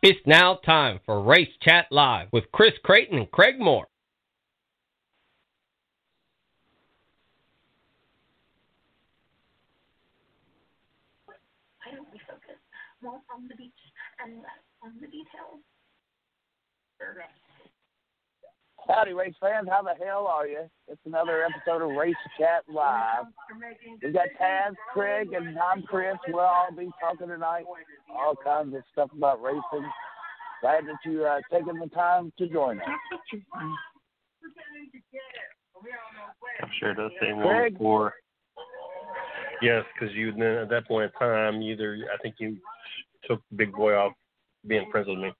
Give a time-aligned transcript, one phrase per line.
[0.00, 3.88] It's now time for Race Chat Live with Chris Creighton and Craig Moore.
[13.34, 13.72] On the beach
[14.24, 15.62] and less on the details?
[18.88, 19.68] Howdy, race fans.
[19.70, 20.62] How the hell are you?
[20.88, 23.26] It's another episode of Race Chat Live.
[24.02, 26.16] We've got Taz, Craig, and I'm Chris.
[26.28, 27.64] We'll all be talking tonight.
[28.10, 29.86] All kinds of stuff about racing.
[30.62, 32.86] Glad that you uh, taking the time to join us.
[36.62, 37.72] I'm sure it does say one Greg?
[37.74, 38.14] before.
[39.60, 42.56] Yes, because you then at that point in time, either I think you
[43.24, 44.14] took Big Boy off
[44.66, 45.30] being friends with me.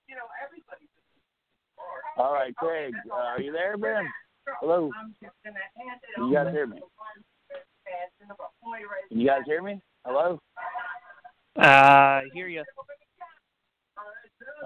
[2.18, 4.04] All right, Craig, uh, are you there, Ben?
[4.60, 4.90] Hello.
[5.22, 6.80] Can you guys hear me?
[9.08, 9.80] Can you guys hear me?
[10.04, 10.41] Hello.
[11.56, 12.64] Uh, hear you.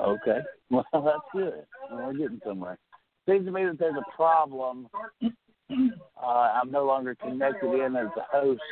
[0.01, 0.38] Okay.
[0.70, 1.66] Well, that's good.
[1.91, 2.78] Well, we're getting somewhere.
[3.28, 4.89] Seems to me that there's a problem.
[5.70, 8.62] Uh, I'm no longer connected in as the host.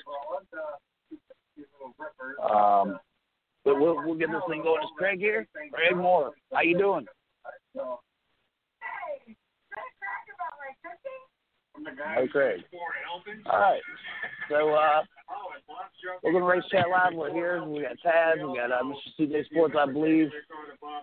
[2.43, 2.99] Um,
[3.67, 4.83] but we'll we'll get this thing going.
[4.83, 5.47] Is Craig here?
[5.53, 6.33] Craig Moore.
[6.55, 7.05] How you doing?
[12.17, 12.61] Hey, Craig.
[13.51, 13.81] All right.
[14.49, 15.03] So uh,
[16.23, 17.15] we're gonna race chat live.
[17.15, 17.65] We're here.
[17.65, 18.37] We got Taz.
[18.37, 18.95] We got uh, Mr.
[19.19, 20.29] CJ Sports, I believe.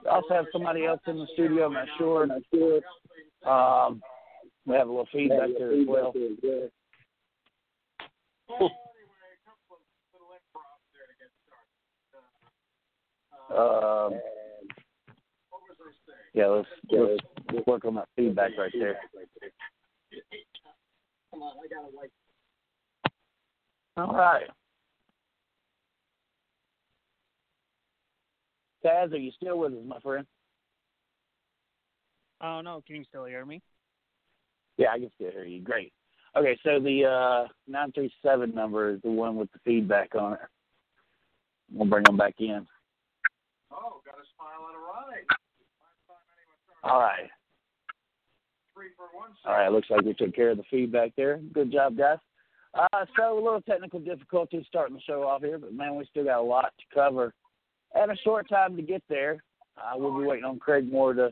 [0.03, 1.66] We also have somebody else in the studio.
[1.67, 2.23] I'm not sure.
[2.23, 2.81] I'm not sure.
[3.50, 4.02] Um,
[4.66, 6.14] we have a little feedback there as well.
[13.50, 14.19] Um,
[16.34, 17.22] yeah, let's, let's,
[17.53, 18.97] let's work on that feedback right there.
[23.98, 24.44] All right.
[28.86, 30.26] Taz, are you still with us, my friend?
[32.42, 33.62] Oh no, can you still hear me?
[34.78, 35.62] Yeah, I can still hear you.
[35.62, 35.92] Great.
[36.36, 40.40] Okay, so the uh, 937 number is the one with the feedback on it.
[41.74, 42.68] We'll bring them back in.
[43.72, 45.26] Oh, got a smile and a ride.
[46.84, 47.30] All right.
[49.45, 51.39] All right, looks like we took care of the feedback there.
[51.53, 52.17] Good job, guys.
[52.73, 56.25] Uh, so a little technical difficulty starting the show off here, but man, we still
[56.25, 57.33] got a lot to cover
[57.95, 59.44] and a short time to get there.
[59.78, 61.31] Uh, we'll be waiting on Craig Moore to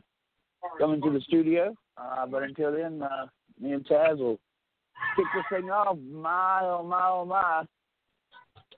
[0.78, 1.74] come into the studio.
[1.96, 3.26] Uh, but until then, uh,
[3.60, 4.38] me and Taz will
[5.16, 5.98] kick this thing off.
[5.98, 7.64] My, oh my, oh my.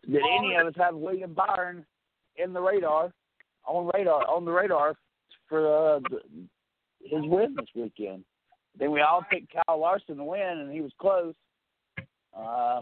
[0.07, 1.85] Did any of us have William Byron
[2.37, 3.13] in the radar,
[3.67, 4.95] on radar, on the radar
[5.49, 6.21] for uh, the,
[7.03, 8.25] his win this weekend?
[8.79, 11.35] Then we all picked Kyle Larson to win, and he was close.
[12.37, 12.81] Uh,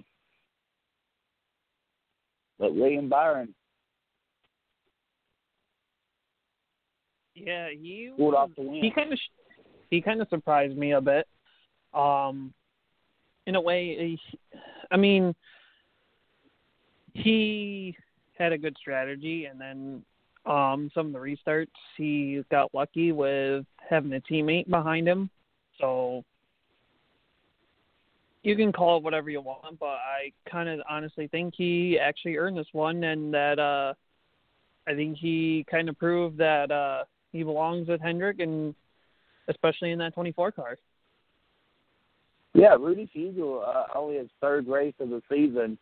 [2.58, 3.54] but William Byron
[7.36, 8.82] Yeah, he pulled off the win.
[8.82, 9.18] he kind of
[9.90, 11.28] he kind of surprised me a bit.
[11.92, 12.52] Um,
[13.46, 14.38] in a way, he,
[14.90, 15.34] I mean,
[17.12, 17.96] he
[18.38, 20.02] had a good strategy, and then
[20.46, 25.30] um, some of the restarts he got lucky with having a teammate behind him.
[25.78, 26.24] So
[28.42, 32.36] you can call it whatever you want, but I kind of honestly think he actually
[32.36, 33.94] earned this one, and that uh,
[34.88, 38.74] I think he kind of proved that uh, he belongs with Hendrick, and
[39.48, 40.78] especially in that 24 car.
[42.54, 45.76] Yeah, Rudy Fugle uh, only his third race of the season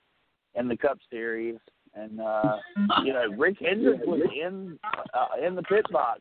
[0.54, 1.58] in the Cup Series,
[1.94, 2.56] and uh,
[3.04, 4.78] you know Rick Hendrick was in
[5.12, 6.20] uh, in the pit box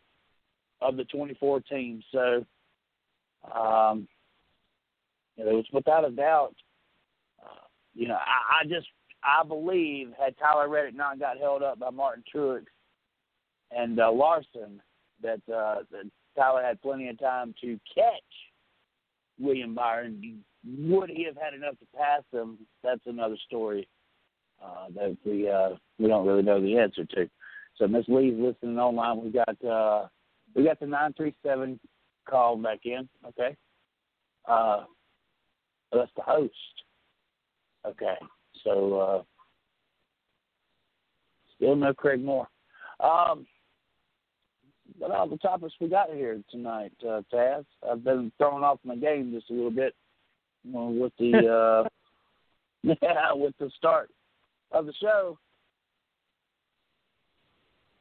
[0.81, 2.45] of the 24 team, so
[3.51, 4.07] um,
[5.35, 6.55] you know it's without a doubt.
[7.43, 8.87] Uh, you know, I, I just
[9.23, 12.65] I believe had Tyler Reddick not got held up by Martin Truex
[13.75, 14.81] and uh, Larson,
[15.21, 18.21] that uh, that Tyler had plenty of time to catch
[19.39, 20.41] William Byron.
[20.65, 22.57] Would he have had enough to pass him?
[22.83, 23.87] That's another story
[24.63, 27.29] uh, that we uh, we don't really know the answer to.
[27.77, 29.23] So Miss Lee's listening online.
[29.23, 30.07] We got uh,
[30.55, 31.79] we got the nine three seven
[32.29, 33.07] call back in.
[33.27, 33.55] Okay,
[34.47, 34.83] uh,
[35.91, 36.53] that's the host.
[37.85, 38.15] Okay,
[38.63, 39.23] so uh,
[41.55, 42.47] still no Craig Moore.
[42.99, 43.45] Um,
[44.97, 47.65] what all the topics we got here tonight, uh, Taz?
[47.89, 49.93] I've been thrown off my game just a little bit
[50.65, 51.89] with the uh,
[53.01, 54.09] yeah with the start
[54.71, 55.37] of the show.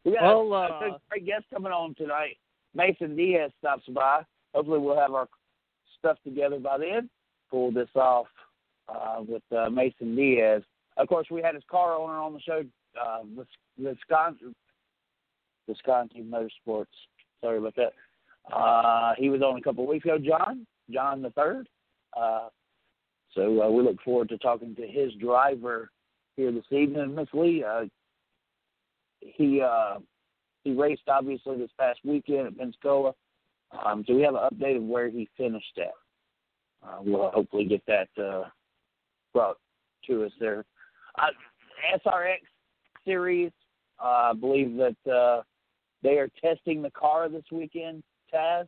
[0.05, 2.37] We got Well, uh, a great guest coming on tonight.
[2.75, 4.23] Mason Diaz stops by.
[4.55, 5.29] Hopefully, we'll have our
[5.99, 7.09] stuff together by then.
[7.51, 8.27] Pull this off
[8.89, 10.63] uh, with uh, Mason Diaz.
[10.97, 12.63] Of course, we had his car owner on the show,
[13.01, 13.21] uh,
[13.79, 14.55] Wisconsin,
[15.69, 16.87] Visconti Motorsports.
[17.41, 17.93] Sorry about that.
[18.55, 21.69] Uh, he was on a couple of weeks ago, John, John the third.
[22.17, 22.49] Uh,
[23.35, 25.91] so uh, we look forward to talking to his driver
[26.37, 27.15] here this evening.
[27.15, 27.85] Miss Lee, uh,
[29.21, 29.99] he uh,
[30.65, 33.13] he raced obviously this past weekend at Pensacola.
[33.85, 35.93] Um, so we have an update of where he finished at.
[36.87, 38.45] Uh, we'll hopefully get that uh,
[39.33, 39.57] brought
[40.07, 40.65] to us there.
[41.19, 41.29] Uh,
[42.07, 42.39] SRX
[43.05, 43.51] series,
[44.03, 45.43] uh, I believe that uh,
[46.03, 48.03] they are testing the car this weekend.
[48.33, 48.67] Taz,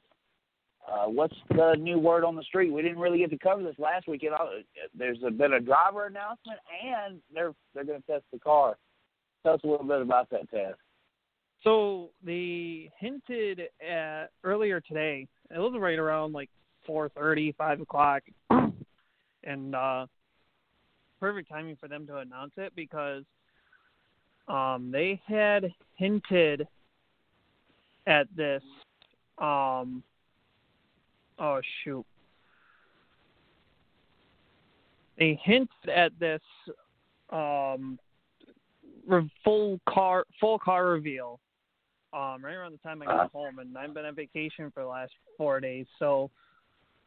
[0.90, 2.72] uh, what's the new word on the street?
[2.72, 4.34] We didn't really get to cover this last weekend.
[4.34, 4.46] Uh,
[4.96, 8.76] There's been a driver announcement, and they're they're going to test the car.
[9.42, 10.74] Tell us a little bit about that, Taz.
[11.64, 15.26] So they hinted at earlier today.
[15.50, 16.50] It was right around like
[16.86, 18.22] four thirty, five o'clock,
[19.44, 20.06] and uh,
[21.18, 23.24] perfect timing for them to announce it because
[24.46, 26.68] um, they had hinted
[28.06, 28.62] at this.
[29.38, 30.02] Um,
[31.38, 32.04] oh shoot!
[35.18, 36.42] They hinted at this
[37.30, 37.98] um,
[39.08, 41.40] re- full car full car reveal
[42.14, 44.88] um, right around the time I got home, and I've been on vacation for the
[44.88, 45.86] last four days.
[45.98, 46.30] So,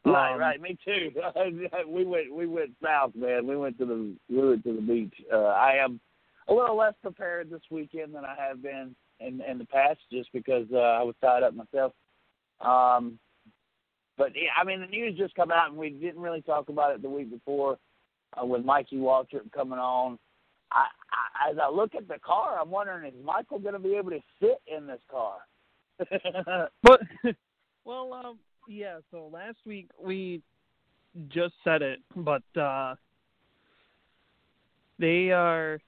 [0.06, 0.62] Right, um, right.
[0.62, 1.12] Me too.
[1.88, 3.48] we went we went south, man.
[3.48, 5.14] We went to the we went to the beach.
[5.32, 6.00] Uh, I am
[6.48, 10.32] a little less prepared this weekend than I have been in in the past, just
[10.34, 11.94] because uh, I was tied up myself.
[12.62, 13.20] Um,
[14.18, 16.96] but yeah, I mean, the news just come out, and we didn't really talk about
[16.96, 17.78] it the week before
[18.40, 20.18] uh, with Mikey Waltrip coming on.
[20.72, 23.96] I, I, as I look at the car, I'm wondering is Michael going to be
[23.96, 25.38] able to sit in this car?
[26.84, 27.02] But
[27.86, 29.00] well, um, yeah.
[29.12, 30.42] So last week we
[31.30, 32.96] just said it, but uh,
[35.00, 35.80] they are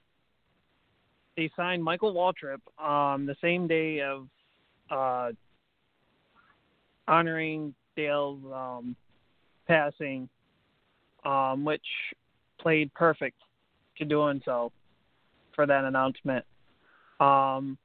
[1.36, 4.28] they signed Michael Waltrip um, the same day of
[4.90, 5.30] uh,
[7.06, 8.96] honoring Dale's um,
[9.68, 10.28] passing,
[11.24, 11.86] um, which
[12.60, 13.36] played perfect
[14.00, 14.72] to doing so
[15.54, 16.44] for that announcement.
[17.20, 17.78] Um,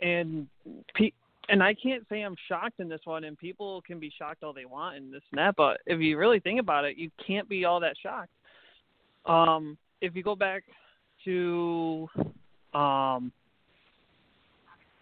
[0.00, 0.46] and
[0.94, 1.12] pe-
[1.48, 4.52] and I can't say I'm shocked in this one, and people can be shocked all
[4.52, 7.48] they want in this and that, but if you really think about it, you can't
[7.48, 8.30] be all that shocked.
[9.26, 10.64] Um, if you go back
[11.24, 12.08] to
[12.74, 13.32] um,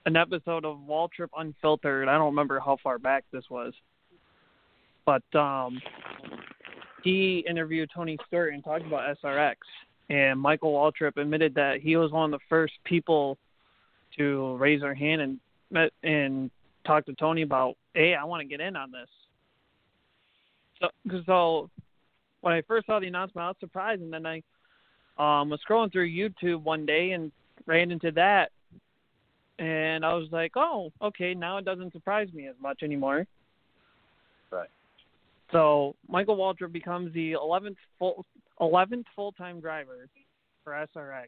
[0.06, 3.72] an episode of Waltrip Unfiltered, I don't remember how far back this was,
[5.06, 5.80] but um,
[7.02, 9.56] he interviewed Tony Stewart and talked about SRX,
[10.10, 13.38] and Michael Waltrip admitted that he was one of the first people
[14.16, 15.40] to raise their hand and
[15.70, 16.50] met and
[16.86, 19.08] talk to Tony about, hey, I want to get in on this.
[20.80, 21.70] So, so
[22.40, 24.42] when I first saw the announcement, I was surprised, and then I
[25.18, 27.32] um, was scrolling through YouTube one day and
[27.66, 28.50] ran into that,
[29.58, 33.26] and I was like, oh, okay, now it doesn't surprise me as much anymore.
[35.52, 38.24] So Michael Waltrip becomes the 11th full
[38.60, 40.08] 11th full-time driver
[40.64, 41.26] for SRX.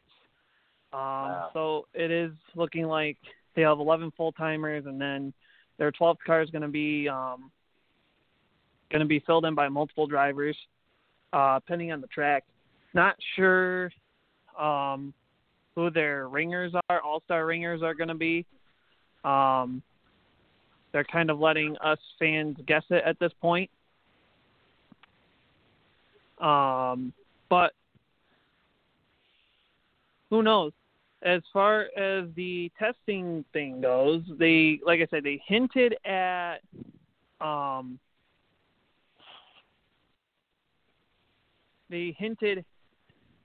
[0.92, 1.50] Um, Wow.
[1.52, 3.18] So it is looking like
[3.54, 5.32] they have 11 full-timers, and then
[5.78, 7.50] their 12th car is going to be um,
[8.90, 10.56] going to be filled in by multiple drivers,
[11.32, 12.44] uh, depending on the track.
[12.94, 13.90] Not sure
[14.58, 15.12] um,
[15.74, 17.00] who their ringers are.
[17.00, 18.46] All-star ringers are going to be.
[19.24, 19.82] Um,
[20.92, 23.68] they're kind of letting us fans guess it at this point.
[26.38, 27.12] Um,
[27.48, 27.72] but
[30.30, 30.72] who knows?
[31.22, 36.58] As far as the testing thing goes, they like I said, they hinted at
[37.40, 37.98] um,
[41.88, 42.64] they hinted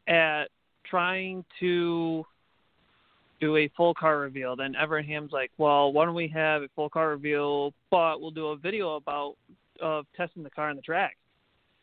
[0.08, 0.46] at
[0.84, 2.25] trying to
[3.39, 4.55] do a full car reveal.
[4.55, 8.48] Then Evernham's like, well, why don't we have a full car reveal, but we'll do
[8.48, 9.36] a video about
[9.81, 11.15] of testing the car on the track.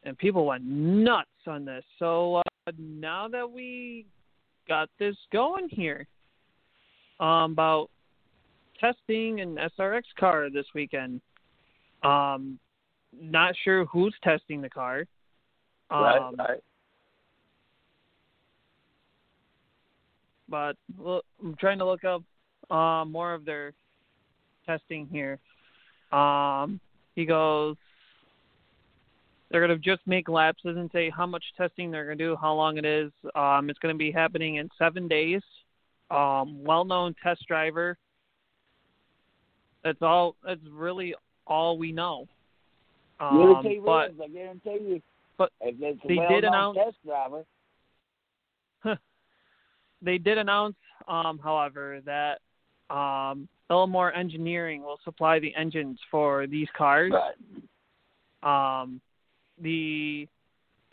[0.07, 1.85] And people went nuts on this.
[1.99, 4.07] So uh, now that we
[4.69, 6.07] got this going here
[7.21, 7.91] um, about
[8.81, 11.21] testing an SRX car this weekend,
[12.05, 12.59] um,
[13.21, 15.07] not sure who's testing the car.
[15.91, 16.61] Um, right, right.
[20.49, 22.23] but look, I'm trying to look up
[22.71, 23.73] uh, more of their
[24.67, 25.39] testing here.
[26.13, 26.81] Um,
[27.15, 27.77] he goes,
[29.51, 32.37] they're going to just make laps, doesn't say how much testing they're going to do,
[32.41, 33.13] how long it is.
[33.35, 35.43] Um, it's going to be happening in seven days.
[36.11, 37.97] Um, well-known test driver.
[39.85, 40.35] That's all.
[40.45, 41.15] That's really
[41.47, 42.27] all we know.
[43.21, 45.03] Um, but I guarantee you.
[45.39, 47.45] but if they did announce- test driver.
[50.03, 50.77] they did announce,
[51.09, 52.41] um, however, that
[52.95, 57.13] Um, Ilmore Engineering will supply the engines for these cars.
[57.13, 58.83] Right.
[58.83, 59.01] Um,
[59.61, 60.29] the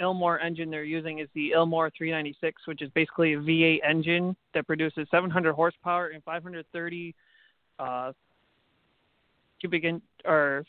[0.02, 4.66] Ilmore engine they're using is the Ilmore 396, which is basically a V8 engine that
[4.66, 7.16] produces 700 horsepower and 530
[7.80, 8.12] uh,
[9.60, 10.66] cubic in, or,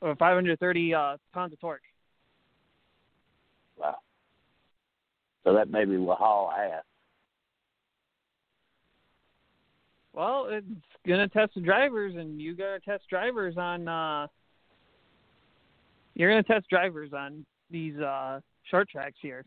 [0.00, 1.82] or 530 uh, pounds of torque.
[3.78, 3.96] Wow.
[5.44, 6.82] So that may be will haul ass.
[10.12, 10.66] Well, it's
[11.06, 13.86] gonna test the drivers, and you gotta test drivers on.
[13.86, 14.26] uh
[16.20, 19.42] You're gonna test drivers on these uh short tracks here,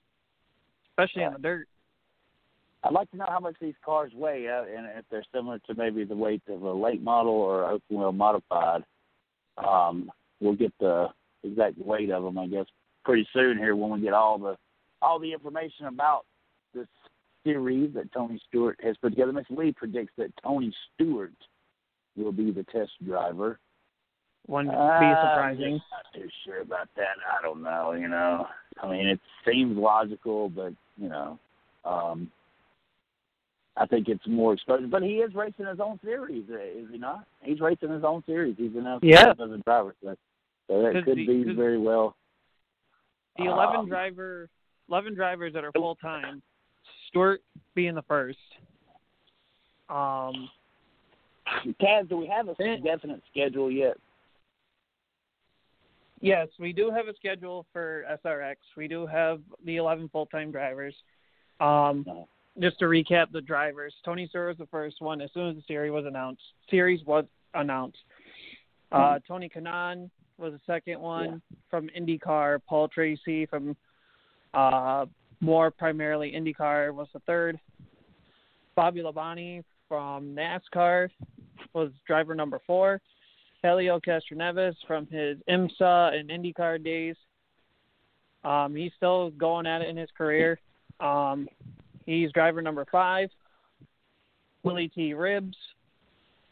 [0.90, 1.68] especially on the dirt.
[2.84, 5.76] I'd like to know how much these cars weigh, uh, and if they're similar to
[5.76, 8.84] maybe the weight of a late model or open wheel modified.
[9.64, 11.10] Um, we'll get the
[11.44, 12.66] exact weight of them, I guess,
[13.06, 14.58] pretty soon here when we get all the
[15.00, 16.26] all the information about
[16.74, 16.88] this
[17.44, 19.32] series that Tony Stewart has put together.
[19.32, 21.36] Miss Lee predicts that Tony Stewart
[22.18, 23.60] will be the test driver.
[24.48, 25.74] Wouldn't be Uh, surprising.
[25.76, 27.16] I'm not too sure about that.
[27.38, 27.94] I don't know.
[27.94, 28.48] You know,
[28.82, 31.40] I mean, it seems logical, but you know,
[31.86, 32.30] um,
[33.78, 34.88] I think it's more exposure.
[34.88, 37.26] But he is racing his own series, uh, is he not?
[37.42, 38.56] He's racing his own series.
[38.58, 39.32] He's announced Yeah.
[39.32, 40.16] as a driver, so,
[40.68, 42.16] so that 'Cause could the- be 'cause very well.
[43.38, 44.50] The 11 um, driver,
[44.90, 46.44] 11 drivers that are full time.
[47.08, 47.42] Stewart
[47.74, 48.38] being the first.
[49.90, 50.50] Um,
[51.82, 53.98] Kaz, do we have a definite schedule yet?
[56.24, 58.56] Yes, we do have a schedule for SRX.
[58.78, 60.96] We do have the 11 full-time drivers.
[61.60, 62.06] Um,
[62.62, 65.64] just to recap the drivers, Tony Stewart was the first one as soon as the
[65.68, 66.42] series was announced.
[66.70, 67.26] Series was
[67.56, 67.98] announced.
[68.90, 72.60] Uh, Tony Kanaan was the second one from IndyCar.
[72.70, 73.76] Paul Tracy from
[74.54, 75.06] uh,
[75.42, 77.60] more primarily IndyCar was the third.
[78.76, 81.10] Bobby Labonte from NASCAR
[81.74, 83.02] was driver number four.
[83.64, 87.16] Helio Castroneves from his IMSA and IndyCar days.
[88.44, 90.60] Um, he's still going at it in his career.
[91.00, 91.48] Um,
[92.06, 93.30] he's driver number five.
[94.64, 95.14] Willy T.
[95.14, 95.56] Ribbs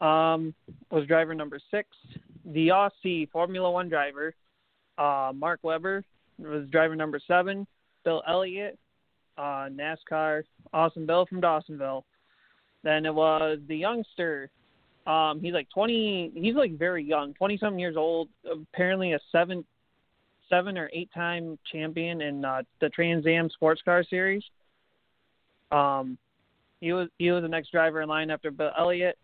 [0.00, 0.54] um,
[0.90, 1.88] was driver number six.
[2.46, 4.34] The Aussie Formula One driver,
[4.98, 6.04] uh, Mark Webber,
[6.38, 7.66] was driver number seven.
[8.04, 8.78] Bill Elliott,
[9.38, 10.42] uh, NASCAR,
[10.72, 12.02] Awesome Bill from Dawsonville.
[12.82, 14.50] Then it was the youngster
[15.06, 16.30] um, he's like twenty.
[16.34, 18.28] He's like very young, twenty something years old.
[18.50, 19.64] Apparently a seven,
[20.48, 24.42] seven or eight time champion in uh, the Trans Am Sports Car Series.
[25.72, 26.18] Um,
[26.80, 29.18] he was he was the next driver in line after Bill Elliott,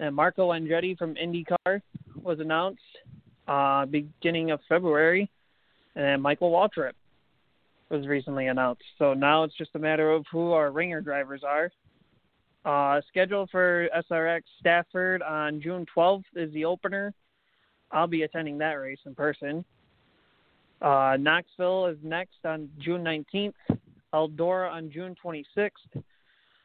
[0.00, 1.80] and Marco Andretti from IndyCar
[2.22, 2.80] was announced
[3.48, 5.30] uh, beginning of February,
[5.96, 6.92] and Michael Waltrip
[7.90, 8.82] was recently announced.
[8.98, 11.70] So now it's just a matter of who our ringer drivers are.
[12.64, 17.12] Uh, scheduled for SRX Stafford on June 12th is the opener.
[17.90, 19.64] I'll be attending that race in person.
[20.80, 23.54] Uh, Knoxville is next on June 19th.
[24.14, 26.02] Eldora on June 26th.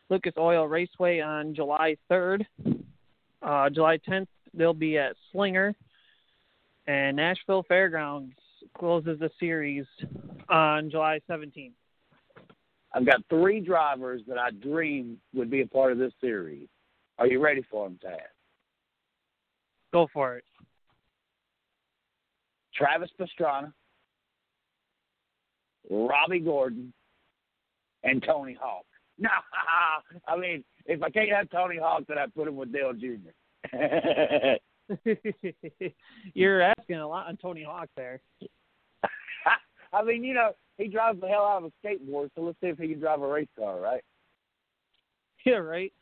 [0.10, 2.46] Lucas Oil Raceway on July 3rd.
[3.42, 5.76] Uh, July 10th, they'll be at Slinger.
[6.88, 8.34] And Nashville Fairgrounds
[8.78, 9.86] closes the series
[10.50, 11.72] on July 17th.
[12.94, 16.68] I've got three drivers that I dream would be a part of this series.
[17.18, 18.20] Are you ready for them, Tad?
[19.94, 20.44] Go for it.
[22.76, 23.74] Travis Pastrana,
[25.90, 26.94] Robbie Gordon,
[28.04, 28.86] and Tony Hawk.
[29.22, 29.28] No,
[30.30, 33.76] I mean, if I can't have Tony Hawk, then I put him with Dale Jr.
[36.34, 38.22] You're asking a lot on Tony Hawk there.
[39.94, 42.68] I mean, you know, he drives the hell out of a skateboard, so let's see
[42.68, 44.04] if he can drive a race car, right?
[45.46, 45.94] Yeah, right.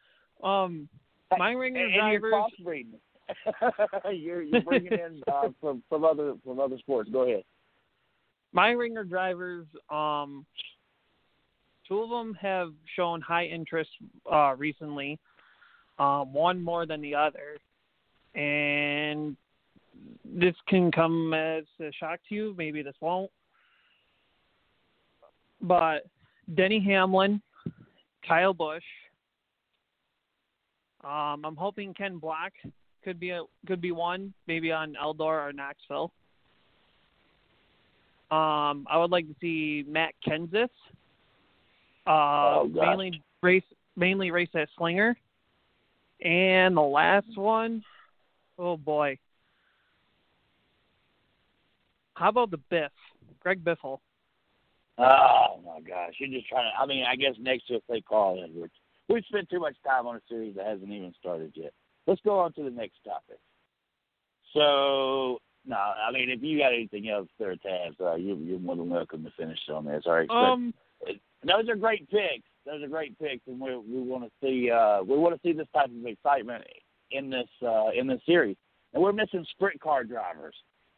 [0.43, 0.89] Um,
[1.37, 2.51] my ringer and, and you're drivers.
[2.59, 4.13] crossbreeding.
[4.17, 7.09] you're you're bringing in uh, from from other from other sports.
[7.11, 7.43] Go ahead.
[8.51, 10.43] my ringer drivers, um,
[11.87, 13.91] two of them have shown high interest
[14.31, 15.19] uh, recently.
[15.99, 17.57] Um, one more than the other,
[18.33, 19.37] and
[20.25, 22.55] this can come as a shock to you.
[22.57, 23.29] Maybe this won't.
[25.61, 26.05] But
[26.55, 27.41] Denny Hamlin,
[28.27, 28.83] Kyle Busch.
[31.03, 32.51] Um, I'm hoping Ken Block
[33.03, 36.11] could be a could be one, maybe on Eldor or Knoxville.
[38.29, 40.69] Um, I would like to see Matt Kenseth.
[42.05, 43.63] Uh, Oh, mainly race
[43.95, 45.15] mainly race at Slinger.
[46.23, 47.83] And the last one,
[48.57, 49.17] oh boy.
[52.15, 52.91] How about the Biff?
[53.39, 53.99] Greg Biffle.
[54.97, 56.81] Oh my gosh, you're just trying to.
[56.81, 58.73] I mean, I guess next to they call Edwards.
[59.07, 61.73] we've spent too much time on a series that hasn't even started yet.
[62.07, 63.39] Let's go on to the next topic.
[64.53, 68.75] So, no, I mean, if you got anything else there, Tabs, uh, you, you're more
[68.75, 70.03] than welcome to finish on this.
[70.05, 70.29] All right.
[70.29, 70.73] Um,
[71.43, 72.47] those are great picks.
[72.65, 75.53] Those are great picks, and we we want to see uh, we want to see
[75.55, 76.63] this type of excitement
[77.11, 78.57] in this uh, in this series.
[78.93, 80.55] And we're missing sprint car drivers.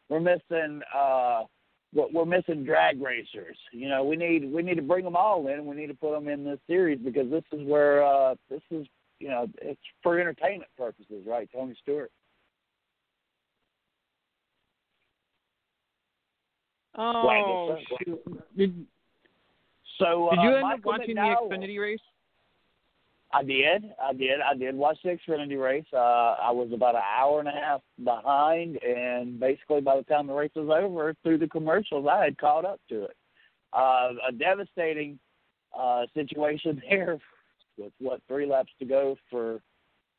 [0.10, 1.44] We're missing uh,
[1.94, 3.58] we're missing drag racers.
[3.72, 5.66] You know, we need we need to bring them all in.
[5.66, 8.86] We need to put them in this series because this is where uh, this is
[9.20, 11.50] you know it's for entertainment purposes, right?
[11.54, 12.12] Tony Stewart.
[16.98, 18.20] Oh shoot!
[18.58, 18.86] Did,
[20.00, 22.00] So did you uh, end up watching McDowell- the Xfinity race?
[23.32, 23.86] I did.
[24.04, 24.42] I did.
[24.42, 25.86] I did watch the Xfinity race.
[25.94, 30.26] Uh, I was about an hour and a half behind, and basically by the time
[30.26, 33.16] the race was over, through the commercials, I had caught up to it.
[33.72, 35.20] Uh, a devastating
[35.78, 37.20] uh, situation there
[37.78, 39.62] with what three laps to go for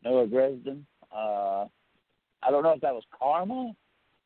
[0.05, 0.85] Noah Gragson.
[1.13, 1.67] Uh,
[2.43, 3.73] I don't know if that was karma.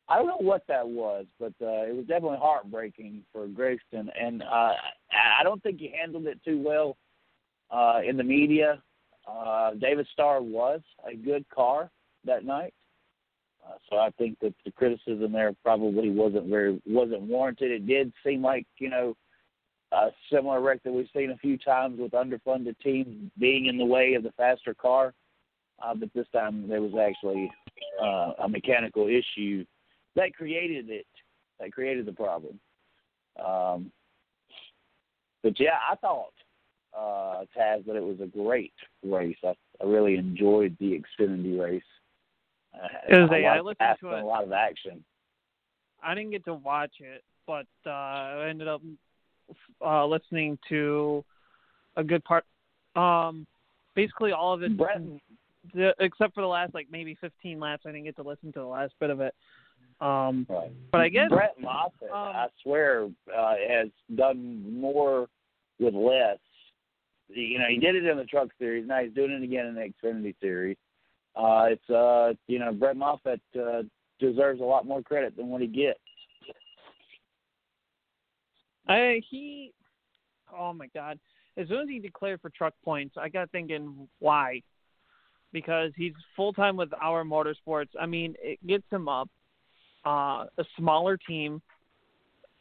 [0.07, 4.43] I don't know what that was, but uh, it was definitely heartbreaking for Gragson, and
[4.43, 4.73] uh,
[5.11, 6.95] I don't think he handled it too well
[7.71, 8.81] uh, in the media.
[9.27, 11.89] Uh, David Starr was a good car
[12.25, 12.73] that night,
[13.65, 17.71] uh, so I think that the criticism there probably wasn't very wasn't warranted.
[17.71, 19.15] It did seem like you know
[19.91, 23.85] a similar wreck that we've seen a few times with underfunded teams being in the
[23.85, 25.13] way of the faster car,
[25.83, 27.51] uh, but this time there was actually
[28.01, 29.65] uh, a mechanical issue
[30.15, 31.07] that created it,
[31.59, 32.59] that created the problem.
[33.43, 33.91] Um,
[35.43, 36.33] but yeah, I thought
[36.97, 38.73] uh, Taz that it was a great
[39.03, 39.37] race.
[39.43, 41.83] I, I really enjoyed the Xfinity race.
[42.73, 44.23] Uh, It was a I listened to it.
[44.23, 45.03] a lot of action.
[46.03, 48.81] I didn't get to watch it, but uh, I ended up
[49.83, 51.23] uh, listening to
[51.97, 52.45] a good part.
[52.95, 53.47] Um,
[53.95, 55.01] basically, all of it, Brett,
[55.73, 57.83] the, except for the last like maybe 15 laps.
[57.85, 59.33] I didn't get to listen to the last bit of it.
[60.01, 60.71] Um, right.
[60.91, 65.27] but I guess Brett Moffitt, um, I swear, uh, has done more
[65.79, 66.37] with less.
[67.27, 68.87] You know, he did it in the Truck Series.
[68.87, 70.77] Now he's doing it again in the Xfinity Series.
[71.35, 73.83] Uh, it's uh, you know, Brett Moffitt uh,
[74.19, 75.99] deserves a lot more credit than what he gets.
[78.87, 79.73] I he,
[80.55, 81.19] oh my God!
[81.57, 84.61] As soon as he declared for truck points, I got thinking why?
[85.51, 87.89] Because he's full time with our motorsports.
[87.99, 89.29] I mean, it gets him up
[90.05, 91.61] uh, a smaller team,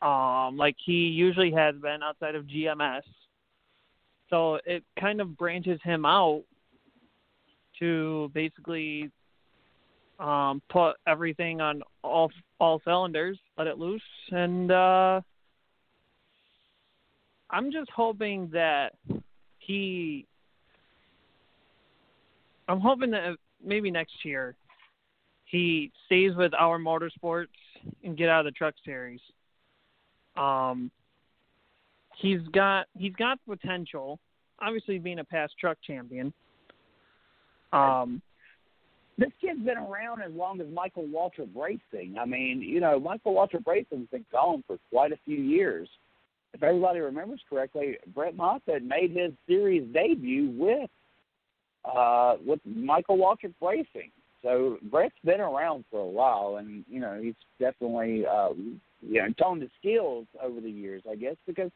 [0.00, 3.03] um, like he usually has been outside of GMS.
[4.31, 6.43] So it kind of branches him out
[7.79, 9.11] to basically
[10.19, 15.21] um, put everything on all all cylinders, let it loose, and uh,
[17.51, 18.93] I'm just hoping that
[19.59, 20.27] he.
[22.67, 24.55] I'm hoping that maybe next year
[25.45, 27.47] he stays with our motorsports
[28.03, 29.21] and get out of the truck series.
[30.37, 30.91] Um,
[32.16, 34.18] he's got he's got potential.
[34.61, 36.33] Obviously, being a past truck champion.
[37.72, 38.22] Um,
[39.18, 42.16] this kid's been around as long as Michael Waltrip Racing.
[42.18, 45.88] I mean, you know, Michael Waltrip Racing's been gone for quite a few years.
[46.53, 50.90] If everybody remembers correctly, Brett Moffitt made his series debut with
[51.85, 54.11] uh with Michael Waltrip Racing.
[54.42, 58.50] So Brett's been around for a while and, you know, he's definitely uh
[59.07, 61.70] you know, toned his skills over the years, I guess, because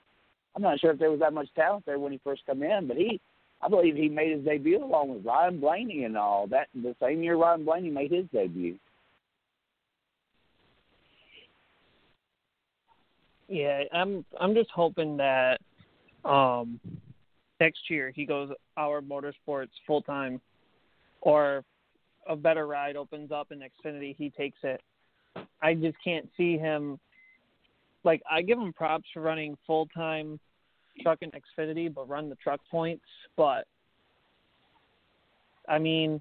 [0.58, 2.88] I'm not sure if there was that much talent there when he first come in,
[2.88, 3.20] but he
[3.62, 6.66] I believe he made his debut along with Ryan Blaney and all that.
[6.74, 8.74] The same year Ryan Blaney made his debut.
[13.46, 15.60] Yeah, I'm I'm just hoping that
[16.24, 16.80] um
[17.60, 20.40] next year he goes our motorsports full time
[21.20, 21.62] or
[22.28, 24.82] a better ride opens up in Xfinity, he takes it.
[25.62, 26.98] I just can't see him
[28.02, 30.40] like I give him props for running full time
[31.02, 33.04] truck in Xfinity but run the truck points,
[33.36, 33.66] but
[35.68, 36.20] I mean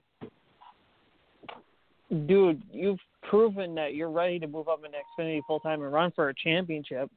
[2.25, 6.11] dude, you've proven that you're ready to move up in Xfinity full time and run
[6.11, 7.09] for a championship.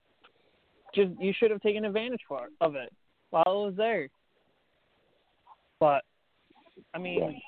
[0.95, 2.93] Just you should have taken advantage for of it
[3.31, 4.09] while it was there.
[5.79, 6.03] But
[6.95, 7.41] I mean,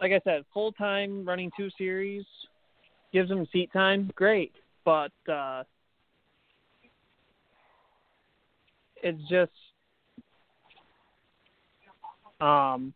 [0.00, 2.24] like I said, full time running two series
[3.12, 4.52] gives him seat time, great.
[4.84, 5.64] But uh
[9.04, 9.52] it's just
[12.40, 12.92] um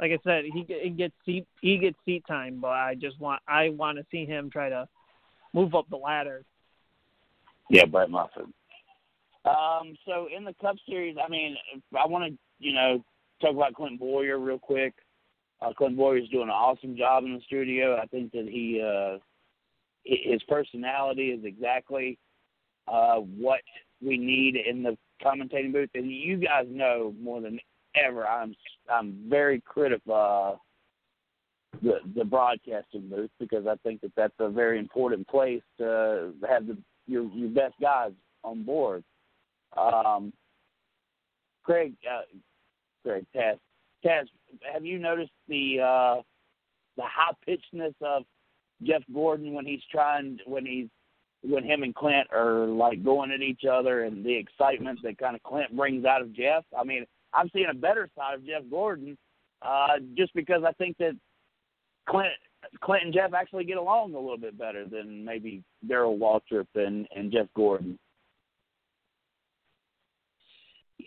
[0.00, 3.42] like I said, he he gets seat he gets seat time, but I just want
[3.46, 4.88] I want to see him try to
[5.52, 6.44] move up the ladder.
[7.68, 8.46] Yeah, Brett Moffitt.
[9.44, 11.56] Um, so in the Cup Series, I mean,
[11.98, 13.04] I want to you know,
[13.40, 14.94] talk about Clint Bowyer real quick.
[15.60, 17.96] Uh, Clint Bowyer's doing an awesome job in the studio.
[17.96, 19.18] I think that he, uh,
[20.04, 22.18] his personality is exactly
[22.88, 23.60] uh, what
[24.02, 25.90] we need in the commentating booth.
[25.94, 27.58] And you guys know more than
[27.94, 28.54] ever, I'm
[28.90, 30.58] I'm very critical of
[31.82, 36.66] the the broadcasting booth because I think that that's a very important place to have
[36.66, 38.12] the your your best guys
[38.44, 39.04] on board.
[39.76, 40.32] Um,
[41.64, 42.22] Craig, uh,
[43.04, 43.58] Craig, Taz,
[44.04, 44.26] Taz,
[44.72, 46.22] have you noticed the uh,
[46.96, 48.24] the high pitchedness of
[48.82, 50.88] Jeff Gordon when he's trying when he's
[51.42, 55.36] when him and Clint are like going at each other and the excitement that kind
[55.36, 56.64] of Clint brings out of Jeff?
[56.78, 59.16] I mean, I'm seeing a better side of Jeff Gordon
[59.62, 61.16] uh, just because I think that
[62.08, 62.32] Clint
[62.80, 67.06] Clint and Jeff actually get along a little bit better than maybe Darrell Waltrip and
[67.14, 67.98] and Jeff Gordon.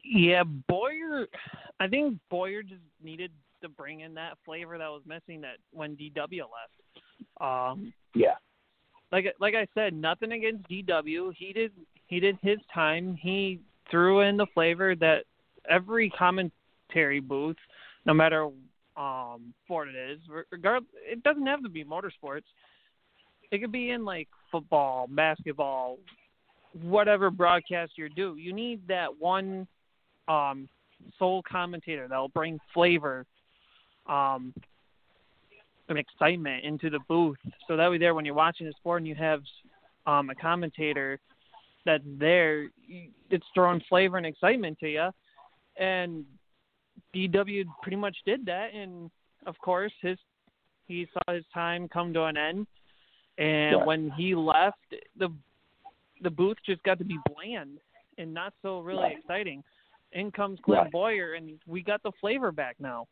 [0.04, 1.28] Yeah, Bowyer.
[1.80, 5.95] I think Bowyer just needed to bring in that flavor that was missing that when
[5.95, 7.41] DW left.
[7.41, 8.36] Um, yeah.
[9.15, 11.34] Like like I said, nothing against DW.
[11.38, 11.71] He did
[12.08, 13.15] he did his time.
[13.15, 15.23] He threw in the flavor that
[15.69, 17.56] every commentary booth,
[18.06, 18.49] no matter
[18.97, 20.19] um sport it is,
[20.51, 22.43] regard it doesn't have to be motorsports.
[23.51, 25.97] It could be in like football, basketball,
[26.82, 28.36] whatever broadcast you do.
[28.36, 29.65] You need that one
[30.28, 30.67] um
[31.17, 33.25] sole commentator that'll bring flavor
[34.08, 34.54] um
[35.89, 37.38] and excitement into the booth.
[37.67, 39.41] So that way there when you're watching the sport and you have
[40.06, 41.19] um a commentator
[41.86, 42.67] that's there,
[43.30, 45.10] it's throwing flavor and excitement to you.
[45.78, 46.26] And
[47.15, 49.12] DW pretty much did that, and
[49.45, 50.17] of course his
[50.88, 52.67] he saw his time come to an end.
[53.38, 53.86] And yeah.
[53.86, 54.78] when he left,
[55.17, 55.30] the
[56.21, 57.80] the booth just got to be bland
[58.17, 59.17] and not so really right.
[59.17, 59.63] exciting.
[60.13, 60.91] In comes Clint right.
[60.91, 63.08] Bowyer, and we got the flavor back now.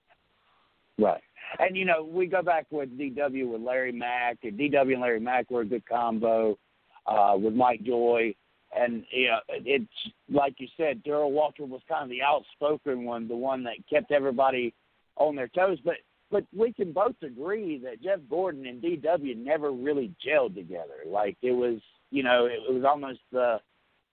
[0.97, 1.21] Right.
[1.59, 5.19] And you know, we go back with DW with Larry Mac, and DW and Larry
[5.19, 6.57] Mac were a good combo
[7.05, 8.33] uh, with Mike Joy
[8.75, 9.85] and you know, it's
[10.29, 14.11] like you said, Darrell Waltrip was kind of the outspoken one, the one that kept
[14.11, 14.73] everybody
[15.15, 15.77] on their toes.
[15.83, 15.95] But
[16.31, 21.03] but we can both agree that Jeff Gordon and DW never really gelled together.
[21.05, 21.79] Like it was,
[22.09, 23.59] you know, it, it was almost the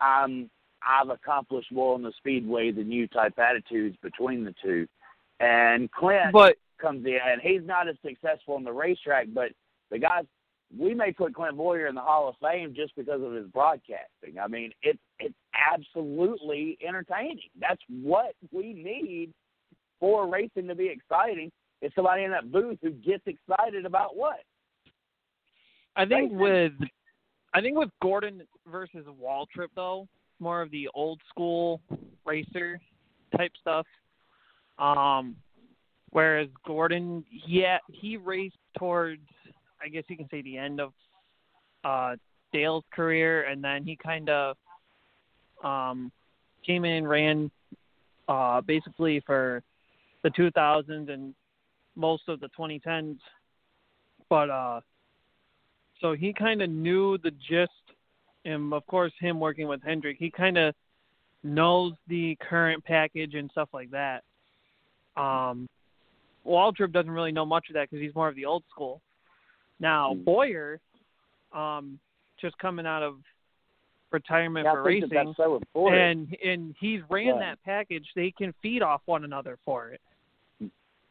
[0.00, 0.50] I'm
[0.86, 4.86] I've accomplished more on the speedway than you type attitudes between the two.
[5.38, 9.50] And Clint but, comes in, and he's not as successful on the racetrack, but
[9.90, 10.24] the guys
[10.76, 14.38] we may put Clint Bowyer in the Hall of Fame just because of his broadcasting.
[14.40, 15.34] I mean, it's it's
[15.72, 17.40] absolutely entertaining.
[17.60, 19.32] That's what we need
[19.98, 21.50] for racing to be exciting.
[21.82, 24.40] Is somebody in that booth who gets excited about what?
[25.96, 26.38] I think racing.
[26.38, 26.72] with
[27.52, 30.06] I think with Gordon versus Waltrip though,
[30.38, 31.80] more of the old school
[32.24, 32.80] racer
[33.36, 33.86] type stuff.
[34.78, 35.36] Um
[36.10, 39.22] whereas Gordon, yeah, he raced towards
[39.82, 40.92] I guess you can say the end of
[41.84, 42.16] uh,
[42.52, 44.56] Dale's career, and then he kind of
[45.64, 46.12] um,
[46.66, 47.50] came in and ran
[48.28, 49.62] uh, basically for
[50.22, 51.34] the 2000s and
[51.96, 53.18] most of the 2010s.
[54.28, 54.80] But uh,
[56.00, 57.70] so he kind of knew the gist,
[58.44, 60.74] and of course, him working with Hendrick, he kind of
[61.42, 64.22] knows the current package and stuff like that.
[65.16, 65.68] Um,
[66.46, 69.00] Waltrip doesn't really know much of that because he's more of the old school.
[69.78, 70.24] Now Hmm.
[70.24, 70.80] Bowyer,
[71.52, 71.98] um,
[72.40, 73.22] just coming out of
[74.10, 77.40] retirement Yeah, for that racing, so and and he's ran Right.
[77.40, 78.08] that package.
[78.14, 80.00] They can feed off one another for it.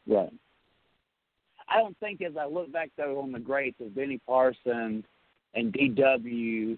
[0.07, 0.33] Right.
[1.67, 5.05] I don't think, as I look back though on the greats of Benny Parsons
[5.53, 6.77] and D.W.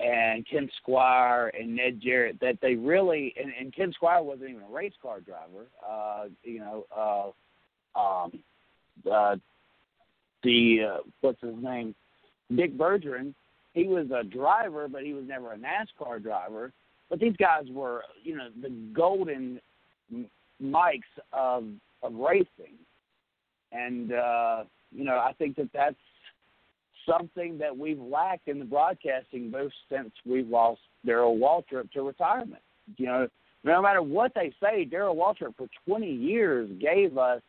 [0.00, 4.62] and Ken Squier and Ned Jarrett, that they really and, and Ken Squier wasn't even
[4.62, 5.66] a race car driver.
[5.88, 7.30] Uh, you know, uh,
[7.96, 8.32] um,
[9.10, 9.36] uh,
[10.42, 11.94] the uh, what's his name,
[12.54, 13.34] Dick Berggren.
[13.72, 16.72] He was a driver, but he was never a NASCAR driver.
[17.10, 19.60] But these guys were, you know, the golden
[20.62, 21.00] mics
[21.32, 21.64] of
[22.02, 22.76] of racing,
[23.72, 25.96] and uh, you know, I think that that's
[27.08, 32.62] something that we've lacked in the broadcasting booth since we've lost Darrell Waltrip to retirement.
[32.96, 33.28] You know,
[33.64, 37.42] no matter what they say, Darrell Waltrip for 20 years gave us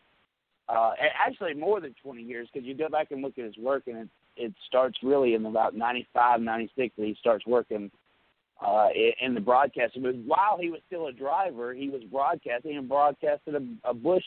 [0.68, 0.92] uh,
[1.26, 3.98] actually more than 20 years because you go back and look at his work and
[3.98, 7.92] it, it starts really in about 95, 96 that he starts working
[8.66, 10.04] uh, in, in the broadcasting.
[10.04, 14.24] But while he was still a driver, he was broadcasting and broadcasted a, a Busch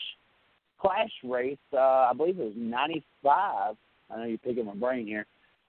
[0.79, 1.57] Clash race.
[1.73, 3.75] Uh, I believe it was 95.
[4.09, 5.25] I know you're picking my brain here.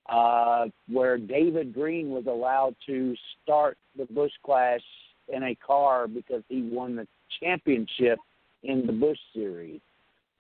[0.09, 4.81] Uh, where David Green was allowed to start the Busch Clash
[5.29, 7.07] in a car because he won the
[7.41, 8.19] championship
[8.63, 9.81] in the Busch series.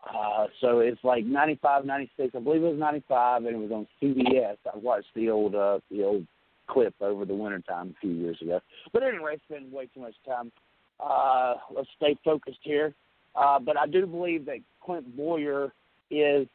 [0.08, 2.34] Uh, so it's like 95, 96.
[2.34, 4.56] I believe it was 95, and it was on CBS.
[4.72, 6.26] I watched the old uh, the old
[6.68, 8.60] clip over the wintertime a few years ago.
[8.92, 10.52] But anyway, spend way too much time.
[10.98, 12.94] Uh, let's stay focused here.
[13.34, 15.72] Uh, but I do believe that Clint Bowyer
[16.10, 16.46] is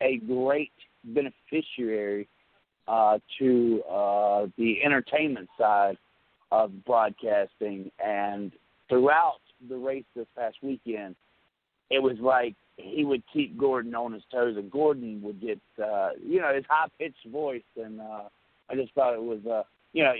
[0.00, 0.72] a great
[1.04, 2.28] beneficiary
[2.88, 5.96] uh, to uh, the entertainment side
[6.50, 7.90] of broadcasting.
[8.04, 8.52] And
[8.88, 11.14] throughout the race this past weekend,
[11.90, 16.10] it was like he would keep Gordon on his toes, and Gordon would get, uh,
[16.24, 17.62] you know, his high pitched voice.
[17.76, 18.24] And uh,
[18.68, 19.62] I just thought it was, uh,
[19.92, 20.12] you know,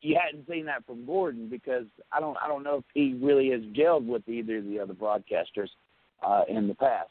[0.00, 3.50] you hadn't seen that from Gordon because I don't, I don't know if he really
[3.50, 5.68] has gelled with either of the other broadcasters
[6.26, 7.10] uh, in the past.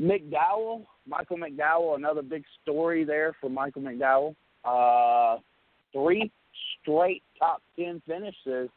[0.00, 4.34] McDowell, Michael McDowell, another big story there for Michael McDowell.
[4.64, 5.40] Uh,
[5.92, 6.30] three
[6.80, 8.70] straight top ten finishes.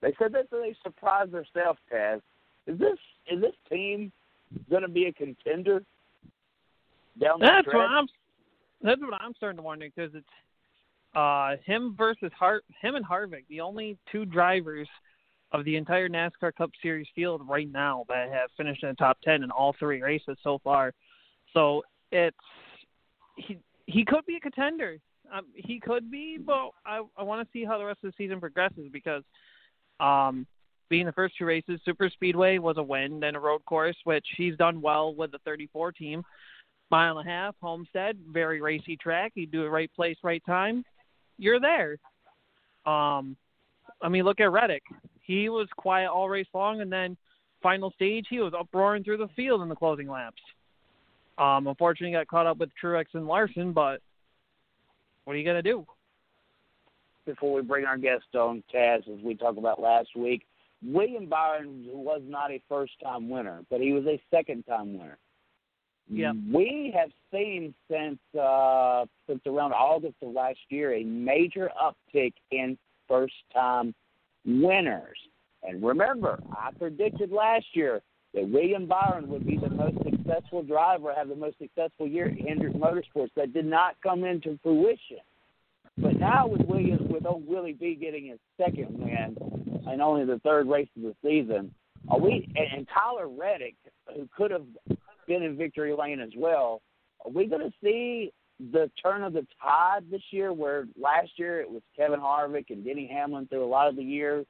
[0.00, 2.20] They said that they surprised themselves, Taz.
[2.66, 2.98] Is this
[3.30, 4.12] is this team
[4.70, 5.82] going to be a contender
[7.20, 8.06] down the That's what I'm.
[8.80, 10.26] That's what I'm starting to wonder because it's
[11.14, 14.88] uh, him versus Hart, him and Harvick, the only two drivers
[15.52, 19.18] of the entire NASCAR Cup Series field right now that have finished in the top
[19.24, 20.92] ten in all three races so far.
[21.54, 21.82] So
[22.12, 22.36] it's
[23.36, 24.98] he he could be a contender.
[25.32, 28.14] Um, he could be, but I I want to see how the rest of the
[28.16, 29.22] season progresses because
[30.00, 30.46] um
[30.88, 34.26] being the first two races, Super Speedway was a win, then a road course, which
[34.36, 36.22] he's done well with the 34 team.
[36.90, 39.32] Mile and a half, Homestead, very racy track.
[39.34, 40.84] You do it right place, right time.
[41.36, 41.98] You're there.
[42.86, 43.36] Um,
[44.00, 44.82] I mean, look at Reddick.
[45.22, 47.16] He was quiet all race long, and then
[47.62, 50.40] final stage, he was uproaring through the field in the closing laps.
[51.36, 54.00] Um, unfortunately, got caught up with Truex and Larson, but
[55.24, 55.86] what are you gonna do?
[57.28, 60.46] before we bring our guest on, Taz, as we talked about last week,
[60.82, 65.18] William Byron was not a first time winner, but he was a second time winner.
[66.10, 66.32] Yeah.
[66.52, 72.78] We have seen since uh, since around August of last year a major uptick in
[73.06, 73.94] first time
[74.46, 75.18] winners.
[75.62, 78.00] And remember, I predicted last year
[78.32, 82.38] that William Byron would be the most successful driver, have the most successful year at
[82.38, 83.30] Hendrick Motorsports.
[83.36, 85.18] That did not come into fruition.
[85.98, 89.36] But now with Williams, with old Willie B getting his second win
[89.88, 91.72] and only the third race of the season,
[92.08, 93.76] are we and, Tyler Reddick,
[94.14, 94.66] who could have
[95.26, 96.82] been in victory lane as well,
[97.24, 98.32] are we going to see
[98.72, 100.52] the turn of the tide this year?
[100.52, 104.02] Where last year it was Kevin Harvick and Denny Hamlin through a lot of the
[104.02, 104.44] year.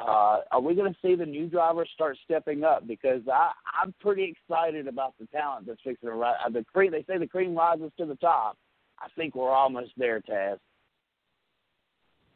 [0.00, 2.86] Uh, are we going to see the new drivers start stepping up?
[2.86, 3.50] Because I,
[3.82, 6.36] I'm pretty excited about the talent that's fixing to rise.
[6.50, 8.56] The cream, they say the cream rises to the top.
[8.98, 10.54] I think we're almost there, Taz.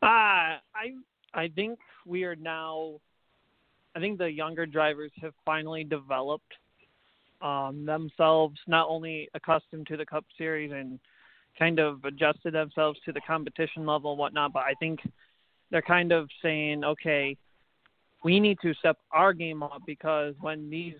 [0.02, 0.92] Uh, I
[1.36, 2.94] I think we are now.
[3.94, 6.52] I think the younger drivers have finally developed
[7.40, 10.98] um, themselves, not only accustomed to the Cup Series and
[11.58, 15.00] kind of adjusted themselves to the competition level and whatnot, but I think
[15.70, 17.36] they're kind of saying, okay,
[18.24, 20.96] we need to step our game up because when these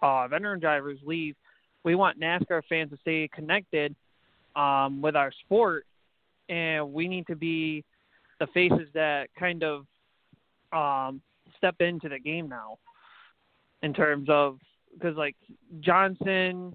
[0.00, 1.36] uh, veteran drivers leave,
[1.84, 3.94] we want NASCAR fans to stay connected
[4.56, 5.86] um, with our sport,
[6.48, 7.84] and we need to be
[8.42, 9.86] the faces that kind of
[10.72, 11.22] um,
[11.56, 12.76] step into the game now
[13.84, 14.58] in terms of
[14.92, 15.36] because like
[15.78, 16.72] Johnson,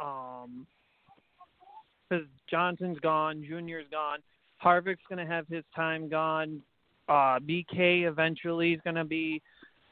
[0.00, 0.66] um,
[2.08, 4.20] because Johnson's gone, Junior's gone,
[4.64, 6.62] Harvick's gonna have his time gone,
[7.10, 9.42] uh, BK eventually is gonna be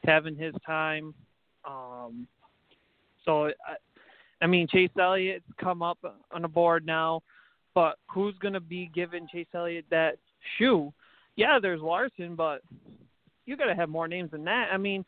[0.03, 1.13] having his time.
[1.65, 2.27] Um,
[3.25, 3.75] so I,
[4.41, 5.99] I mean Chase Elliott's come up
[6.31, 7.21] on the board now,
[7.75, 10.17] but who's gonna be giving Chase Elliott that
[10.57, 10.91] shoe?
[11.35, 12.61] Yeah, there's Larson, but
[13.45, 14.69] you got to have more names than that.
[14.71, 15.05] I mean,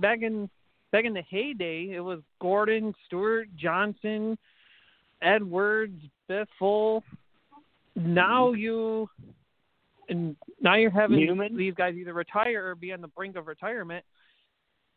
[0.00, 0.48] back in
[0.92, 4.38] back in the heyday, it was Gordon, Stewart, Johnson,
[5.22, 6.00] Edwards,
[6.30, 7.02] Biffle.
[7.96, 8.60] Now mm-hmm.
[8.60, 9.10] you
[10.08, 11.56] and now you're having Newman?
[11.56, 14.04] these guys either retire or be on the brink of retirement.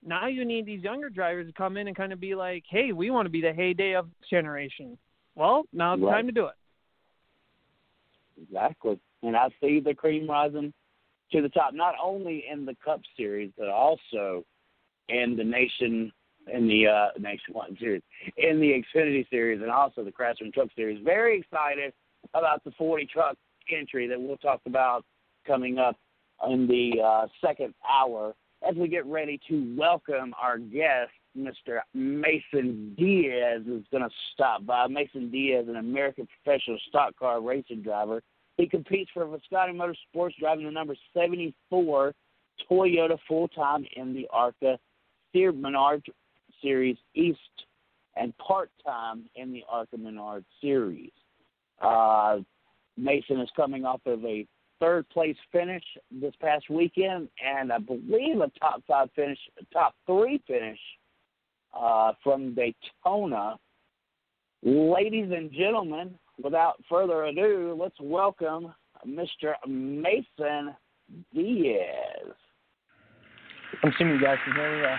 [0.03, 2.91] Now you need these younger drivers to come in and kind of be like, "Hey,
[2.91, 4.97] we want to be the heyday of this generation."
[5.35, 6.13] Well, now it's Right.
[6.13, 6.55] time to do it.
[8.41, 8.99] Exactly.
[9.23, 10.73] And I see the cream rising
[11.31, 14.43] to the top, not only in the Cup Series, but also
[15.09, 16.11] in the Nation
[16.51, 18.01] in the uh Nationwide Series,
[18.37, 20.99] in the Xfinity Series, and also the Craftsman Truck Series.
[21.03, 21.93] Very excited
[22.33, 23.37] about the 40 truck
[23.71, 25.05] entry that we'll talk about
[25.45, 25.97] coming up
[26.49, 28.33] in the uh, second hour
[28.67, 31.79] as we get ready to welcome our guest, Mr.
[31.93, 34.87] Mason Diaz, is going to stop by.
[34.87, 38.21] Mason Diaz, an American professional stock car racing driver.
[38.61, 42.13] He competes for Visconti Motorsports, driving the number 74
[42.69, 44.77] Toyota full time in the ARCA
[45.29, 46.03] Steer Menard
[46.61, 47.39] Series East
[48.15, 51.09] and part time in the ARCA Menard Series.
[51.81, 52.37] Uh,
[52.97, 54.45] Mason is coming off of a
[54.79, 59.39] third place finish this past weekend, and I believe a top five finish,
[59.73, 60.79] top three finish
[61.73, 63.55] uh, from Daytona.
[64.61, 68.73] Ladies and gentlemen, without further ado, let's welcome
[69.07, 69.53] Mr.
[69.67, 70.75] Mason
[71.33, 72.35] Diaz.
[73.83, 74.85] I'm assuming you guys can hear me.
[74.85, 74.97] Uh,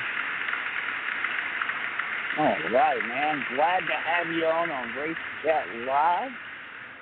[2.43, 3.45] All right, man.
[3.55, 6.31] Glad to have you on on Race Chat Live.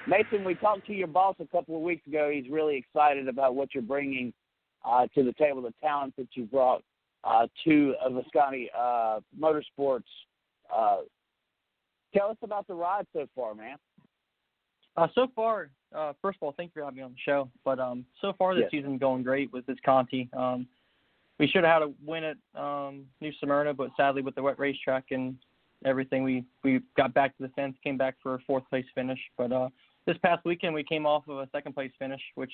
[0.07, 2.31] Mason, we talked to your boss a couple of weeks ago.
[2.33, 4.33] He's really excited about what you're bringing
[4.85, 6.83] uh, to the table, the talent that you brought
[7.25, 10.03] uh, to uh, Visconti uh, Motorsports.
[10.75, 10.99] Uh,
[12.15, 13.77] tell us about the ride so far, man.
[15.01, 17.51] Uh, so far, uh, first of all, thank you for having me on the show.
[17.65, 18.71] But um, so far this Yes.
[18.71, 20.29] season's going great with Visconti.
[20.33, 20.67] Um,
[21.39, 24.59] we should have had a win at um, New Smyrna, but sadly with the wet
[24.59, 25.37] racetrack and
[25.85, 29.19] everything, we we got back to the fence, came back for a fourth place finish.
[29.39, 29.71] But uh,
[30.07, 32.53] this past weekend, we came off of a second place finish, which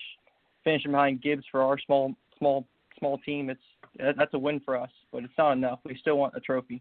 [0.62, 2.64] finishing behind Gibbs for our small small
[2.98, 3.50] small team.
[3.50, 5.80] It's that's a win for us, but it's not enough.
[5.84, 6.80] We still want a trophy.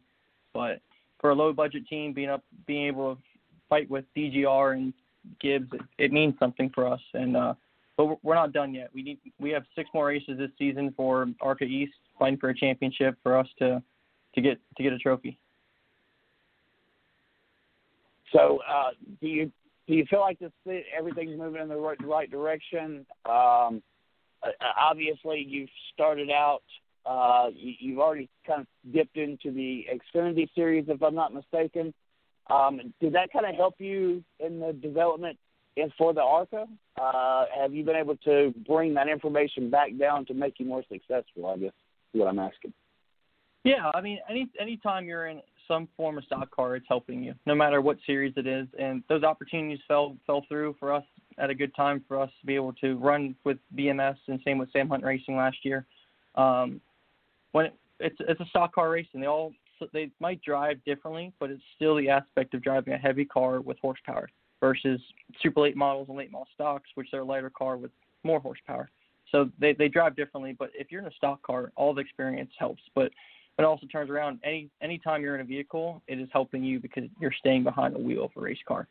[0.53, 0.81] But
[1.19, 3.21] for a low budget team, being up, being able to
[3.67, 4.93] fight with DGR and
[5.41, 7.01] Gibbs, it, means something for us.
[7.13, 7.53] And uh,
[7.97, 8.89] but we're- not done yet.
[8.93, 12.55] We need we have six more races this season for Arca East, fighting for a
[12.55, 13.81] championship for us to
[14.35, 15.37] to get to get a trophy.
[18.31, 19.51] So, uh, do you
[19.87, 20.51] do you feel like this
[20.97, 23.05] everything's moving in the right, right direction?
[23.25, 23.81] Um,
[24.43, 26.63] uh, obviously, you've started out.
[27.05, 31.93] Uh, you, you've already kind of dipped into the Xfinity series, if I'm not mistaken.
[32.49, 35.37] Um, did that kind of help you in the development
[35.75, 36.65] in, for the ARCA?
[36.99, 40.83] Uh, have you been able to bring that information back down to make you more
[40.91, 41.47] successful?
[41.47, 41.73] I guess
[42.13, 42.73] is what I'm asking.
[43.63, 47.33] Yeah, I mean, any anytime you're in some form of stock car, it's helping you,
[47.47, 48.67] no matter what series it is.
[48.79, 51.03] And those opportunities fell fell through for us
[51.39, 54.59] at a good time for us to be able to run with BMS and same
[54.59, 55.85] with Sam Hunt Racing last year.
[56.35, 56.79] Um,
[57.53, 59.51] when it, it's it's a stock car race, and they all
[59.93, 63.77] they might drive differently, but it's still the aspect of driving a heavy car with
[63.79, 64.99] horsepower versus
[65.41, 67.91] super late models and late model stocks, which are a lighter car with
[68.23, 68.89] more horsepower.
[69.31, 70.55] So they they drive differently.
[70.57, 72.81] But if you're in a stock car, all the experience helps.
[72.93, 73.11] But
[73.57, 77.05] it also turns around any anytime you're in a vehicle, it is helping you because
[77.19, 78.87] you're staying behind the wheel of a race car.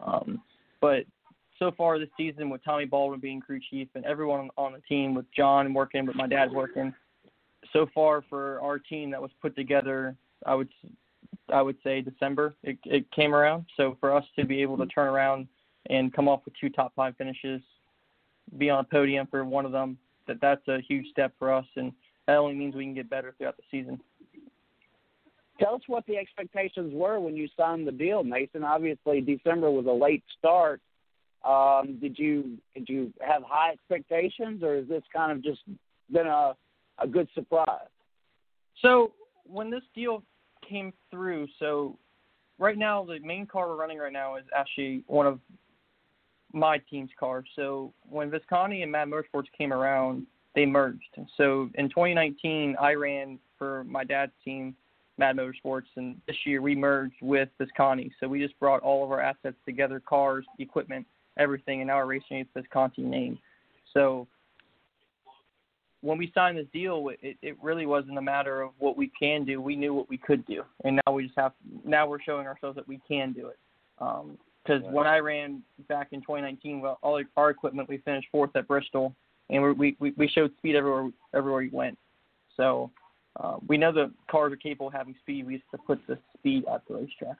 [0.00, 0.42] Um,
[0.80, 1.04] but
[1.58, 5.14] so far this season, with Tommy Baldwin being crew chief and everyone on the team,
[5.14, 6.94] with John working, with my dad working,
[7.72, 10.68] so far for our team that was put together, I would
[11.52, 13.66] I would say December it, it came around.
[13.76, 15.48] So for us to be able to turn around
[15.88, 17.62] and come off with two top five finishes,
[18.56, 21.66] be on a podium for one of them, that that's a huge step for us
[21.76, 21.92] and
[22.26, 23.98] that only means we can get better throughout the season.
[25.58, 28.62] Tell us what the expectations were when you signed the deal, Mason.
[28.62, 30.80] Obviously, December was a late start.
[31.44, 35.60] Um, did you did you have high expectations, or is this kind of just
[36.12, 36.54] been a
[36.98, 37.88] a good surprise?
[38.82, 39.12] So
[39.50, 40.22] when this deal
[40.68, 41.96] came through, so
[42.58, 45.40] right now the main car we're running right now is actually one of
[46.52, 47.46] my team's cars.
[47.56, 51.18] So when Visconti and Mad Motorsports came around, they merged.
[51.36, 54.74] So in 2019, I ran for my dad's team,
[55.18, 58.12] Mad Motorsports, and this year we merged with Visconti.
[58.18, 61.06] So we just brought all of our assets together, cars, equipment,
[61.38, 63.38] everything, and now we're racing with Visconti name.
[63.94, 64.26] So
[66.00, 69.44] when we signed this deal, it, it really wasn't a matter of what we can
[69.44, 69.60] do.
[69.60, 71.52] We knew what we could do, and now we just have.
[71.84, 73.58] Now we're showing ourselves that we can do it.
[73.98, 78.68] Because when I ran back in 2019, well, all our equipment, we finished fourth at
[78.68, 79.14] Bristol,
[79.50, 81.98] and we we we showed speed everywhere everywhere we went.
[82.56, 82.90] So
[83.40, 85.46] uh, we know the cars are capable of having speed.
[85.46, 87.36] We just have to put the speed at the racetrack.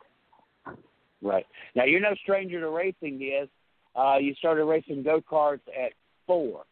[1.21, 3.49] Right now, you're no stranger to racing, Is
[3.95, 5.93] Uh, you started racing go karts at
[6.27, 6.65] four.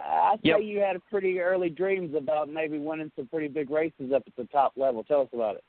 [0.00, 0.60] I say Yep.
[0.62, 4.44] you had pretty early dreams about maybe winning some pretty big races up at the
[4.44, 5.02] top level.
[5.04, 5.64] Tell us about it.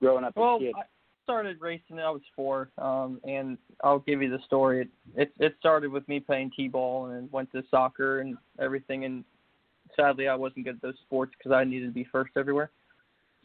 [0.00, 0.74] Growing up Well, as a kid.
[0.76, 0.82] I
[1.24, 4.82] started racing when I was four, um, and I'll give you the story.
[4.82, 9.04] It, it it started with me playing t-ball and went to soccer and everything.
[9.04, 9.24] And
[9.94, 12.70] sadly, I wasn't good at those sports because I needed to be first everywhere.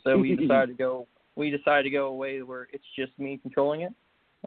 [0.04, 1.08] So we decided to go.
[1.36, 3.94] We decided to go away where it's just me controlling it.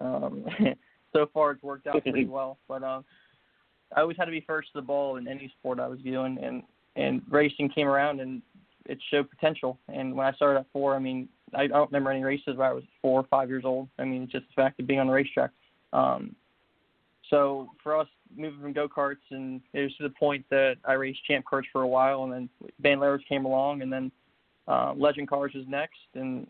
[0.00, 0.44] Um,
[1.12, 2.58] so far, it's worked out pretty well.
[2.68, 3.04] But um,
[3.94, 6.38] I always had to be first to the ball in any sport I was doing,
[6.42, 6.62] and
[6.96, 8.42] and racing came around and
[8.86, 9.78] it showed potential.
[9.88, 12.72] And when I started at four, I mean, I, don't remember any races where I
[12.72, 13.88] was four or five years old.
[13.98, 15.50] I mean, just the fact of being on the racetrack.
[15.92, 16.34] Um,
[17.30, 20.92] so for us, moving from go karts, and it was to the point that I
[20.92, 22.48] raced champ karts for a while, and then
[22.82, 24.12] Bandoleros came along, and then
[24.68, 26.46] uh, Legend Cars was next, and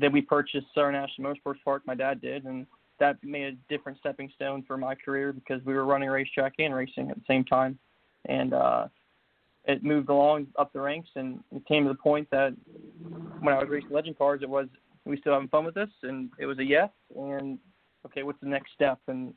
[0.00, 1.82] then we purchased Southern National Motorsports Park.
[1.86, 2.66] My dad did, and
[2.98, 6.74] that made a different stepping stone for my career because we were running racetrack and
[6.74, 7.78] racing at the same time,
[8.26, 8.88] and uh,
[9.64, 12.54] it moved along up the ranks, and it came to the point that
[13.40, 14.68] when I was racing Legend Cars, it was
[15.04, 17.58] we still having fun with this, and it was a yes, and
[18.06, 18.98] okay, what's the next step?
[19.06, 19.34] And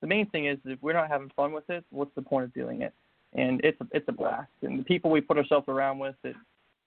[0.00, 2.54] the main thing is if we're not having fun with it, what's the point of
[2.54, 2.94] doing it?
[3.34, 6.36] And it's a, it's a blast, and the people we put ourselves around with, it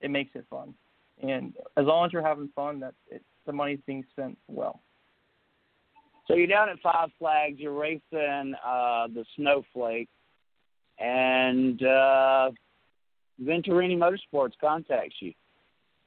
[0.01, 0.73] it makes it fun.
[1.21, 4.81] And as long as you're having fun, that it, the money's being spent well.
[6.27, 7.57] So you're down at Five Flags.
[7.57, 10.09] You're racing uh, the Snowflake,
[10.99, 12.51] and uh,
[13.41, 15.33] Venturini Motorsports contacts you.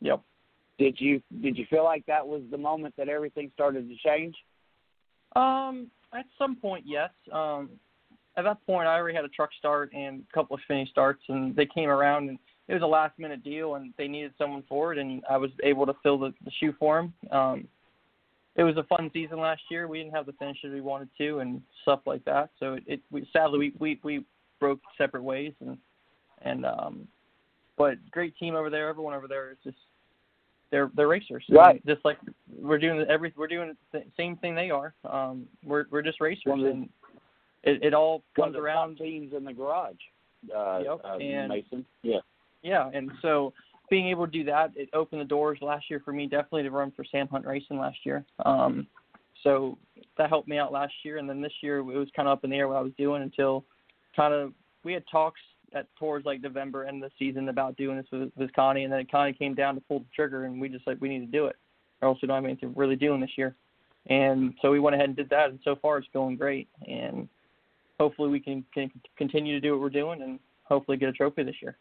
[0.00, 0.22] Yep.
[0.78, 4.34] Did you did you feel like that was the moment that everything started to change?
[5.36, 7.10] Um, at some point, yes.
[7.32, 7.70] Um,
[8.36, 11.22] at that point, I already had a truck start and a couple of finish starts,
[11.28, 14.64] and they came around, and it was a last minute deal, and they needed someone
[14.68, 17.14] for it, and I was able to fill the, the shoe for them.
[17.30, 17.68] Um,
[18.56, 19.86] it was a fun season last year.
[19.88, 22.50] We didn't have the finishes we wanted to, and stuff like that.
[22.58, 24.24] So it, it we, sadly we, we we
[24.58, 25.78] broke separate ways, and
[26.42, 27.08] and um,
[27.78, 28.88] but great team over there.
[28.88, 29.76] Everyone over there is just
[30.70, 31.44] they're they're racers.
[31.48, 31.84] Right.
[31.86, 32.18] Just like
[32.60, 34.94] we're doing every we're doing the same thing they are.
[35.08, 36.88] Um, we're we're just racers, and
[37.62, 38.96] it it all comes the around.
[38.98, 39.94] teams in the garage.
[40.54, 41.84] Uh, Yep, uh, and- Mason.
[42.02, 42.18] Yeah.
[42.62, 43.52] Yeah, and so
[43.90, 46.70] being able to do that, it opened the doors last year for me definitely to
[46.70, 48.24] run for Sam Hunt Racing last year.
[48.46, 48.86] Um,
[49.42, 49.76] so
[50.16, 52.44] that helped me out last year, and then this year it was kind of up
[52.44, 53.64] in the air what I was doing until
[54.14, 54.52] kind of
[54.84, 55.40] we had talks
[55.74, 58.92] at towards like November end of the season about doing this with, with Connie, and
[58.92, 61.08] then it kind of came down to pull the trigger, and we just like we
[61.08, 61.56] need to do it,
[62.00, 63.54] or else we don't have anything really doing this year.
[64.06, 67.28] And so we went ahead and did that, and so far it's going great, and
[67.98, 71.42] hopefully we can, can continue to do what we're doing, and hopefully get a trophy
[71.42, 71.76] this year.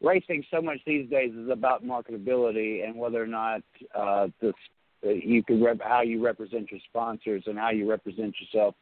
[0.00, 3.62] Racing so much these days is about marketability and whether or not
[3.94, 8.74] uh, uh, you can rep- how you represent your sponsors and how you represent yourself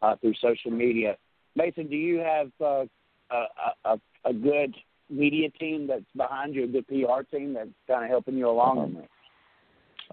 [0.00, 1.16] uh, through social media.
[1.56, 2.84] Mason, do you have uh,
[3.30, 3.44] a,
[3.84, 4.74] a a good
[5.08, 8.84] media team that's behind you, a good PR team that's kind of helping you along
[8.84, 9.06] in this?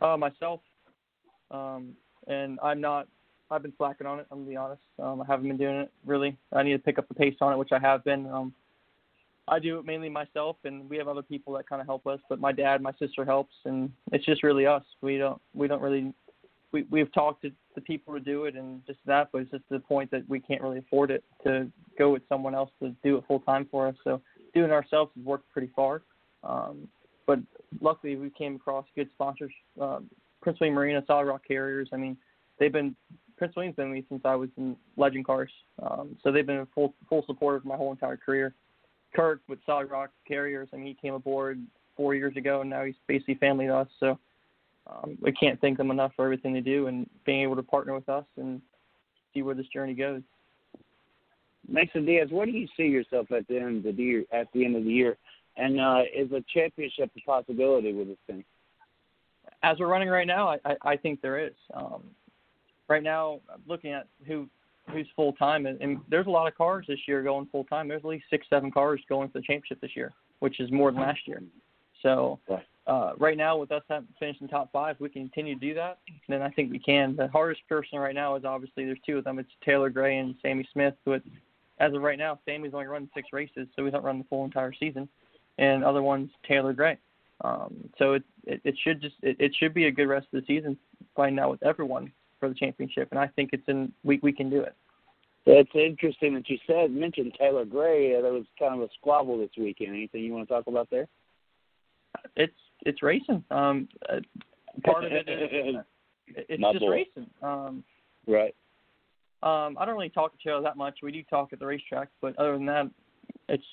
[0.02, 0.60] Uh, myself,
[1.52, 1.94] um,
[2.28, 3.08] and I'm not.
[3.52, 4.28] I've been slacking on it.
[4.32, 4.82] I'm gonna be honest.
[5.00, 6.38] Um, I haven't been doing it really.
[6.52, 8.26] I need to pick up the pace on it, which I have been.
[8.28, 8.54] Um,
[9.48, 12.20] I do it mainly myself, and we have other people that kind of help us.
[12.30, 14.84] But my dad, my sister helps, and it's just really us.
[15.02, 15.42] We don't.
[15.54, 16.14] We don't really.
[16.72, 19.64] We we've talked to the people to do it and just that, but it's just
[19.70, 23.18] the point that we can't really afford it to go with someone else to do
[23.18, 23.96] it full time for us.
[24.04, 24.22] So
[24.54, 26.04] doing it ourselves has worked pretty far.
[26.44, 26.88] Um,
[27.28, 27.40] but
[27.82, 29.52] luckily, we came across good sponsors.
[29.80, 30.10] Um,
[30.42, 31.90] Prince William Marina, Solid Rock Carriers.
[31.94, 32.18] I mean,
[32.60, 32.96] they've been
[33.38, 36.60] Prince William's been with me since I was in Legend Cars, um, so they've been
[36.60, 38.54] a full full supporter of my whole entire career.
[39.16, 41.62] Kirk with Solid Rock Carriers, I mean, he came aboard
[41.96, 43.88] four years ago, and now he's basically family to us.
[44.00, 44.18] So
[44.88, 47.94] um, we can't thank them enough for everything they do and being able to partner
[47.94, 48.62] with us and
[49.34, 50.22] see where this journey goes.
[51.68, 54.26] Mason Diaz, where do you see yourself at the end of the year?
[54.34, 55.18] At the end of the year,
[55.56, 58.44] and uh, is a championship a possibility with this thing?
[59.64, 61.54] as we're running right now, I, I, I think there is.
[61.74, 62.04] Um,
[62.90, 64.48] right now, looking at who
[64.92, 67.88] who's full time, and, and there's a lot of cars this year going full time.
[67.88, 70.92] There's at least six, seven cars going for the championship this year, which is more
[70.92, 71.42] than last year.
[72.02, 72.40] So
[72.86, 76.00] uh, right now, with us having finished top five, we can continue to do that.
[76.28, 77.16] Then I think we can.
[77.16, 79.40] The hardest person right now is obviously there's two of them.
[79.40, 80.94] It's Taylor Gray and Sammy Smith.
[81.06, 81.22] But
[81.80, 84.44] as of right now, Sammy's only run six races, so he's not run the full
[84.44, 85.08] entire season.
[85.58, 86.98] And other one's Taylor Gray.
[87.42, 90.42] Um, so it, it it should just it, it should be a good rest of
[90.42, 90.78] the season,
[91.16, 92.12] finding out with everyone
[92.44, 94.76] for the championship, and I think it's in we we can do it.
[95.46, 98.18] It's interesting that you said mentioned Taylor Gray.
[98.18, 99.92] Uh, there was kind of a squabble this weekend.
[99.92, 101.08] Anything you want to talk about there?
[102.36, 102.54] It's
[102.86, 103.46] it's racing.
[103.50, 104.20] Um, uh,
[104.84, 105.76] part of it is
[106.28, 106.92] it's My just boy.
[106.92, 107.30] racing.
[107.42, 107.82] Um,
[108.28, 108.54] right.
[109.42, 111.00] um, I don't really talk to Taylor that much.
[111.02, 112.92] We do talk at the racetrack, but other than that,
[113.48, 113.64] it's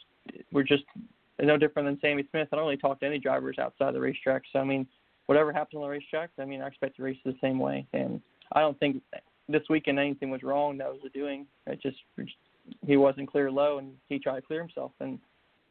[0.53, 0.85] we're just
[1.41, 2.47] no different than Sammy Smith.
[2.53, 4.43] I don't really talk to any drivers outside the racetrack.
[4.53, 4.87] So I mean,
[5.27, 7.85] whatever happens on the racetrack, I mean, I expect to race the same way.
[7.93, 8.21] And
[8.53, 9.03] I don't think
[9.48, 10.78] this weekend anything was wrong.
[10.78, 11.46] That was the doing.
[11.66, 11.98] It just
[12.86, 15.18] he wasn't clear low, and he tried to clear himself, and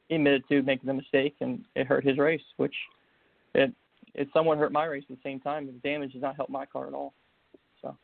[0.08, 2.76] he admitted to making the mistake, and it hurt his race, which
[3.54, 3.74] it
[4.16, 5.68] it somewhat hurt my race at the same time.
[5.68, 7.14] The damage did not help my car at all.
[7.82, 7.96] So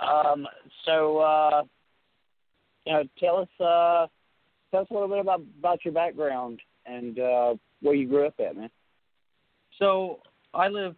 [0.00, 0.46] Um,
[0.86, 1.62] so, uh,
[2.86, 4.06] you know, tell us, uh,
[4.70, 8.34] tell us a little bit about about your background and uh, where you grew up
[8.38, 8.70] at, man.
[9.78, 10.20] So
[10.54, 10.94] I live.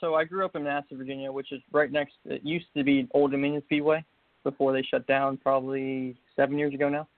[0.00, 2.14] So I grew up in Manassas, Virginia, which is right next.
[2.24, 4.04] It used to be Old Dominion Speedway
[4.44, 7.08] before they shut down, probably seven years ago now.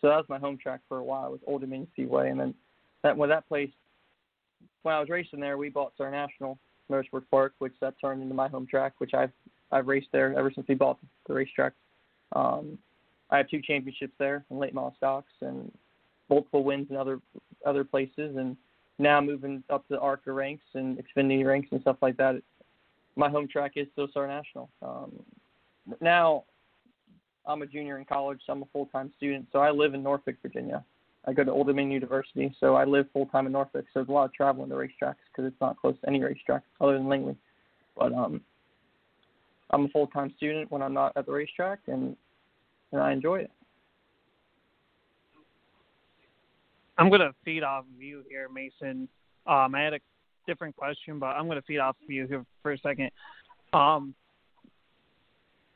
[0.00, 2.54] So that was my home track for a while was Old Dominion Speedway, and then
[3.02, 3.70] that when that place
[4.82, 6.58] when I was racing there, we bought Southern National
[6.90, 9.32] Motorsports Park, which that turned into my home track, which I've
[9.72, 11.72] I've raced there ever since we bought the racetrack.
[12.32, 12.78] Um,
[13.30, 15.72] I have two championships there in late model stocks and
[16.28, 17.20] multiple wins in other
[17.64, 18.56] other places, and
[18.98, 22.36] now moving up to ARCA ranks and Xfinity ranks and stuff like that.
[23.16, 24.68] My home track is still National.
[24.82, 25.12] Um,
[26.00, 26.44] now
[27.46, 29.46] I'm a junior in college, so I'm a full time student.
[29.52, 30.84] So I live in Norfolk, Virginia.
[31.26, 33.86] I go to Old Dominion University, so I live full time in Norfolk.
[33.92, 36.62] So there's a lot of traveling to racetracks because it's not close to any racetrack
[36.80, 37.36] other than Langley.
[37.96, 38.40] But um,
[39.70, 42.16] I'm a full time student when I'm not at the racetrack, and
[42.92, 43.50] and I enjoy it.
[46.98, 49.08] I'm gonna feed off of you here, Mason.
[49.46, 50.00] Um, I had a
[50.46, 53.10] different question, but I'm gonna feed off of you here for a second.
[53.72, 54.14] Um,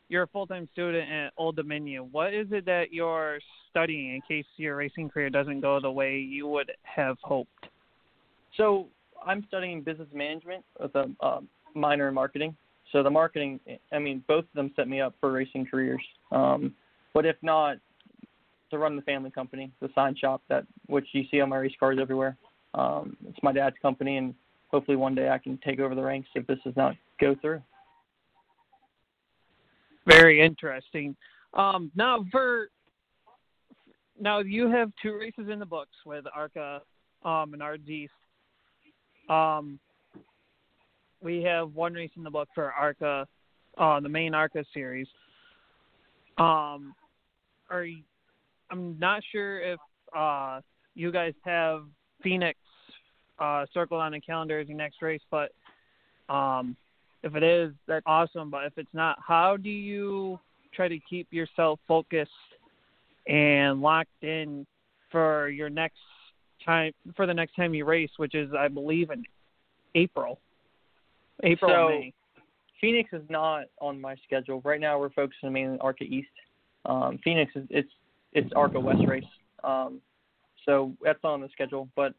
[0.09, 2.09] you're a full-time student at Old Dominion.
[2.13, 3.39] What is it that you're
[3.69, 7.67] studying in case your racing career doesn't go the way you would have hoped?
[8.57, 8.87] So
[9.25, 11.41] I'm studying business management with a uh,
[11.75, 12.57] minor in marketing.
[12.91, 13.61] So the marketing,
[13.93, 16.03] I mean, both of them set me up for racing careers.
[16.33, 16.75] Um,
[17.13, 17.77] but if not,
[18.71, 21.73] to run the family company, the sign shop that which you see on my race
[21.79, 22.37] cars everywhere.
[22.75, 24.35] Um, it's my dad's company, and
[24.69, 27.63] hopefully one day I can take over the ranks if this does not go through.
[30.07, 31.17] Very interesting.
[31.55, 32.69] Um, now for
[34.21, 36.83] now you have two races in the books with ARCA
[37.25, 38.13] um, and East.
[39.29, 39.79] Um,
[41.23, 43.27] we have one race in the book for ARCA,
[43.77, 45.09] uh, the main ARCA series.
[46.39, 46.95] Um,
[47.71, 48.03] are you,
[48.71, 49.79] I'm not sure if
[50.17, 50.61] uh,
[50.95, 51.83] you guys have
[52.23, 52.59] Phoenix
[53.39, 55.53] uh, circled on the calendar as your next race, but
[56.29, 56.77] um,
[57.23, 58.51] if it is, that's awesome.
[58.51, 60.39] But if it's not, how do you
[60.75, 62.31] try to keep yourself focused
[63.27, 64.67] and locked in
[65.11, 65.99] for your next
[66.65, 69.25] time for the next time you race, which is I believe in
[69.95, 70.39] April.
[71.43, 72.13] April so, May.
[72.81, 74.99] Phoenix is not on my schedule right now.
[74.99, 76.29] We're focusing mainly on ARCA East.
[76.85, 77.91] Um, Phoenix is it's
[78.33, 79.25] it's ARCA West race,
[79.65, 80.01] um,
[80.65, 81.89] so that's not on the schedule.
[81.97, 82.15] But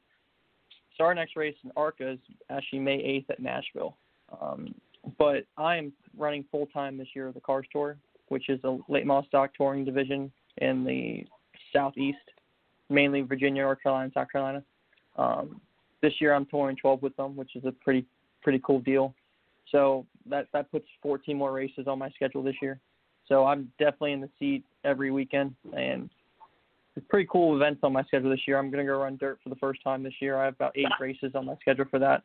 [0.97, 3.95] so our next race in ARCA is actually May 8th at Nashville.
[4.41, 4.75] Um,
[5.17, 7.97] but I'm running full time this year at the Cars Tour,
[8.27, 11.25] which is a late model stock touring division in the
[11.73, 12.17] southeast,
[12.89, 14.63] mainly Virginia, North Carolina, South Carolina.
[15.17, 15.61] Um,
[16.01, 18.05] this year I'm touring 12 with them, which is a pretty
[18.41, 19.13] pretty cool deal.
[19.71, 22.79] So that that puts 14 more races on my schedule this year.
[23.29, 26.09] So I'm definitely in the seat every weekend, and
[26.95, 28.57] it's pretty cool events on my schedule this year.
[28.57, 30.37] I'm gonna go run dirt for the first time this year.
[30.37, 32.23] I have about eight races on my schedule for that.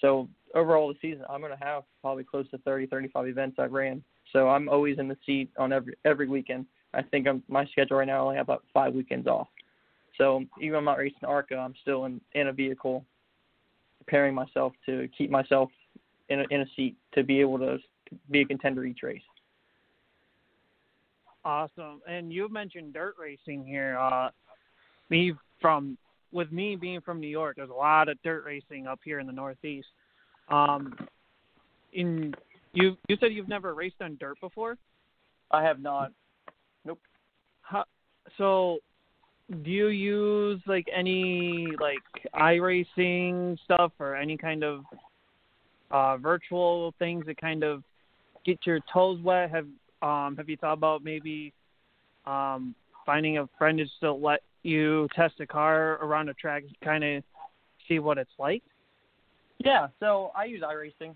[0.00, 4.02] So overall the season, I'm gonna have probably close to 30, 35 events I've ran.
[4.32, 6.66] So I'm always in the seat on every every weekend.
[6.94, 9.48] I think I'm my schedule right now I only have about five weekends off.
[10.16, 13.04] So even I'm not racing ARCA, I'm still in in a vehicle,
[13.98, 15.70] preparing myself to keep myself
[16.30, 17.78] in a, in a seat to be able to
[18.30, 19.20] be a contender each race.
[21.46, 22.00] Awesome.
[22.08, 23.96] And you mentioned dirt racing here.
[23.96, 24.30] Uh,
[25.10, 25.96] me from
[26.32, 29.28] with me being from New York, there's a lot of dirt racing up here in
[29.28, 29.86] the Northeast.
[30.48, 30.96] Um,
[31.92, 32.34] in
[32.72, 34.76] you you said you've never raced on dirt before.
[35.52, 36.10] I have not.
[36.84, 36.98] Nope.
[37.62, 37.84] How,
[38.38, 38.78] so,
[39.62, 42.02] do you use like any like
[42.34, 44.80] iRacing stuff or any kind of
[45.92, 47.84] uh, virtual things that kind of
[48.44, 49.48] get your toes wet?
[49.52, 49.68] Have
[50.02, 51.52] um, have you thought about maybe
[52.26, 52.74] um,
[53.04, 57.22] finding a friend just to let you test a car around a track, kind of
[57.88, 58.62] see what it's like?
[59.58, 61.14] Yeah, so I use iRacing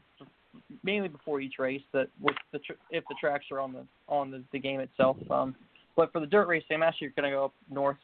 [0.82, 1.82] mainly before each race.
[1.92, 5.16] That with the tr- if the tracks are on the on the, the game itself.
[5.30, 5.54] Um,
[5.96, 7.98] but for the dirt racing, I'm actually going to go up north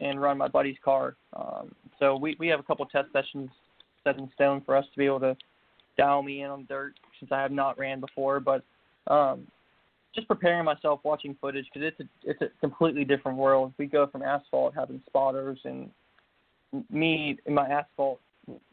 [0.00, 1.16] and run my buddy's car.
[1.34, 3.50] Um, so we we have a couple test sessions
[4.04, 5.36] set in stone for us to be able to
[5.98, 8.40] dial me in on dirt since I have not ran before.
[8.40, 8.64] But
[9.08, 9.46] um,
[10.14, 13.72] just preparing myself, watching footage because it's a it's a completely different world.
[13.78, 15.90] We go from asphalt having spotters and
[16.90, 18.20] me in my asphalt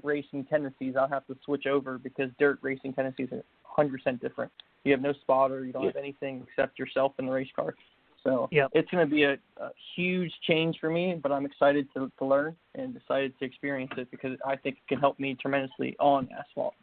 [0.04, 3.44] racing tendencies, I'll have to switch over because dirt racing tendencies are
[3.78, 4.52] 100% different.
[4.84, 7.76] You have no spotter, you don't have anything except yourself in the race car.
[8.24, 8.70] So yep.
[8.74, 12.26] it's going to be a, a huge change for me, but I'm excited to, to
[12.26, 16.28] learn and decided to experience it because I think it can help me tremendously on
[16.38, 16.74] asphalt.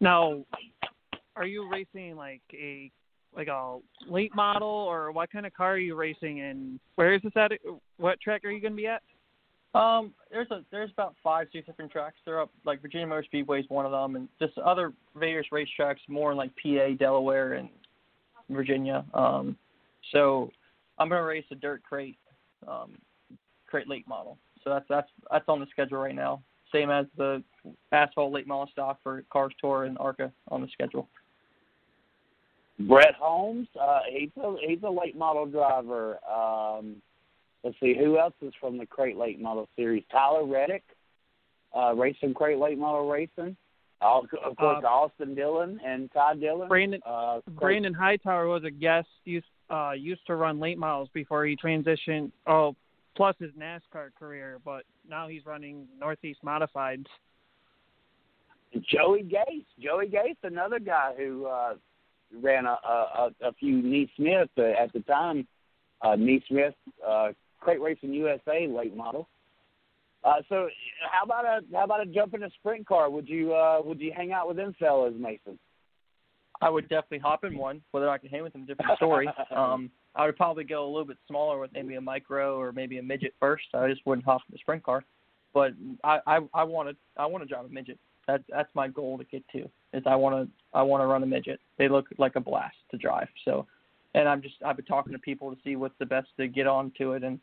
[0.00, 0.44] Now,
[1.36, 2.90] are you racing like a
[3.34, 3.78] like a
[4.08, 7.52] late model or what kind of car are you racing and where is this at
[7.96, 9.02] what track are you going to be at
[9.74, 13.60] um there's a there's about five six different tracks they're up like virginia motor speedway
[13.60, 17.68] is one of them and just other various racetracks more in like pa delaware and
[18.48, 19.56] virginia um
[20.12, 20.50] so
[21.00, 22.18] I'm gonna race a dirt crate,
[22.68, 22.92] um,
[23.66, 24.36] crate late model.
[24.62, 26.42] So that's that's that's on the schedule right now.
[26.72, 27.42] Same as the
[27.90, 31.08] asphalt late model stock for Cars Tour and ARCA on the schedule.
[32.88, 36.18] Brett Holmes, uh, he's a he's a late model driver.
[36.24, 36.96] Um,
[37.62, 40.04] let's see who else is from the crate late model series.
[40.10, 40.84] Tyler Reddick,
[41.76, 43.56] uh, racing crate late model racing.
[44.02, 46.68] Uh, of course, Uh, Austin Dillon and Todd Dillon.
[46.68, 51.44] Brandon uh, Brandon Hightower was a guest used uh used to run late models before
[51.44, 52.74] he transitioned oh
[53.14, 57.06] plus his NASCAR career, but now he's running Northeast Modifieds.
[58.80, 59.66] Joey Gase.
[59.78, 61.74] Joey Gase, another guy who uh,
[62.42, 65.46] ran a, a, a few NeSmith uh, at the time.
[66.02, 66.74] Uh, NeSmith,
[67.06, 67.28] uh,
[67.60, 69.28] Crate Racing USA late model.
[70.22, 70.68] Uh, so
[71.10, 73.08] how about a how about a jump in a sprint car?
[73.08, 75.58] Would you uh, would you hang out with them fellas, Mason?
[76.60, 77.80] I would definitely hop in one.
[77.92, 79.28] Whether I can hang with them, different story.
[79.56, 82.98] um, I would probably go a little bit smaller with maybe a micro or maybe
[82.98, 83.64] a midget first.
[83.72, 85.04] I just wouldn't hop in the sprint car.
[85.54, 85.72] But
[86.04, 87.98] I I, I want to I want to drive a midget.
[88.30, 89.68] That's that's my goal to get to.
[89.92, 91.60] Is I want to I want to run a midget.
[91.78, 93.28] They look like a blast to drive.
[93.44, 93.66] So,
[94.14, 96.66] and I'm just I've been talking to people to see what's the best to get
[96.66, 97.24] onto it.
[97.24, 97.40] And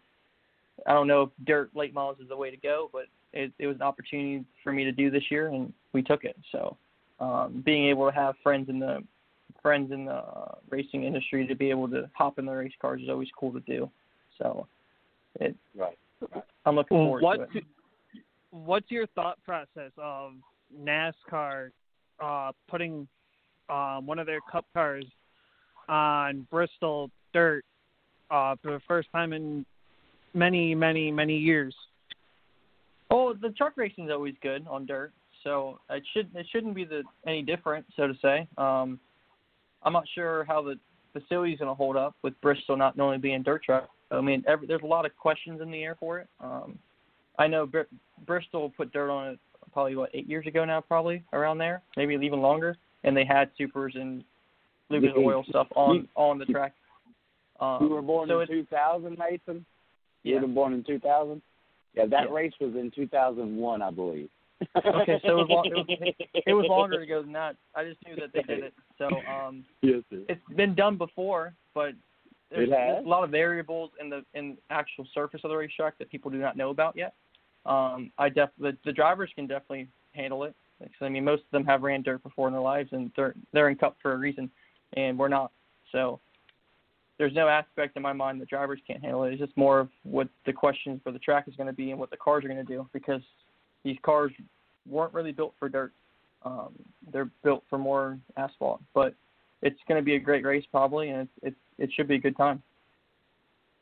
[0.85, 3.67] I don't know if dirt late models is the way to go, but it, it
[3.67, 6.37] was an opportunity for me to do this year, and we took it.
[6.51, 6.77] So,
[7.19, 9.03] um, being able to have friends in the
[9.61, 10.23] friends in the
[10.69, 13.59] racing industry to be able to hop in the race cars is always cool to
[13.61, 13.89] do.
[14.37, 14.67] So,
[15.39, 15.97] it Right.
[16.65, 17.63] I'm looking forward What to it.
[18.51, 20.33] what's your thought process of
[20.75, 21.71] NASCAR
[22.19, 23.07] uh putting
[23.69, 25.05] um one of their cup cars
[25.89, 27.63] on Bristol dirt
[28.31, 29.65] uh for the first time in
[30.33, 31.75] many, many, many years?
[33.09, 35.13] Oh, the truck racing is always good on dirt,
[35.43, 38.47] so it should it shouldn't be the any different, so to say.
[38.57, 38.99] Um,
[39.83, 40.77] I'm not sure how the
[41.13, 43.87] facility's going to hold up with Bristol not only being dirt track.
[44.11, 46.27] I mean, every, there's a lot of questions in the air for it.
[46.41, 46.77] Um,
[47.39, 47.81] I know Br-
[48.25, 49.39] Bristol put dirt on it
[49.77, 53.51] probably what eight years ago now, probably around there, maybe even longer, and they had
[53.59, 54.23] supers and
[54.89, 56.73] Lucas oil stuff on on the track.
[57.59, 59.63] Um, you were born so in 2000, Mason.
[60.23, 60.41] You Yeah.
[60.41, 61.43] were born in 2000.
[61.93, 62.33] Yeah, that Yeah.
[62.33, 64.29] race was in 2001, I believe.
[64.75, 66.13] Okay, so it was, long, it, was,
[66.47, 67.55] it was longer ago than that.
[67.75, 68.73] I just knew that they did it.
[68.97, 70.23] So um, Yes, sir.
[70.27, 71.93] it's been done before, but
[72.49, 76.09] there's, there's a lot of variables in the in actual surface of the racetrack that
[76.09, 77.13] people do not know about yet.
[77.67, 80.55] Um, I def the, the drivers can definitely handle it.
[80.79, 83.33] Because, I mean, most of them have ran dirt before in their lives, and they're
[83.51, 84.49] they're in Cup for a reason,
[84.95, 85.51] and we're not.
[85.91, 86.19] So
[87.17, 89.33] there's no aspect in my mind that drivers can't handle it.
[89.33, 91.99] It's just more of what the questions for the track is going to be and
[91.99, 93.21] what the cars are going to do because
[93.83, 94.31] these cars
[94.87, 95.91] weren't really built for dirt.
[96.45, 96.69] Um,
[97.11, 99.15] they're built for more asphalt, but
[99.63, 102.19] it's going to be a great race probably, and it's, it's it should be a
[102.19, 102.61] good time.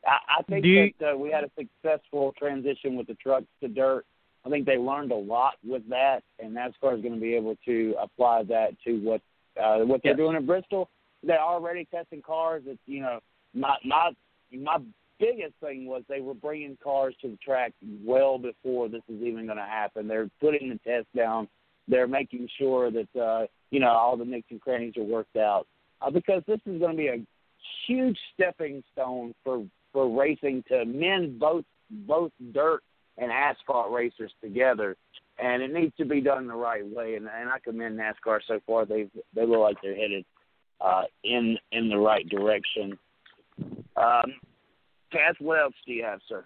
[0.06, 3.68] I, I think you- that uh, we had a successful transition with the trucks to
[3.68, 4.04] dirt.
[4.44, 7.56] I think they learned a lot with that, and NASCAR is going to be able
[7.64, 9.20] to apply that to what
[9.60, 10.18] uh, what they're Yes.
[10.18, 10.88] doing in Bristol.
[11.24, 12.62] They're already testing cars.
[12.66, 13.18] It's you know
[13.54, 14.12] my my
[14.52, 14.78] my
[15.18, 17.72] biggest thing was they were bringing cars to the track
[18.04, 20.06] well before this is even going to happen.
[20.06, 21.48] They're putting the test down.
[21.88, 25.66] They're making sure that uh, you know all the nicks and crannies are worked out
[26.00, 27.20] uh, because this is going to be a
[27.88, 29.64] huge stepping stone for
[29.96, 32.82] for racing to mend both both dirt
[33.16, 34.94] and asphalt racers together,
[35.38, 37.14] and it needs to be done the right way.
[37.14, 40.26] And, and I commend NASCAR so far; they they look like they're headed
[40.82, 42.98] uh, in in the right direction.
[43.96, 44.34] Um,
[45.38, 46.44] what else do you have, sir?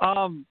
[0.00, 0.46] Um,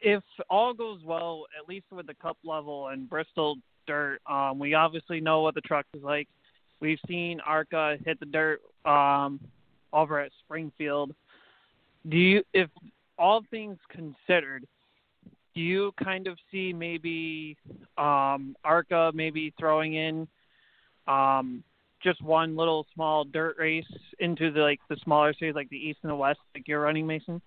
[0.00, 3.56] if all goes well, at least with the cup level and Bristol
[3.86, 6.28] dirt, um, we obviously know what the truck is like.
[6.80, 9.38] We've seen Arca hit the dirt um,
[9.92, 11.14] over at Springfield.
[12.08, 12.68] Do you, if
[13.18, 14.66] all things considered,
[15.54, 17.56] do you kind of see maybe
[17.98, 20.26] um, Arca maybe throwing in
[21.06, 21.62] um,
[22.02, 23.84] just one little small dirt race
[24.18, 27.06] into the like the smaller series, like the East and the West, like you're running,
[27.06, 27.40] Mason?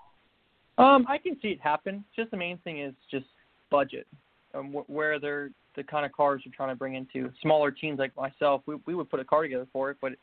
[0.78, 2.04] Um, I can see it happen.
[2.16, 3.26] Just the main thing is just
[3.72, 4.08] budget,
[4.54, 7.32] um, wh- where they're the kind of cars you're trying to bring into.
[7.42, 10.14] Smaller teams like myself, we we would put a car together for it, but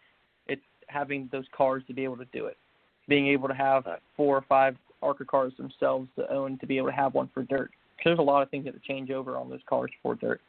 [0.92, 2.56] having those cars to be able to do it,
[3.08, 3.84] being able to have
[4.16, 7.42] four or five ARCA cars themselves to own to be able to have one for
[7.42, 7.70] dirt.
[7.96, 10.40] 'Cause there's a lot of things that change over on those cars for dirt.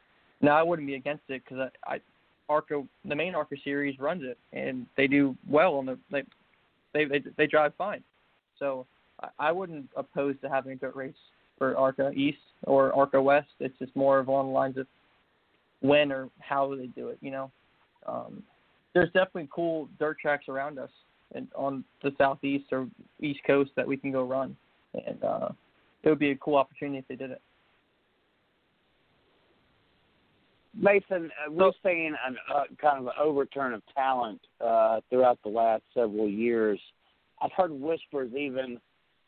[0.42, 2.02] Now I wouldn't be against it because I, I
[2.50, 6.24] ARCA the main ARCA series runs it and they do well on the they
[6.94, 8.04] they they, they drive fine.
[8.60, 8.86] So
[9.22, 11.16] I- I wouldn't oppose to having a dirt race
[11.58, 13.50] for ARCA East or ARCA West.
[13.60, 14.88] It's just more of along the lines of
[15.82, 17.18] when or how they do it.
[17.22, 17.52] You know,
[18.08, 18.44] um,
[18.94, 20.90] there's definitely cool dirt tracks around us
[21.34, 22.88] and on the southeast or
[23.20, 24.56] east coast that we can go run,
[25.06, 25.50] and uh,
[26.04, 27.42] it would be a cool opportunity if they did it.
[30.76, 35.50] Mason, uh, we're seeing an, uh, kind of an overturn of talent uh, throughout the
[35.50, 36.80] last several years.
[37.42, 38.80] I've heard whispers even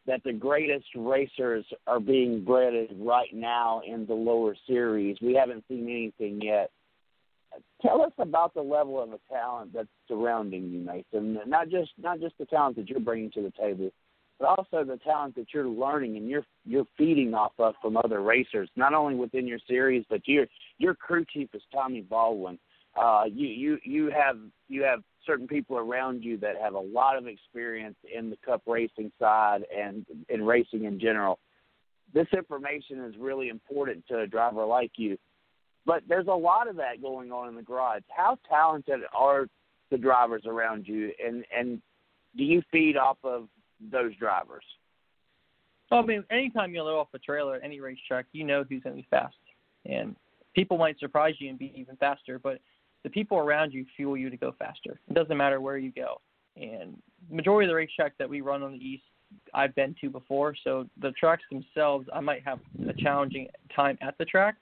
[0.08, 5.18] that the greatest racers are being bred right now in the lower series.
[5.22, 6.72] We haven't seen anything yet.
[7.82, 11.40] Tell us about the level of the talent that's surrounding you, Mason.
[11.48, 13.92] Not just not just the talent that you're bringing to the table,
[14.40, 18.22] but also the talent that you're learning and you're you're feeding off of from other
[18.22, 20.48] racers, not only within your series, but your
[20.78, 22.60] your crew chief is Tommy Baldwin.
[23.00, 24.38] Uh, you you you have
[24.68, 28.62] you have certain people around you that have a lot of experience in the cup
[28.68, 31.40] racing side and in racing in general.
[32.14, 35.18] This information is really important to a driver like you.
[35.86, 38.02] But there's a lot of that going on in the garage.
[38.16, 39.48] How talented are
[39.92, 41.82] the drivers around you and and
[42.36, 43.48] do you feed off of
[43.92, 44.64] those drivers?
[45.90, 48.82] Well, I mean, anytime you load off a trailer at any racetrack, you know who's
[48.84, 49.36] going to be fast,
[49.86, 50.16] and
[50.54, 52.40] people might surprise you and be even faster.
[52.40, 52.60] But
[53.04, 55.00] the people around you fuel you to go faster.
[55.08, 56.20] It doesn't matter where you go.
[56.58, 56.98] And
[57.30, 59.04] majority of the racetracks that we run on the east,
[59.54, 60.56] I've been to before.
[60.64, 62.60] So the tracks themselves, I might have
[62.90, 64.56] a challenging time at the track,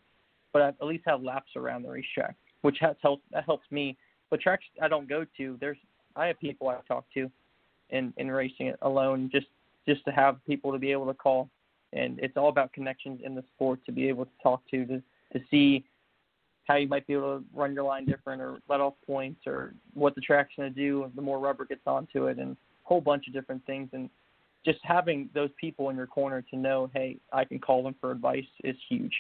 [0.54, 3.24] but I at least have laps around the racetrack, which has helped.
[3.32, 3.98] That helps me.
[4.30, 5.78] But tracks I don't go to, there's
[6.16, 7.30] I have people I talk to,
[7.90, 9.48] in in racing alone, just
[9.88, 11.50] just to have people to be able to call,
[11.92, 15.02] and it's all about connections in the sport to be able to talk to to
[15.34, 15.84] to see
[16.66, 19.74] how you might be able to run your line different or let off points or
[19.94, 23.02] what the track's going to do the more rubber gets onto it and a whole
[23.02, 24.10] bunch of different things and
[24.64, 28.12] just having those people in your corner to know hey I can call them for
[28.12, 29.14] advice is huge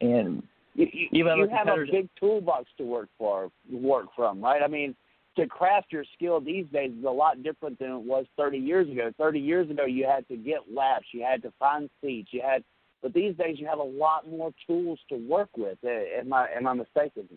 [0.00, 0.42] and
[0.74, 4.94] you, you, you have a big toolbox to work for work from right I mean
[5.36, 8.88] to craft your skill these days is a lot different than it was 30 years
[8.88, 9.10] ago.
[9.18, 12.62] 30 years ago, you had to get laps, you had to find seats, you had,
[13.02, 15.78] but these days you have a lot more tools to work with.
[15.84, 17.28] Am I am I mistaken?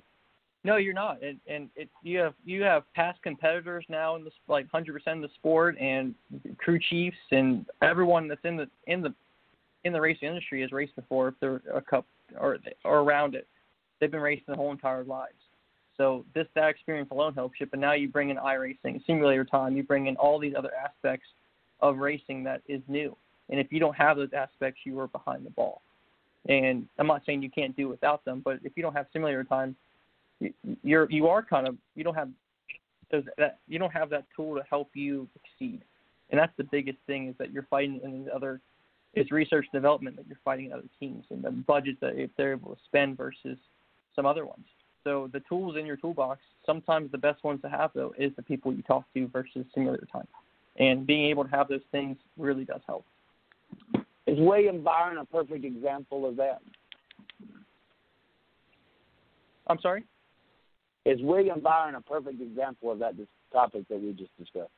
[0.63, 4.33] No, you're not, and and it, you have you have past competitors now in this
[4.47, 6.15] like 100% of the sport, and
[6.57, 9.13] crew chiefs, and everyone that's in the in the
[9.83, 12.05] in the racing industry has raced before if they're a cup
[12.39, 13.47] or or around it.
[13.99, 15.33] They've been racing the whole entire lives.
[15.97, 17.65] So this that experience alone helps you.
[17.65, 19.75] But now you bring in iRacing, simulator time.
[19.75, 21.27] You bring in all these other aspects
[21.81, 23.15] of racing that is new.
[23.49, 25.81] And if you don't have those aspects, you are behind the ball.
[26.47, 29.43] And I'm not saying you can't do without them, but if you don't have simulator
[29.43, 29.75] time,
[30.83, 32.29] you're you are kind of you don't have
[33.11, 35.81] those that you don't have that tool to help you succeed.
[36.29, 38.61] And that's the biggest thing is that you're fighting in these other
[39.13, 42.51] it's research development that you're fighting in other teams and the budgets that if they're
[42.51, 43.57] able to spend versus
[44.15, 44.65] some other ones.
[45.03, 48.43] So the tools in your toolbox, sometimes the best ones to have though is the
[48.43, 50.27] people you talk to versus simulator time.
[50.77, 53.05] And being able to have those things really does help.
[54.27, 56.61] Is William Byron a perfect example of that?
[59.67, 60.03] I'm sorry?
[61.05, 63.13] Is William Byron a perfect example of that
[63.53, 64.69] topic that we just discussed?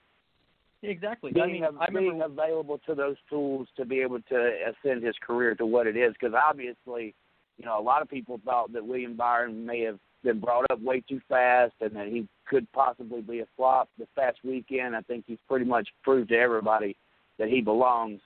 [0.81, 1.31] Exactly.
[1.31, 5.15] Being, I mean, I being available to those tools to be able to ascend his
[5.25, 7.13] career to what it is, because obviously,
[7.57, 10.81] you know, a lot of people thought that William Byron may have been brought up
[10.81, 14.95] way too fast and that he could possibly be a flop this past weekend.
[14.95, 16.95] I think he's pretty much proved to everybody
[17.37, 18.21] that he belongs.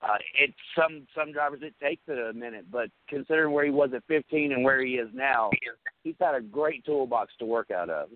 [0.00, 3.90] Uh, it some some drivers it takes it a minute, but considering where he was
[3.94, 5.50] at 15 and where he is now,
[6.04, 8.08] he's got a great toolbox to work out of.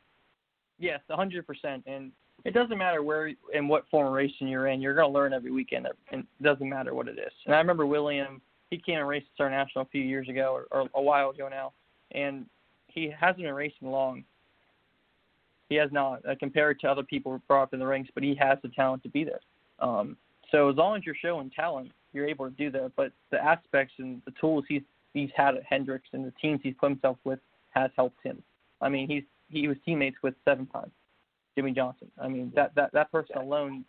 [0.79, 1.43] Yes, 100%.
[1.87, 2.13] And
[2.45, 5.33] it doesn't matter where and what form of racing you're in, you're going to learn
[5.33, 7.33] every weekend, and it doesn't matter what it is.
[7.47, 8.41] And I remember William,
[8.71, 11.49] he came and raced Southern National a few years ago or, or a while ago
[11.49, 11.73] now,
[12.13, 12.47] and
[12.89, 14.25] he hasn't been racing long.
[15.69, 18.35] He has not uh, compared to other people brought up in the ranks, but he
[18.41, 19.41] has the talent to be there.
[19.79, 20.17] Um,
[20.51, 22.93] so as long as you're showing talent, you're able to do that.
[22.97, 24.83] But the aspects and the tools he's
[25.15, 27.39] he's had at Hendricks and the teams he's put himself with
[27.71, 28.43] has helped him.
[28.83, 30.93] I mean, he's he was teammates with seven times
[31.57, 32.11] Jimmie Johnson.
[32.21, 33.85] I mean, that that that person alone,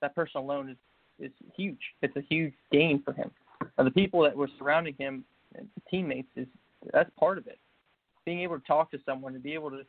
[0.00, 0.76] that person alone is
[1.18, 1.80] is huge.
[2.02, 3.30] It's a huge gain for him.
[3.76, 5.24] And the people that were surrounding him,
[5.90, 6.46] teammates, is
[6.92, 7.58] that's part of it
[8.24, 9.82] being able to talk to someone and be able to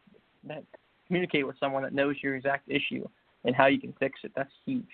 [0.47, 0.63] that,
[1.07, 3.07] communicate with someone that knows your exact issue
[3.45, 4.87] and how you can fix it, that's huge.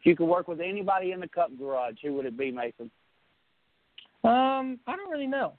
[0.00, 2.90] If you could work with anybody in the Cup Garage, who would it be, Mason?
[4.24, 5.54] Um, I don't really know.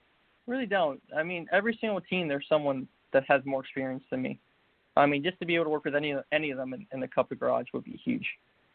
[0.47, 1.01] Really don't.
[1.15, 4.39] I mean, every single team there's someone that has more experience than me.
[4.99, 6.99] I mean, just to be able to work with any any of them in, in
[6.99, 8.25] the Cup of Garage would be huge,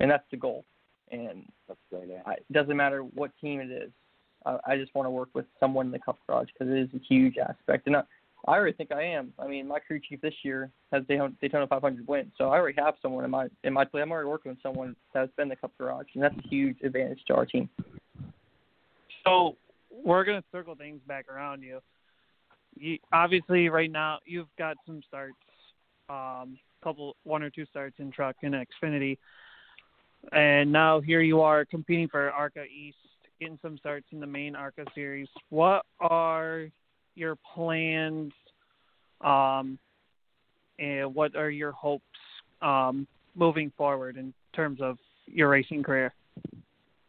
[0.01, 0.65] and that's the goal.
[1.11, 2.09] And that's great.
[2.09, 2.23] Yeah.
[2.27, 3.91] I, it doesn't matter what team it is.
[4.67, 7.03] I just want to work with someone in the Cup Garage because it is a
[7.09, 7.87] huge aspect.
[7.87, 8.03] And uh,
[8.47, 9.33] I already think I am.
[9.39, 12.79] I mean, my crew chief this year has Daytona, Daytona 500 wins, so I already
[12.81, 14.03] have someone in my in my play.
[14.03, 17.21] I'm already working with someone that's been the Cup Garage, and that's a huge advantage
[17.29, 17.71] to our team.
[19.25, 19.57] So
[19.91, 21.81] we're gonna circle things back around you.
[22.77, 25.37] You obviously right now you've got some starts,
[26.09, 29.19] um, couple one or two starts in truck and Xfinity,
[30.33, 32.97] and now here you are competing for ARCA East,
[33.41, 35.29] getting some starts in the main ARCA series.
[35.51, 36.67] What are
[37.15, 38.33] your plans,
[39.21, 39.79] um,
[40.79, 42.05] and what are your hopes
[42.63, 46.13] um, moving forward in terms of your racing career?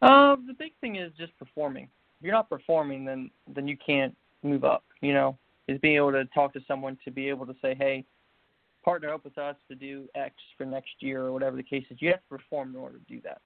[0.02, 1.86] Uh, the big thing is just performing.
[2.20, 4.84] If you're not performing, then then you can't move up.
[5.02, 5.38] You know,
[5.68, 8.06] is being able to talk to someone to be able to say, hey,
[8.86, 11.98] partner up with us to do X for next year or whatever the case is.
[12.00, 13.42] You have to perform in order to do that.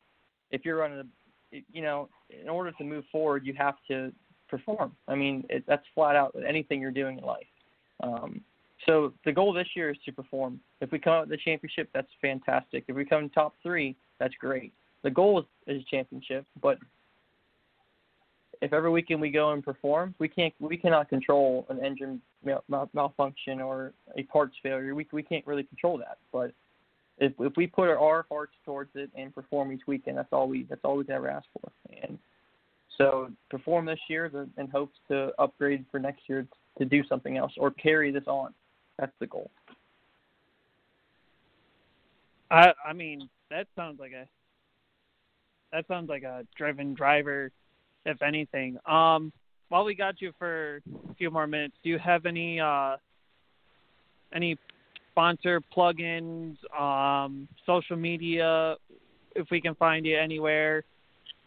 [0.52, 1.00] If you're running
[1.54, 4.12] a, you know, in order to move forward, you have to
[4.50, 4.96] perform.
[5.08, 7.48] I mean, it, that's flat out anything you're doing in life.
[8.02, 8.42] Um,
[8.86, 10.60] so the goal this year is to perform.
[10.82, 12.84] If we come out with the championship, that's fantastic.
[12.88, 14.74] If we come in top three, that's great.
[15.04, 16.78] The goal is, is championship, but
[18.62, 22.90] if every weekend we go and perform, we can't we cannot control an engine mal-
[22.94, 24.96] malfunction or a parts failure.
[24.96, 26.18] We we can't really control that.
[26.32, 26.54] But
[27.18, 30.64] if if we put our hearts towards it and perform each weekend, that's all we
[30.64, 31.72] that's all we can ever ask for.
[32.04, 32.18] And
[32.98, 36.46] so perform this year in hopes to upgrade for next year
[36.78, 38.54] to do something else or carry this on.
[38.98, 39.50] That's the goal.
[42.52, 44.28] I I mean that sounds like a
[45.72, 47.52] that sounds like a driven driver,
[48.10, 48.78] if anything.
[48.86, 49.32] Um,
[49.70, 52.98] while we got you for a few more minutes, do you have any uh
[54.34, 54.58] any
[55.12, 58.76] sponsor plugins, um, social media,
[59.36, 60.84] if we can find you anywhere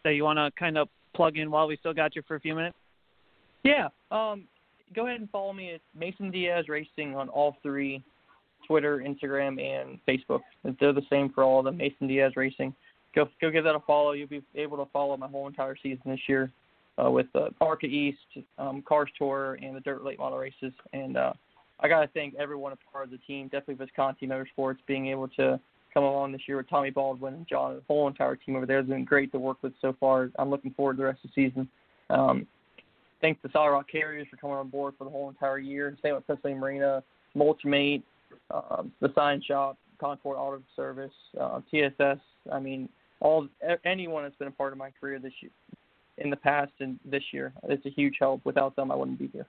[0.04, 2.40] that you want to kind of plug in while we still got you for a
[2.40, 2.76] few minutes?
[3.62, 3.88] Yeah.
[4.10, 4.44] Um,
[4.94, 8.02] go ahead and follow me at Mason Diaz Racing on all three
[8.66, 10.40] Twitter, Instagram, and Facebook.
[10.80, 11.76] They're the same for all of them.
[11.76, 12.74] Mason Diaz Racing.
[13.14, 14.12] Go go give that a follow.
[14.12, 16.50] You'll be able to follow my whole entire season this year
[17.02, 18.18] uh, with the ARCA East,
[18.58, 20.72] um, Cars Tour, and the Dirt Late Model races.
[20.92, 21.32] And uh,
[21.80, 23.48] I got to thank everyone a part of the team.
[23.48, 25.60] Definitely Visconti Motorsports being able to
[25.92, 27.74] come along this year with Tommy Baldwin and John.
[27.74, 30.30] The whole entire team over there has been great to work with so far.
[30.38, 31.68] I'm looking forward to the rest of the season.
[32.08, 32.46] Um,
[33.20, 35.96] thanks to Solid Rock Carriers for coming on board for the whole entire year.
[36.02, 37.02] Same with Prince William Marina,
[37.36, 38.02] Multimate,
[38.50, 42.18] um, the Sign Shop, Concord Auto Service, uh, TSS.
[42.52, 42.88] I mean,
[43.22, 43.48] all
[43.84, 45.50] anyone that's been a part of my career this year,
[46.18, 48.44] in the past and this year, it's a huge help.
[48.44, 49.46] Without them, I wouldn't be here.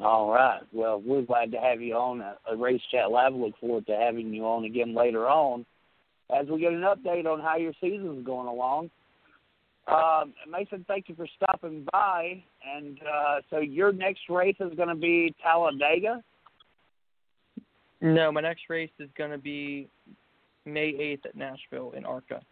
[0.00, 0.60] All right.
[0.72, 3.34] Well, we're glad to have you on a, a Race Chat Live.
[3.34, 5.66] Look forward to having you on again later on
[6.34, 8.90] as we get an update on how your season's going along.
[9.86, 12.42] Um, Mason, thank you for stopping by.
[12.74, 16.22] And uh, so your next race is going to be Talladega?
[18.02, 19.88] No, my next race is going to be
[20.66, 22.42] May 8th at Nashville in ARCA.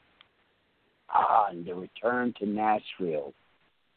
[1.13, 3.35] Ah, and the return to Nashville.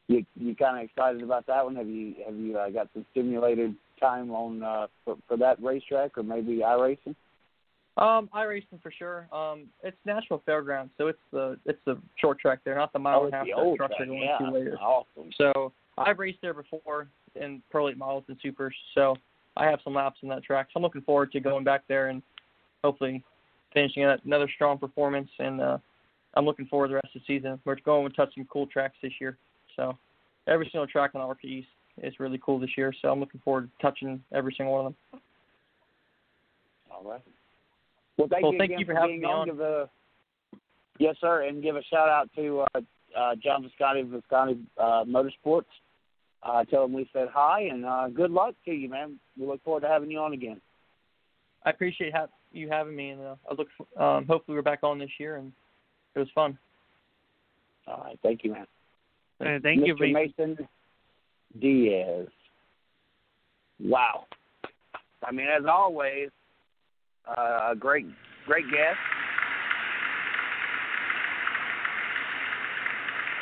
[0.07, 1.75] You you kind of excited about that one?
[1.75, 6.17] Have you have you uh, got some stimulated time on uh, for for that racetrack
[6.17, 7.15] or maybe iRacing?
[7.95, 9.27] Um, iRacing for sure.
[9.31, 13.21] Um, it's Nashville Fairgrounds, so it's the it's the short track there, not the mile
[13.21, 14.01] oh, and a half the trucks track.
[14.01, 14.37] are going yeah.
[14.39, 14.77] to later.
[14.77, 15.29] Awesome.
[15.37, 19.15] So I've raced there before in Pro Late models and supers, so
[19.55, 20.67] I have some laps in that track.
[20.67, 22.21] So I'm looking forward to going back there and
[22.83, 23.23] hopefully
[23.73, 25.29] finishing another strong performance.
[25.39, 25.77] And uh,
[26.35, 27.59] I'm looking forward to the rest of the season.
[27.65, 29.37] We're going to touch some cool tracks this year.
[29.75, 29.97] So
[30.47, 31.67] every single track on ARCA East
[32.01, 32.93] is really cool this year.
[33.01, 35.21] So I'm looking forward to touching every single one of them.
[36.91, 37.21] All right.
[38.17, 39.49] Well, thank well, you thank again you for, for having being me on.
[39.49, 39.55] on.
[39.55, 39.89] Give a,
[40.99, 42.81] yes, sir, and give a shout out to uh,
[43.17, 45.65] uh, John Visconti of Visconti uh, Motorsports.
[46.45, 49.17] Uh, tell him we said hi, and uh, good luck to you, man.
[49.39, 50.59] We look forward to having you on again.
[51.65, 53.67] I appreciate ha- you having me, and uh, I look.
[53.97, 55.53] Um, hopefully, we're back on this year, and
[56.15, 56.57] it was fun.
[57.87, 58.67] All right, thank you, man.
[59.39, 59.87] Uh, thank Mr.
[59.87, 60.49] you, Mason.
[60.49, 60.67] Mason
[61.59, 62.27] Diaz.
[63.79, 64.25] Wow.
[65.25, 66.29] I mean, as always,
[67.27, 68.05] uh, a great,
[68.45, 68.97] great guest.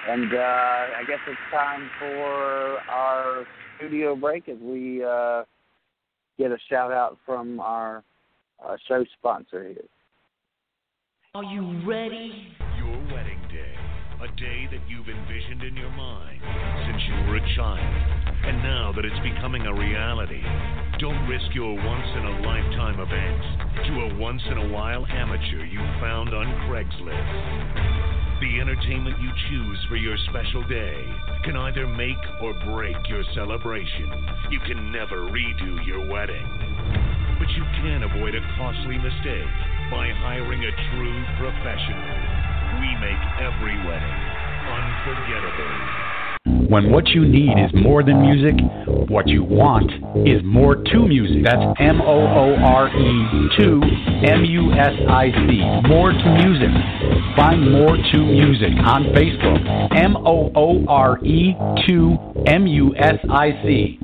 [0.07, 3.45] And uh, I guess it's time for our
[3.77, 5.43] studio break as we uh,
[6.39, 8.03] get a shout out from our
[8.65, 9.85] uh, show sponsor here.
[11.35, 12.47] Are you ready?
[12.77, 13.75] Your wedding day.
[14.21, 16.41] A day that you've envisioned in your mind
[16.85, 17.79] since you were a child.
[18.45, 20.41] And now that it's becoming a reality,
[21.01, 23.41] don't risk your once in a lifetime event
[23.89, 28.37] to a once in a while amateur you found on Craigslist.
[28.39, 31.01] The entertainment you choose for your special day
[31.43, 34.13] can either make or break your celebration.
[34.51, 36.45] You can never redo your wedding.
[37.41, 39.57] But you can avoid a costly mistake
[39.89, 42.13] by hiring a true professional.
[42.77, 44.21] We make every wedding
[44.69, 46.10] unforgettable.
[46.71, 48.55] When what you need is more than music,
[49.09, 49.91] what you want
[50.25, 51.43] is more to music.
[51.43, 53.81] That's M O O R E 2
[54.25, 55.61] M U S I C.
[55.87, 56.73] More to music.
[57.35, 59.61] Find more to music on Facebook.
[59.95, 61.53] M O O R E
[61.87, 62.17] 2
[62.47, 63.99] M U S I C.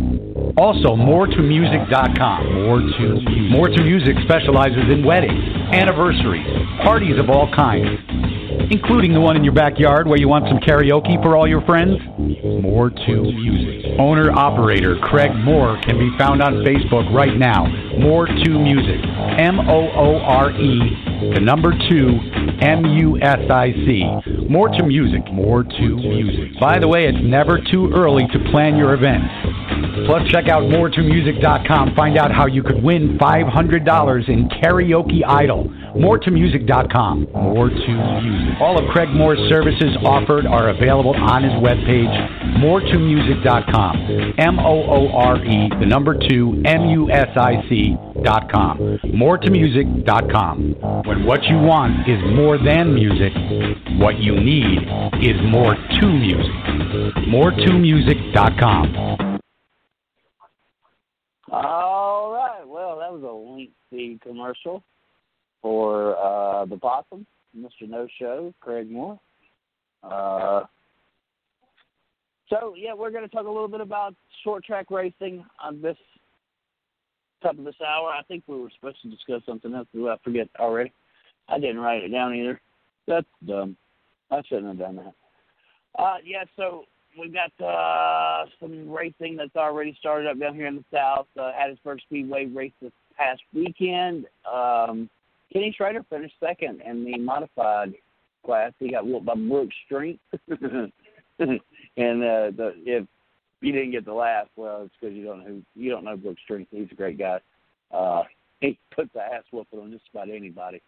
[0.58, 2.54] Also, moretomusic.com.
[2.54, 3.50] More to music.
[3.50, 5.42] More to Music specializes in weddings,
[5.74, 6.46] anniversaries,
[6.84, 8.37] parties of all kinds
[8.70, 11.98] including the one in your backyard where you want some karaoke for all your friends?
[12.62, 13.96] More to Music.
[14.00, 17.66] Owner operator Craig Moore can be found on Facebook right now.
[18.00, 19.00] More to Music.
[19.38, 22.20] M O O R E, the number two,
[22.62, 24.04] M U S I C.
[24.50, 25.22] More to Music.
[25.32, 26.60] More to Music.
[26.60, 29.24] By the way, it's never too early to plan your event.
[30.06, 31.96] Plus, check out moretomusic.com.
[31.96, 35.66] Find out how you could win $500 in Karaoke Idol.
[35.96, 37.28] Moretomusic.com.
[37.34, 38.62] More to Music.
[38.62, 42.14] All of Craig Moore's services offered are available on his webpage,
[42.60, 44.36] moretomusic.com.
[44.38, 48.78] M O O R E, the number two, M U S I C dot com.
[48.78, 50.76] Moretomusic.com.
[51.06, 53.34] When what you want is more than music,
[54.00, 54.84] what you need
[55.24, 56.52] is more to music.
[57.28, 59.37] Moretomusic.com.
[61.52, 62.68] All right.
[62.68, 64.84] Well, that was a lengthy commercial
[65.62, 67.26] for uh, the Possum,
[67.58, 67.88] Mr.
[67.88, 69.20] No Show, Craig Moore.
[70.04, 70.64] Uh,
[72.50, 75.98] so yeah, we're going to talk a little bit about short track racing on this
[77.42, 78.10] top of this hour.
[78.10, 80.92] I think we were supposed to discuss something else, I forget already.
[81.50, 82.60] I didn't write it down either.
[83.08, 83.78] That's dumb.
[84.32, 85.14] I shouldn't have done that.
[85.98, 86.86] Uh, yeah, so
[87.20, 91.28] we've got uh, some racing that's already started up down here in the south.
[91.38, 94.26] Uh, Hattiesburg Speedway race this past weekend.
[94.52, 95.10] Um,
[95.52, 97.94] Kenny Schrader finished second in the modified
[98.46, 98.74] class.
[98.80, 100.20] He got whooped by Brooks Strength.
[100.50, 101.60] and
[102.24, 103.08] uh, the if
[103.62, 106.18] you didn't get the laugh, well, it's because you don't know who you don't know
[106.18, 106.70] Brooks Strength.
[106.72, 107.40] He's a great guy.
[107.92, 108.24] Uh,
[108.60, 110.82] he puts the ass whooping on just about anybody.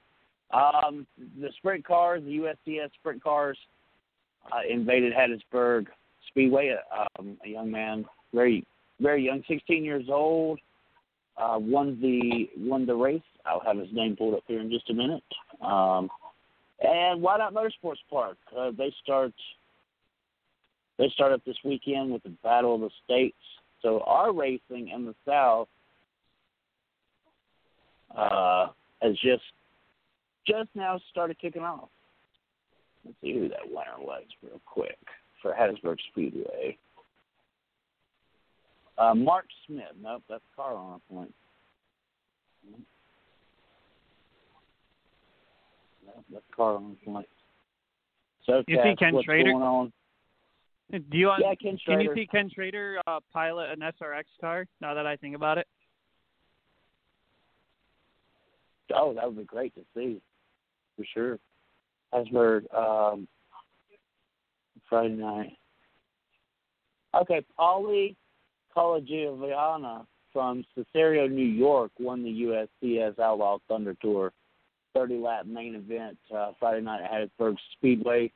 [0.52, 1.06] Um,
[1.40, 3.58] the sprint cars, the USCS sprint cars,
[4.52, 5.86] uh, invaded Hattiesburg
[6.30, 6.76] Speedway.
[7.18, 8.66] Um, a young man, very
[9.00, 10.60] very young, 16 years old,
[11.38, 13.22] uh, won the won the race.
[13.46, 15.24] I'll have his name pulled up here in just a minute.
[15.62, 16.10] Um,
[16.82, 18.38] and Whynot Motorsports Park?
[18.58, 19.32] Uh, they start
[20.98, 23.38] they start up this weekend with the Battle of the States.
[23.82, 25.70] So our racing in the South
[28.16, 28.68] uh,
[29.02, 29.44] has just
[30.46, 31.88] just now started kicking off.
[33.06, 34.98] Let's see who that winner was real quick
[35.42, 36.78] for Hattiesburg Speedway.
[38.98, 39.86] Uh, Mark Smith.
[40.02, 41.34] Nope, that's Carl on a point.
[46.06, 47.28] Nope, that's Carl on point.
[48.46, 49.52] So, You see Ken what's Schrader?
[49.52, 49.94] going on?
[50.92, 54.66] Do you Yeah, Ken can you see Ken Schrader uh, pilot an SRX car?
[54.82, 55.68] Now that I think about it,
[58.94, 60.20] Oh, that would be great to see,
[60.98, 61.40] for sure.
[62.12, 63.28] Hattiesburg, um,
[64.90, 65.58] Friday night.
[67.20, 68.16] Okay, Paulie
[68.76, 74.32] Colagiovanni from Cicero, New York, won the USCS Outlaw Thunder Tour
[74.96, 78.32] 30 lap main event uh, Friday night at Hattiesburg Speedway.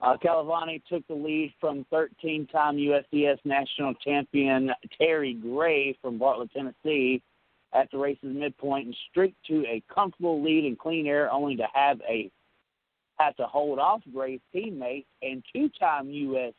[0.00, 6.52] Uh, Calavani took the lead from 13 time USCS national champion Terry Gray from Bartlett,
[6.52, 7.22] Tennessee
[7.74, 11.66] at the race's midpoint and streaked to a comfortable lead in clean air only to
[11.72, 12.30] have a
[13.20, 16.54] have to hold off Gray's teammate and two time US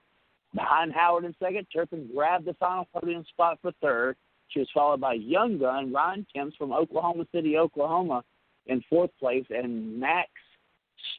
[0.55, 4.17] Behind Howard in second, Turpin grabbed the final podium spot for third.
[4.49, 8.25] She was followed by young gun Ryan Timms from Oklahoma City, Oklahoma,
[8.67, 10.29] in fourth place, and Max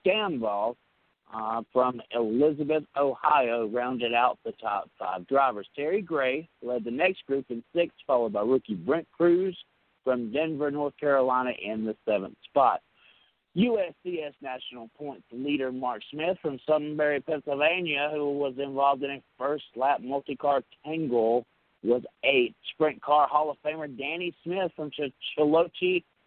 [0.05, 0.75] Stambaugh
[1.34, 5.67] uh, from Elizabeth, Ohio, rounded out the top five drivers.
[5.75, 9.57] Terry Gray led the next group in sixth, followed by rookie Brent Crews
[10.03, 12.82] from Denver, North Carolina, in the seventh spot.
[13.56, 19.66] USCS national points leader Mark Smith from Sunbury, Pennsylvania, who was involved in a first
[19.76, 21.45] lap multi car tangle
[21.84, 22.56] was eighth.
[22.74, 25.12] Sprint car Hall of Famer Danny Smith from Ch-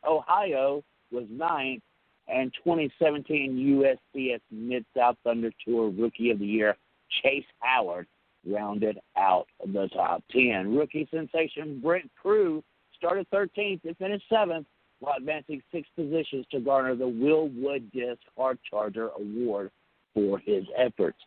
[0.07, 1.83] Ohio, was ninth.
[2.27, 6.77] And 2017 USCS Mid South Thunder Tour Rookie of the Year
[7.23, 8.07] Chase Howard
[8.47, 10.75] rounded out the top 10.
[10.75, 12.65] Rookie sensation Brent Crew
[12.97, 14.65] started 13th and finished 7th
[15.05, 19.71] while advancing six positions to garner the Wilwood Disc Hard Charger Award
[20.15, 21.19] for his efforts.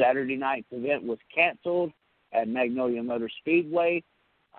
[0.00, 1.92] Saturday night's event was canceled
[2.32, 4.02] at Magnolia Motor Speedway.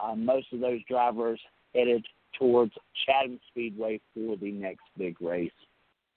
[0.01, 1.39] Uh, most of those drivers
[1.73, 2.05] headed
[2.37, 2.73] towards
[3.05, 5.49] Chatham Speedway for the next big race,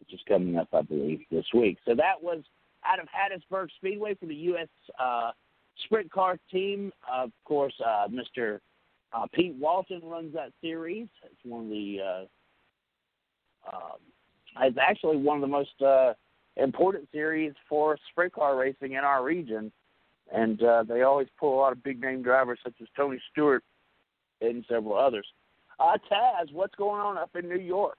[0.00, 1.78] which is coming up, I believe, this week.
[1.86, 2.42] So that was
[2.84, 4.68] out of Hattiesburg Speedway for the U.S.
[4.98, 5.30] Uh,
[5.84, 6.92] Sprint Car team.
[7.10, 8.60] of course, uh, Mr.
[9.12, 11.08] Uh, Pete Walton runs that series.
[11.24, 11.98] It's one of the.
[12.00, 13.98] Uh, um,
[14.62, 16.14] it's actually one of the most uh,
[16.56, 19.72] important series for sprint car racing in our region,
[20.32, 23.62] and uh, they always pull a lot of big name drivers such as Tony Stewart
[24.40, 25.26] and several others.
[25.78, 27.96] Uh, Taz, what's going on up in New York?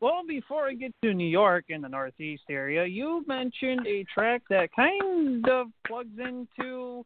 [0.00, 4.42] Well, before I get to New York in the Northeast area, you mentioned a track
[4.50, 7.04] that kind of plugs into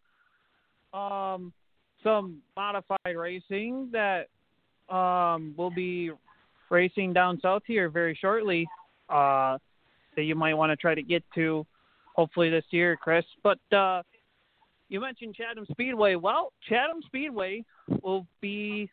[0.93, 1.53] um,
[2.03, 4.29] some modified racing that
[4.95, 6.11] um, will be
[6.71, 8.67] racing down south here very shortly
[9.09, 9.59] uh,
[10.17, 11.67] that you might want to try to get to
[12.15, 13.25] hopefully this year, Chris.
[13.43, 14.03] But uh,
[14.89, 16.17] you mentioned Chatham Speedway.
[16.17, 17.65] Well, Chatham Speedway
[18.03, 18.91] will be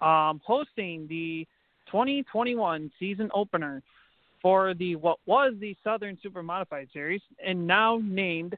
[0.00, 1.46] um, hosting the
[1.86, 3.82] 2021 season opener
[4.40, 8.56] for the what was the Southern Super Modified Series and now named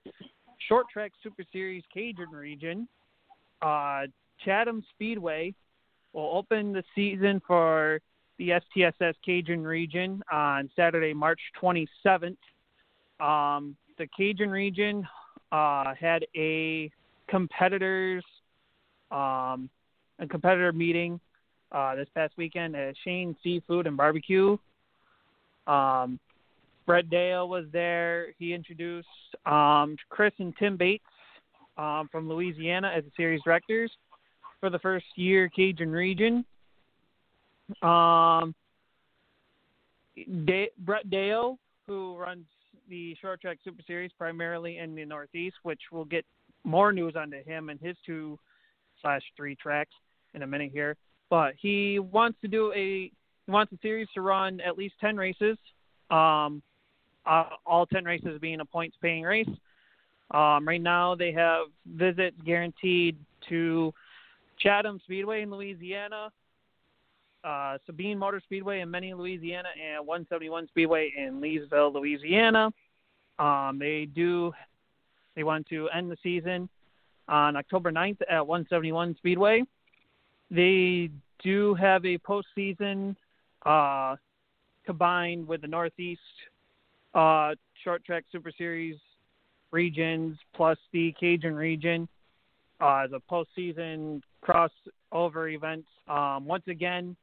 [0.68, 2.88] Short Track Super Series Cajun Region.
[3.64, 4.02] Uh,
[4.44, 5.54] Chatham Speedway
[6.12, 7.98] will open the season for
[8.38, 12.36] the STSS Cajun Region on Saturday, March 27th.
[13.20, 15.06] Um, the Cajun Region
[15.50, 16.90] uh, had a
[17.28, 18.24] competitors
[19.10, 19.70] um,
[20.18, 21.18] a competitor meeting
[21.72, 24.58] uh, this past weekend at Shane Seafood and Barbecue.
[25.66, 26.18] Um,
[26.84, 28.34] Brett Deyo was there.
[28.38, 29.08] He introduced
[29.46, 31.04] um, Chris and Tim Bates
[31.76, 33.90] um, from Louisiana as the series directors
[34.60, 36.44] for the first year Cajun region.
[37.82, 38.54] Um,
[40.78, 41.56] Brett Deyo,
[41.86, 42.44] who runs
[42.88, 46.24] the short track super series primarily in the Northeast, which we'll get
[46.64, 48.38] more news onto him and his two
[49.00, 49.92] slash three tracks
[50.34, 50.96] in a minute here
[51.30, 53.10] but he wants to do a
[53.46, 55.58] he wants the series to run at least ten races.
[56.10, 56.62] Um,
[57.26, 59.48] uh, all ten races being a points paying race.
[60.30, 63.16] Um, right now they have visits guaranteed
[63.48, 63.92] to
[64.58, 66.30] Chatham Speedway in Louisiana,
[67.44, 72.72] uh, Sabine Motor Speedway in Many, Louisiana, and 171 Speedway in Leesville, Louisiana.
[73.38, 74.52] Um, they do
[75.34, 76.68] they want to end the season
[77.28, 79.62] on October 9th at 171 Speedway.
[80.50, 81.10] They
[81.42, 83.16] do have a postseason
[83.66, 84.16] uh,
[84.86, 86.20] combined with the Northeast
[87.14, 88.96] uh, Short Track Super Series
[89.74, 92.08] regions plus the Cajun region
[92.80, 95.84] uh, a postseason crossover event.
[96.08, 97.16] Um, once again,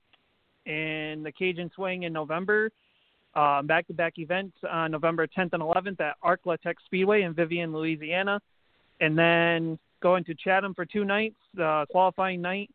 [0.65, 2.69] in the Cajun Swing in November,
[3.35, 8.39] uh, back-to-back events on November 10th and 11th at Arklatex Speedway in Vivian, Louisiana,
[8.99, 12.69] and then going to Chatham for two nights, the qualifying night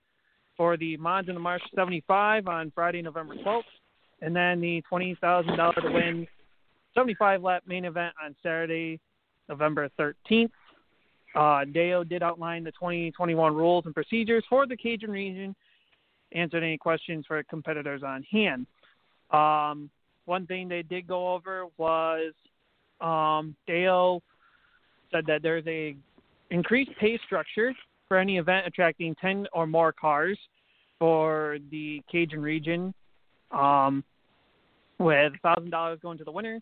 [0.56, 3.62] for the Mons in the Marsh 75 on Friday, November 12th,
[4.22, 6.26] and then the $20,000 to win
[6.94, 8.98] 75 lap main event on Saturday,
[9.48, 10.50] November 13th.
[11.34, 15.54] Uh, Deyo did outline the 2021 rules and procedures for the Cajun region,
[16.32, 18.66] answered any questions for competitors on hand.
[19.30, 19.90] Um,
[20.24, 22.32] one thing they did go over was
[23.00, 24.20] um, Deyo
[25.12, 25.96] said that there's a
[26.50, 27.72] increased pay structure
[28.08, 30.38] for any event attracting 10 or more cars
[30.98, 32.94] for the Cajun region,
[33.50, 34.02] um,
[34.98, 36.60] with $1,000 going to the winner,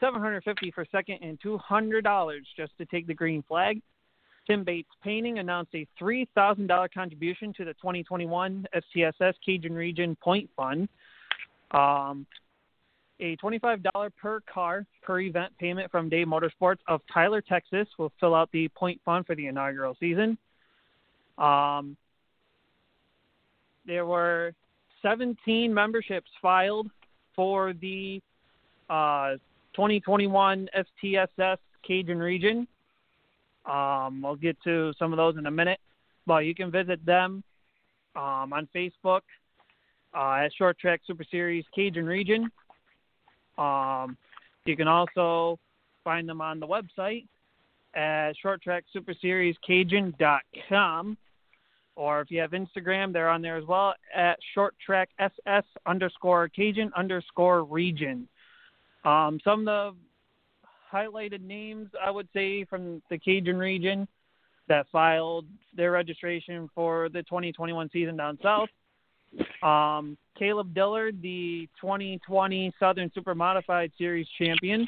[0.00, 3.80] 750 for second, and $200 just to take the green flag.
[4.46, 10.88] Tim Bates Painting announced a $3,000 contribution to the 2021 STSS Cajun Region Point Fund.
[11.70, 12.26] Um,
[13.20, 18.34] a $25 per car per event payment from Day Motorsports of Tyler, Texas will fill
[18.34, 20.38] out the point fund for the inaugural season.
[21.36, 21.96] Um,
[23.86, 24.52] there were
[25.02, 26.90] 17 memberships filed
[27.34, 28.22] for the
[28.88, 29.34] uh,
[29.74, 32.66] 2021 STSS Cajun region.
[33.66, 35.80] Um, I'll get to some of those in a minute,
[36.26, 37.42] but you can visit them
[38.16, 39.20] um, on Facebook
[40.14, 42.50] uh, at Short Track Super Series Cajun region.
[43.58, 44.16] Um,
[44.64, 45.58] you can also
[46.04, 47.26] find them on the website
[47.94, 48.34] at
[49.66, 51.16] Cajun.com.
[51.96, 56.48] Or if you have Instagram, they're on there as well at Short Track SS underscore
[56.48, 58.28] Cajun underscore region.
[59.08, 59.92] Um, some of the
[60.92, 64.06] highlighted names I would say from the Cajun region
[64.68, 68.68] that filed their registration for the 2021 season down south.
[69.62, 74.86] Um, Caleb Dillard, the 2020 Southern Super Modified Series champion,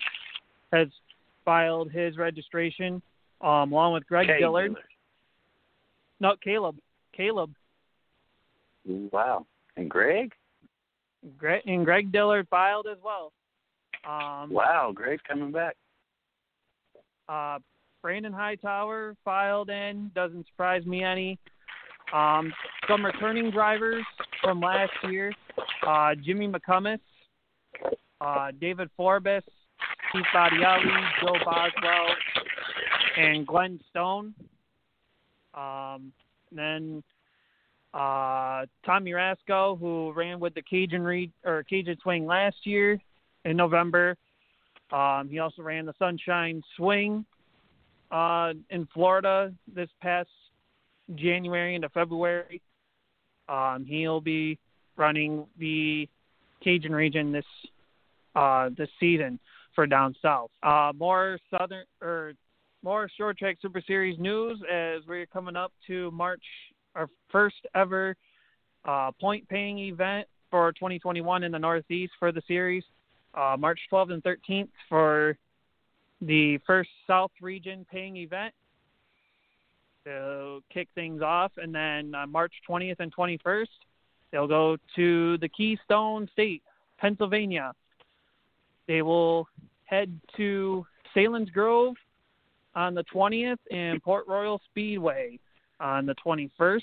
[0.70, 0.88] has
[1.44, 3.00] filed his registration
[3.40, 4.72] um, along with Greg Dillard.
[4.72, 4.84] Dillard.
[6.20, 6.76] No, Caleb.
[7.16, 7.54] Caleb.
[8.84, 9.46] Wow.
[9.76, 10.32] And Greg?
[11.38, 13.32] Greg and Greg Dillard filed as well.
[14.08, 15.76] Um, Wow, Greg's coming back.
[17.28, 17.58] Uh,
[18.02, 20.10] Brandon Hightower filed in.
[20.14, 21.38] Doesn't surprise me any.
[22.12, 22.52] Um,
[22.88, 24.04] some returning drivers
[24.42, 25.32] from last year:
[25.86, 26.98] uh, Jimmy McCummins,
[28.20, 29.44] uh, David Forbes,
[30.12, 32.14] Keith Badiali, Joe Boswell,
[33.16, 34.34] and Glenn Stone.
[35.54, 36.12] Um,
[36.50, 37.02] then
[37.94, 42.98] uh, Tommy Rasco, who ran with the Cajun Re- or Cajun Swing last year
[43.44, 44.16] in November.
[44.92, 47.24] Um, he also ran the Sunshine Swing
[48.10, 50.28] uh, in Florida this past
[51.14, 52.60] January into February.
[53.48, 54.58] Um, he'll be
[54.96, 56.08] running the
[56.62, 57.44] Cajun region this
[58.34, 59.38] uh, this season
[59.74, 60.50] for down south.
[60.62, 62.34] Uh, more southern or
[62.82, 66.42] more short track Super Series news as we're coming up to March,
[66.94, 68.16] our first ever
[68.84, 72.84] uh, point paying event for 2021 in the Northeast for the series.
[73.34, 75.36] Uh, March 12th and 13th for
[76.20, 78.52] the first South region paying event
[80.04, 83.66] to kick things off, and then uh, March 20th and 21st
[84.32, 86.62] they'll go to the Keystone State,
[86.98, 87.72] Pennsylvania.
[88.86, 89.48] They will
[89.84, 91.94] head to Selinsgrove
[92.74, 95.38] on the 20th and Port Royal Speedway
[95.80, 96.80] on the 21st.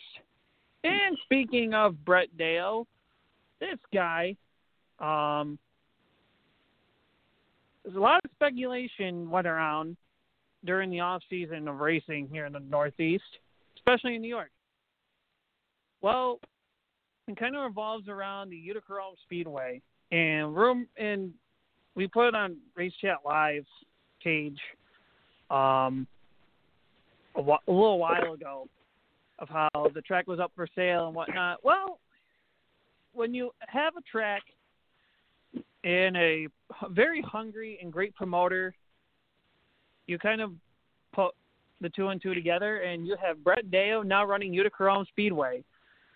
[0.83, 2.85] And speaking of Brett Deyo,
[3.59, 4.35] this guy,
[4.99, 5.57] um,
[7.95, 9.97] a lot of speculation went around
[10.65, 13.23] during the off season of racing here in the Northeast,
[13.77, 14.51] especially in New York.
[16.01, 16.39] Well,
[17.27, 18.93] it kind of revolves around the Utica
[19.23, 19.81] Speedway,
[20.11, 21.33] and room and
[21.95, 23.65] we put it on Race Chat Live
[24.23, 24.59] page
[25.49, 26.05] um,
[27.35, 28.67] a, wh- a little while ago
[29.39, 31.63] of how the track was up for sale and whatnot.
[31.63, 31.99] Well,
[33.13, 34.43] when you have a track
[35.83, 36.47] and a
[36.89, 38.73] very hungry and great promoter,
[40.07, 40.51] you kind of
[41.13, 41.33] put
[41.81, 45.63] the two and two together, and you have Brett Deyo now running Utica Speedway.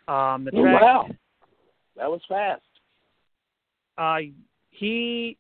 [0.08, 1.08] Um, the track, wow.
[1.96, 2.62] That was fast.
[3.98, 4.18] uh,
[4.72, 5.38] he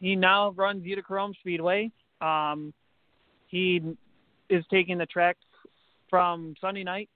[0.00, 1.90] he now runs Utica Speedway.
[2.20, 2.74] Um,
[3.46, 3.80] he
[4.50, 5.36] is taking the track
[6.10, 7.08] from Sunday night,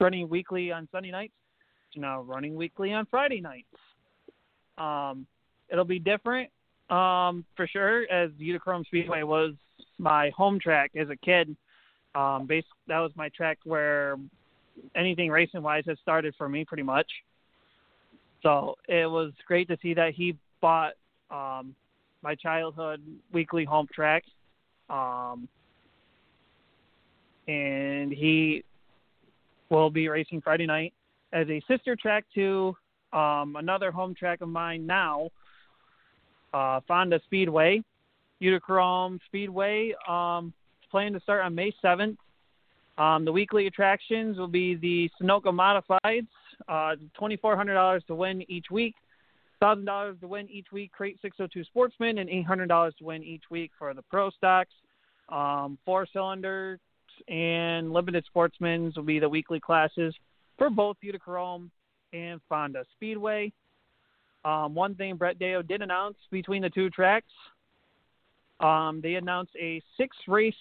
[0.00, 1.34] running weekly on Sunday nights,
[1.94, 3.68] to now running weekly on Friday nights.
[4.78, 5.26] Um,
[5.70, 6.50] it'll be different
[6.90, 9.54] um, for sure, as Utica Rome Speedway was
[9.98, 11.54] my home track as a kid.
[12.14, 14.16] Um, that was my track where
[14.94, 17.06] anything racing wise has started for me pretty much.
[18.42, 20.92] So it was great to see that he bought
[21.30, 21.74] um,
[22.22, 23.02] my childhood
[23.32, 24.24] weekly home track.
[24.88, 25.48] Um,
[27.46, 28.64] and he
[29.68, 30.94] will be racing Friday night
[31.32, 32.74] as a sister track to
[33.12, 35.30] um, another home track of mine now,
[36.52, 37.82] uh, Fonda Speedway,
[38.40, 39.94] Utica Rome Speedway.
[40.08, 40.52] Um,
[40.90, 42.16] planned to start on May 7th.
[42.96, 46.26] Um, the weekly attractions will be the Sunoco Modifieds,
[46.68, 48.94] uh, $2,400 to win each week,
[49.62, 53.94] $1,000 to win each week, Crate 602 Sportsman, and $800 to win each week for
[53.94, 54.72] the Pro Stocks.
[55.28, 56.80] Um, four cylinders
[57.28, 60.14] and limited sportsmen's will be the weekly classes
[60.56, 61.70] for both Utica Rome
[62.12, 63.52] and Fonda Speedway.
[64.44, 67.32] Um, one thing Brett Deyo did announce between the two tracks,
[68.60, 70.54] um, they announced a six race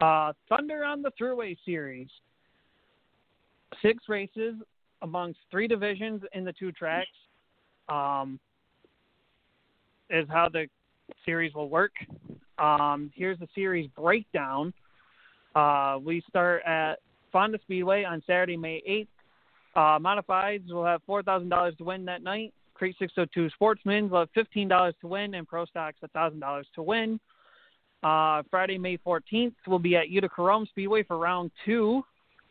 [0.00, 2.08] uh, Thunder on the Thruway series.
[3.82, 4.54] Six races
[5.02, 7.08] amongst three divisions in the two tracks
[7.88, 8.38] um,
[10.08, 10.66] is how the
[11.24, 11.92] series will work.
[12.58, 14.72] Um, here's the series breakdown.
[15.54, 16.94] Uh, we start at
[17.32, 19.08] Fonda Speedway on Saturday, May 8th.
[19.76, 22.54] Uh, modifieds will have $4,000 to win that night.
[22.72, 27.20] Crate 602 Sportsmen will have $15 to win, and Pro Stocks $1,000 to win.
[28.02, 32.02] Uh, Friday, May 14th, will be at Utica Rome Speedway for round two.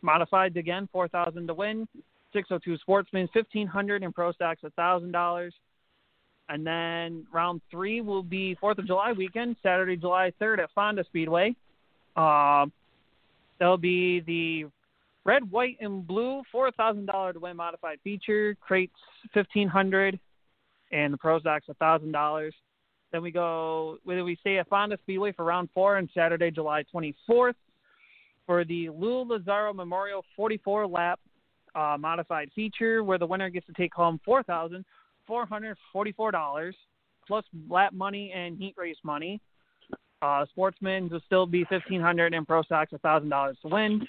[0.04, 1.88] Modifieds again, 4000 to win.
[2.32, 5.50] 602 Sportsmen, 1500 and Pro Stocks, $1,000.
[6.48, 11.02] And then round three will be 4th of July weekend, Saturday, July 3rd at Fonda
[11.04, 11.56] Speedway.
[12.14, 12.66] Uh,
[13.58, 14.66] that'll be the
[15.26, 18.56] red, white, and blue four thousand dollar to win modified feature.
[18.60, 18.94] Crates
[19.34, 20.18] fifteen hundred,
[20.92, 22.54] and the Pro Stocks a thousand dollars.
[23.12, 27.54] Then we go, we stay at Fonda Speedway for round four on Saturday, July 24th
[28.46, 31.18] for the Lou Lazaro Memorial 44 lap
[31.74, 36.72] uh, modified feature, where the winner gets to take home $4,444
[37.26, 39.42] plus lap money and heat race money.
[40.22, 44.06] Uh, sportsmen will still be 1500 and pro stocks $1,000 to win.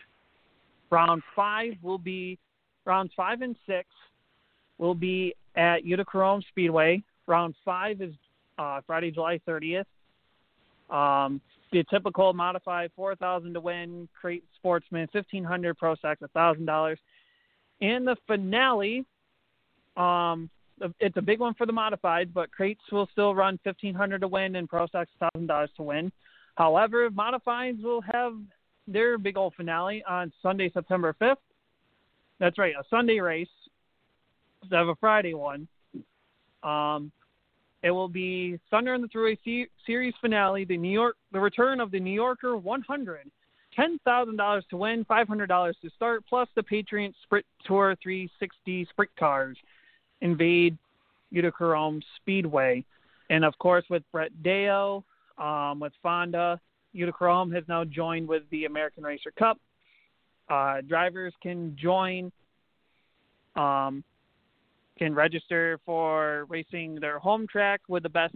[0.90, 2.38] Round five will be
[2.86, 3.88] rounds five and six
[4.78, 7.04] will be at Utica Speedway.
[7.26, 8.14] Round five is
[8.58, 9.86] uh, Friday, July 30th.
[10.90, 11.42] Um,
[11.72, 16.96] the typical modified 4000 to win, crate sportsman 1500 pro stocks $1,000.
[17.82, 19.06] And the finale,
[19.98, 20.50] um,
[21.00, 24.56] it's a big one for the modified, but crates will still run 1500 to win
[24.56, 26.12] and pro stocks $1,000 to win.
[26.56, 28.34] However, modifieds will have
[28.88, 31.38] their big old finale on Sunday, September 5th.
[32.40, 33.50] That's right, a Sunday race
[34.62, 35.68] instead of a Friday one.
[36.64, 37.12] Um,
[37.84, 41.80] it will be Thunder in the Thruway C- Series finale, the New York, the return
[41.80, 43.32] of the New Yorker 100.
[43.76, 47.96] Ten thousand dollars to win, five hundred dollars to start, plus the Patriot Sprint Tour
[48.02, 49.56] 360 sprint cars.
[50.22, 50.78] Invade
[51.30, 52.84] Utica Rome Speedway,
[53.30, 55.04] and of course with Brett Deyo,
[55.38, 56.60] um, with Fonda,
[56.98, 59.60] Utica Rome has now joined with the American Racer Cup.
[60.50, 62.32] Uh, drivers can join
[63.56, 64.04] um,
[64.98, 68.36] can register for racing their home track with the best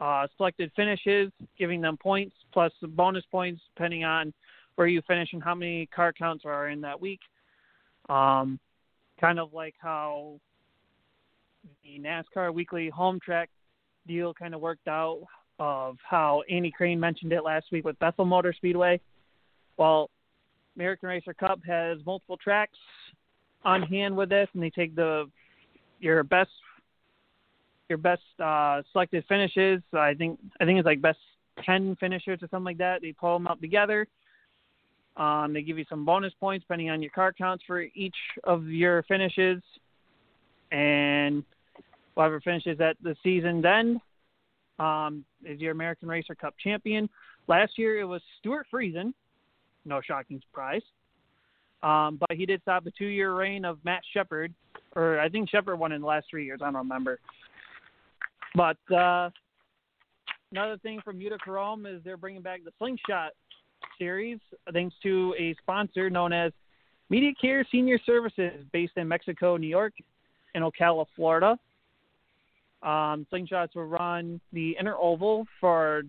[0.00, 4.32] uh, selected finishes, giving them points plus bonus points depending on
[4.74, 7.20] where you finish and how many car counts are in that week.
[8.08, 8.58] Um,
[9.20, 10.40] kind of like how
[11.84, 13.50] the NASCAR weekly home track
[14.06, 15.22] deal kind of worked out
[15.58, 19.00] of how Andy Crane mentioned it last week with Bethel Motor Speedway.
[19.76, 20.10] Well,
[20.76, 22.78] American Racer Cup has multiple tracks
[23.64, 25.30] on hand with this, and they take the
[26.00, 26.50] your best
[27.88, 29.80] your best uh, selected finishes.
[29.92, 31.18] I think I think it's like best
[31.64, 33.02] ten finishers or something like that.
[33.02, 34.06] They pull them up together.
[35.16, 38.66] Um, they give you some bonus points depending on your car counts for each of
[38.66, 39.62] your finishes,
[40.72, 41.44] and
[42.14, 44.00] whoever finishes at the season's end
[44.78, 47.08] um, is your American Racer Cup champion.
[47.46, 49.12] Last year it was Stuart Friesen,
[49.84, 50.82] no shocking surprise.
[51.82, 54.54] Um, but he did stop the two-year reign of Matt Sheppard,
[54.96, 56.60] or I think Sheppard won in the last three years.
[56.62, 57.18] I don't remember.
[58.54, 59.30] But uh,
[60.50, 63.32] another thing from Utica Rome is they're bringing back the Slingshot
[63.98, 64.38] series
[64.72, 66.52] thanks to a sponsor known as
[67.10, 69.92] Media Care Senior Services, based in Mexico, New York,
[70.54, 71.58] and Ocala, Florida.
[72.84, 76.02] Um, slingshots will run the inner oval for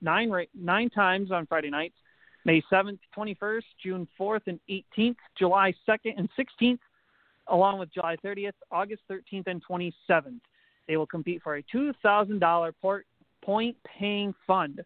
[0.00, 1.94] nine nine times on Friday nights,
[2.44, 6.78] May 7th, 21st, June 4th, and 18th, July 2nd and 16th,
[7.48, 10.40] along with July 30th, August 13th, and 27th.
[10.88, 13.06] They will compete for a $2,000 port
[13.44, 14.80] point paying fund.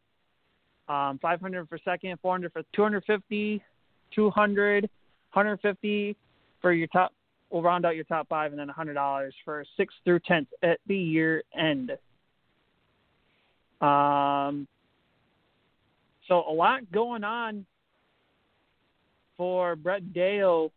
[0.89, 3.63] Um, 500 for second, 400 for 250,
[4.15, 6.17] 200, 150
[6.61, 7.13] for your top.
[7.51, 10.97] We'll round out your top five, and then $100 for sixth through tenth at the
[10.97, 11.93] year end.
[13.81, 14.67] Um,
[16.29, 17.65] so a lot going on
[19.37, 20.71] for Brett Deyo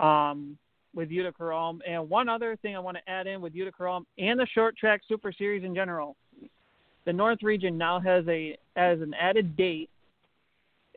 [0.00, 0.58] um,
[0.94, 1.72] with Utica.
[1.86, 5.02] And one other thing I want to add in with Utica and the short track
[5.08, 6.16] Super Series in general.
[7.04, 9.90] The North Region now has a as an added date,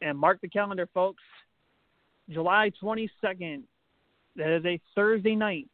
[0.01, 1.21] and mark the calendar, folks.
[2.29, 3.63] July 22nd.
[4.37, 5.67] That is a Thursday night.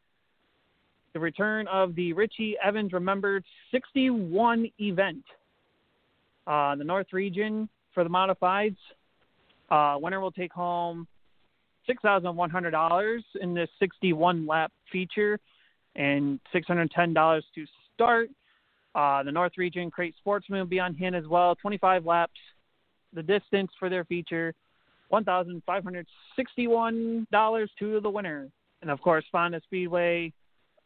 [1.12, 5.22] The return of the Richie Evans Remembered 61 event.
[6.46, 8.76] Uh, the North Region for the modifieds.
[9.70, 11.06] Uh, winner will take home
[11.88, 15.38] $6,100 in this 61 lap feature
[15.94, 17.64] and $610 to
[17.94, 18.30] start.
[18.94, 21.54] Uh, the North Region Crate Sportsman will be on hand as well.
[21.56, 22.32] 25 laps.
[23.12, 24.54] The distance for their feature,
[25.22, 28.48] $1,561 to the winner.
[28.82, 30.32] And of course, Fonda Speedway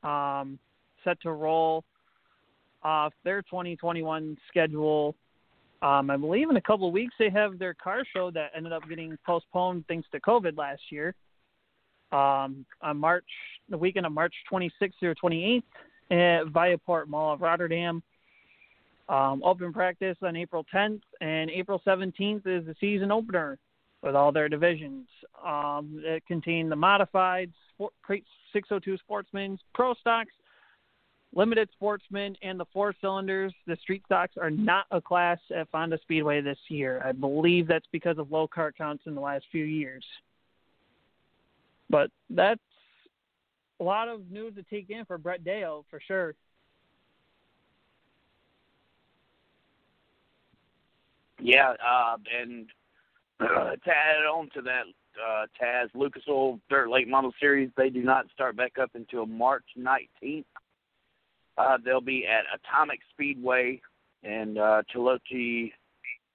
[0.02, 0.58] um,
[1.04, 1.84] set to roll
[2.82, 5.14] off their 2021 schedule.
[5.82, 8.72] Um, I believe in a couple of weeks they have their car show that ended
[8.72, 11.14] up getting postponed thanks to COVID last year.
[12.10, 13.26] Um, on March,
[13.68, 15.62] the weekend of March 26th through 28th
[16.10, 18.02] at Viaport Mall of Rotterdam.
[19.08, 23.58] Um, open practice on April 10th, and April 17th is the season opener
[24.02, 25.06] with all their divisions.
[25.44, 30.32] Um, that contain the modified sport, crate 602 Sportsman's Pro Stocks,
[31.34, 35.98] limited sportsmen and the four cylinders, the street stocks are not a class at Fonda
[36.02, 37.02] Speedway this year.
[37.04, 40.04] I believe that's because of low car counts in the last few years.
[41.90, 42.60] But that's
[43.80, 46.34] a lot of news to take in for Brett Deyo for sure.
[51.40, 52.66] Yeah, uh, and
[53.40, 54.82] uh, to add on to that,
[55.18, 59.26] uh, Taz Lucas Oil Dirt Late Model Series, they do not start back up until
[59.26, 60.44] March 19th.
[61.56, 63.80] Uh, they'll be at Atomic Speedway
[64.22, 65.70] in uh, Chillicothe,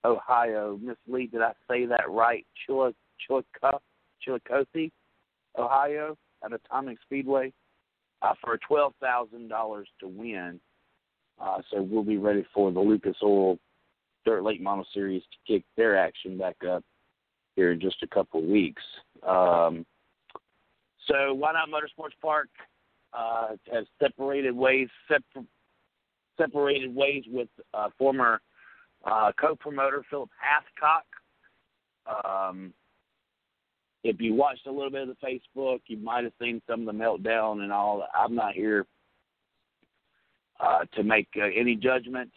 [0.03, 0.77] Ohio.
[0.81, 2.45] Miss Lee, did I say that right?
[2.65, 2.95] Chillicothe,
[4.21, 4.91] Chillicothe,
[5.57, 7.53] Ohio, at Atomic Speedway
[8.21, 10.59] uh, for twelve thousand dollars to win.
[11.41, 13.57] Uh, so we'll be ready for the Lucas Oil
[14.25, 16.83] Dirt Late Model Series to kick their action back up
[17.55, 18.81] here in just a couple of weeks.
[19.27, 19.85] Um,
[21.07, 22.49] so Whynot Motorsports Park
[23.13, 25.45] uh, has separated ways separ-
[26.37, 28.41] separated ways with uh, former
[29.05, 31.03] uh, co-promoter Philip Hathcock.
[32.25, 32.73] Um,
[34.03, 35.27] if you watched a little bit of the
[35.57, 38.05] Facebook, you might have seen some of the meltdown and all.
[38.13, 38.85] I'm not here
[40.59, 42.31] uh, to make uh, any judgment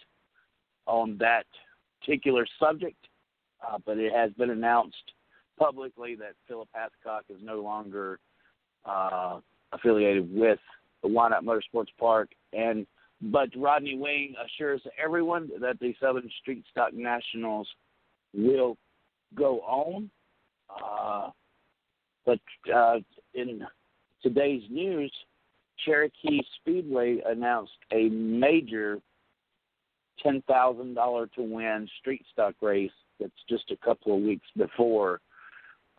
[0.86, 1.46] on that
[2.00, 3.05] particular subject,
[3.66, 5.12] uh, but it has been announced
[5.58, 8.18] publicly that Philip Hathcock is no longer
[8.84, 9.40] uh,
[9.72, 10.58] affiliated with
[11.02, 12.86] the Whynot Motorsports Park, and
[13.20, 17.68] but Rodney Wing assures everyone that the Southern Street Stock Nationals
[18.34, 18.76] will
[19.34, 20.10] go on.
[20.68, 21.30] Uh,
[22.26, 22.40] but
[22.74, 22.98] uh,
[23.34, 23.62] in
[24.22, 25.12] today's news,
[25.84, 28.98] Cherokee Speedway announced a major
[30.22, 35.20] ten thousand dollar to win street stock race that's just a couple of weeks before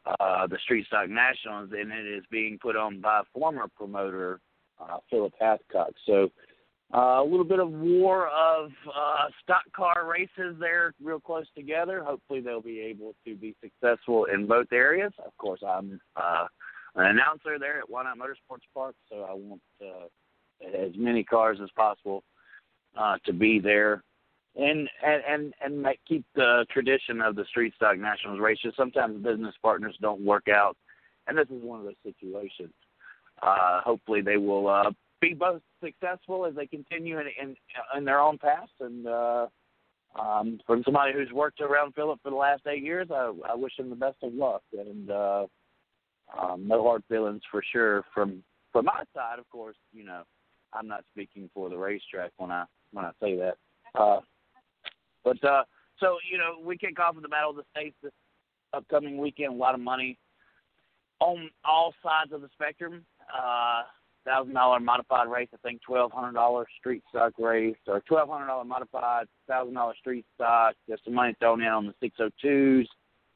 [0.06, 4.39] uh, the Street Stock Nationals, and it is being put on by former promoter
[4.80, 5.91] uh, Philip Hathcock.
[6.06, 6.30] So
[6.94, 12.02] uh, a little bit of war of uh, stock car races there, real close together.
[12.03, 15.11] Hopefully, they'll be able to be successful in both areas.
[15.26, 16.45] Of course, I'm uh,
[16.95, 20.07] an announcer there at Whynot Motorsports Park, so I want uh,
[20.65, 22.23] as many cars as possible
[22.98, 24.03] uh, to be there
[24.58, 28.74] and and and and make, keep the tradition of the street stock nationals races.
[28.76, 30.76] Sometimes business partners don't work out,
[31.28, 32.74] and this is one of those situations.
[33.42, 37.56] Uh, hopefully, they will uh, be both successful as they continue in in,
[37.96, 38.72] in their own paths.
[38.80, 39.48] And uh,
[40.20, 43.78] um, from somebody who's worked around Philip for the last eight years, I, I wish
[43.78, 44.64] him the best of luck.
[44.74, 45.46] And uh,
[46.38, 49.38] um, no hard feelings for sure from from my side.
[49.38, 50.24] Of course, you know,
[50.74, 53.58] I'm not speaking for the racetrack when I when I say that.
[53.94, 54.20] Uh,
[55.23, 55.64] but uh,
[55.99, 58.11] so you know, we kick off with the Battle of the States this
[58.73, 59.53] upcoming weekend.
[59.53, 60.18] A lot of money
[61.19, 63.06] on all sides of the spectrum.
[63.34, 63.84] Uh,
[64.26, 68.48] thousand dollar modified race, I think twelve hundred dollar street stock race, or twelve hundred
[68.48, 70.76] dollar modified, thousand dollar street stock.
[70.88, 72.88] There's some money thrown in on the six oh twos.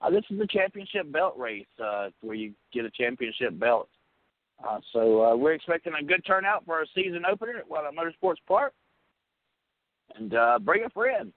[0.02, 3.88] Uh, this is the championship belt race, uh, where you get a championship belt.
[4.68, 8.74] Uh, so uh, we're expecting a good turnout for our season opener at Motorsports Park.
[10.16, 11.32] And uh, bring a friend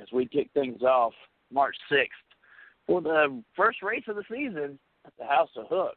[0.00, 1.12] as we kick things off
[1.52, 2.06] March 6th
[2.86, 5.94] for the first race of the season at the House of Hook.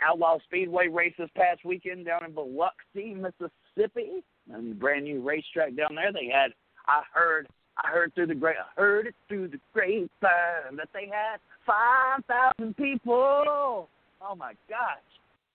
[0.00, 4.22] Outlaw Speedway race this past weekend down in Biloxi, Mississippi,
[4.52, 6.12] and brand new racetrack down there.
[6.12, 6.52] They had,
[6.86, 11.10] I heard, I heard through the great, I heard it through the grapevine that they
[11.12, 13.88] had five thousand people.
[14.22, 14.98] Oh my gosh,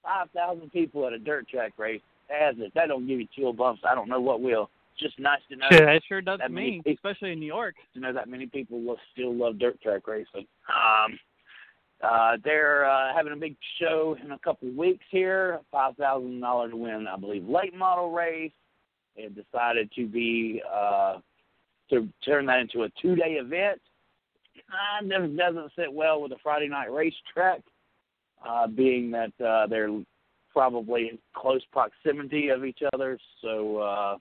[0.04, 2.02] five thousand people at a dirt track race.
[2.30, 5.40] As if that don't give you chill bumps, I don't know what will just nice
[5.50, 5.68] to know.
[5.72, 7.76] Yeah, it sure does that to me, people, especially in New York.
[7.94, 10.48] To know that many people will still love dirt track racing.
[10.70, 11.20] Um,
[12.04, 15.60] uh, they're uh, having a big show in a couple of weeks here.
[15.72, 18.52] Five thousand dollars to win, I believe, late model race.
[19.16, 21.20] They decided to be uh,
[21.90, 23.82] to turn that into a two day event.
[24.70, 27.62] Kind of doesn't sit well with a Friday night racetrack,
[28.48, 30.02] uh, being that uh, they're
[30.52, 33.18] probably in close proximity of each other.
[33.42, 34.18] So uh,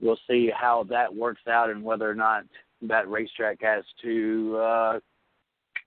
[0.00, 2.44] we'll see how that works out and whether or not
[2.82, 5.00] that racetrack has to uh,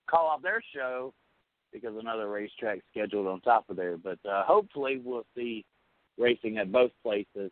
[0.09, 1.13] call off their show
[1.71, 3.97] because another racetrack scheduled on top of there.
[3.97, 5.65] But uh, hopefully, we'll see
[6.17, 7.51] racing at both places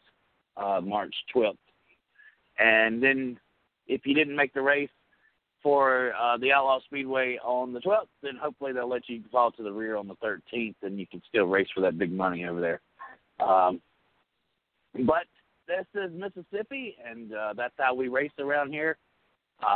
[0.58, 1.58] uh, March 12th.
[2.60, 3.40] And then,
[3.88, 4.90] if you didn't make the race
[5.62, 9.64] for uh, the Outlaw Speedway on the 12th, then hopefully they'll let you fall to
[9.64, 12.60] the rear on the 13th, and you can still race for that big money over
[12.60, 12.82] there.
[13.40, 13.82] Um,
[15.06, 15.28] but
[15.68, 18.98] this is Mississippi, and uh, that's how we race around here.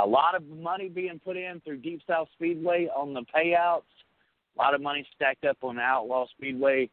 [0.02, 3.84] a lot of money being put in through Deep South Speedway on the payouts.
[4.58, 6.90] A lot of money stacked up on Outlaw Speedway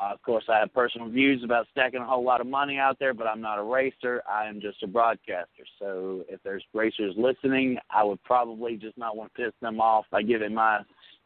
[0.00, 2.98] Uh, of course, I have personal views about stacking a whole lot of money out
[2.98, 4.22] there, but I'm not a racer.
[4.30, 5.64] I am just a broadcaster.
[5.78, 10.06] So if there's racers listening, I would probably just not want to piss them off
[10.10, 10.80] by giving my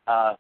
[0.09, 0.34] uh,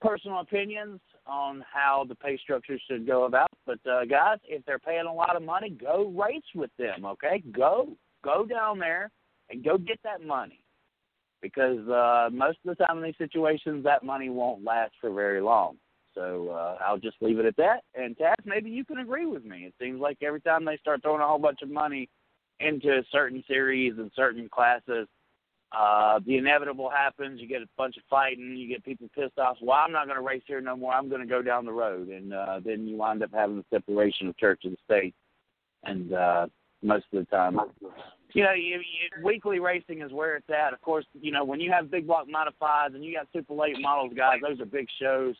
[0.00, 3.50] personal opinions on how the pay structure should go about.
[3.66, 7.04] But uh, guys, if they're paying a lot of money, go race with them.
[7.04, 7.88] Okay, go
[8.24, 9.10] go down there
[9.50, 10.60] and go get that money
[11.42, 15.40] because uh, most of the time in these situations, that money won't last for very
[15.40, 15.76] long.
[16.14, 17.82] So uh, I'll just leave it at that.
[17.94, 19.64] And Taz, maybe you can agree with me.
[19.64, 22.08] It seems like every time they start throwing a whole bunch of money
[22.58, 25.06] into certain series and certain classes,
[25.72, 27.40] uh, the inevitable happens.
[27.40, 28.56] You get a bunch of fighting.
[28.56, 29.56] You get people pissed off.
[29.60, 30.92] Well, I'm not going to race here no more.
[30.92, 33.64] I'm going to go down the road, and uh, then you wind up having the
[33.70, 35.14] separation of church and state.
[35.84, 36.46] And uh,
[36.82, 37.58] most of the time,
[38.32, 40.72] you know, you, you, weekly racing is where it's at.
[40.72, 43.76] Of course, you know when you have big block modifieds and you got super late
[43.80, 45.34] models, guys, those are big shows.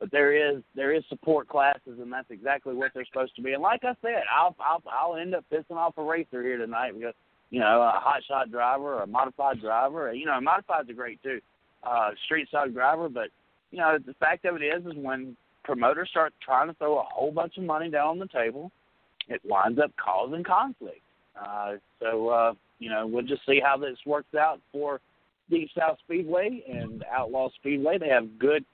[0.00, 3.52] But there is there is support classes, and that's exactly what they're supposed to be.
[3.52, 6.92] And like I said, I'll I'll I'll end up pissing off a racer here tonight
[6.94, 7.14] because
[7.54, 10.12] you know a hot shot driver or a modified driver.
[10.12, 11.40] You know, modifieds are great too,
[11.84, 13.08] uh, street stock driver.
[13.08, 13.28] But
[13.70, 17.04] you know, the fact of it is, is when promoters start trying to throw a
[17.04, 18.72] whole bunch of money down on the table,
[19.28, 21.00] it winds up causing conflict.
[21.40, 25.00] Uh, so uh, you know, we'll just see how this works out for
[25.48, 27.98] Deep South Speedway and Outlaw Speedway.
[27.98, 28.64] They have good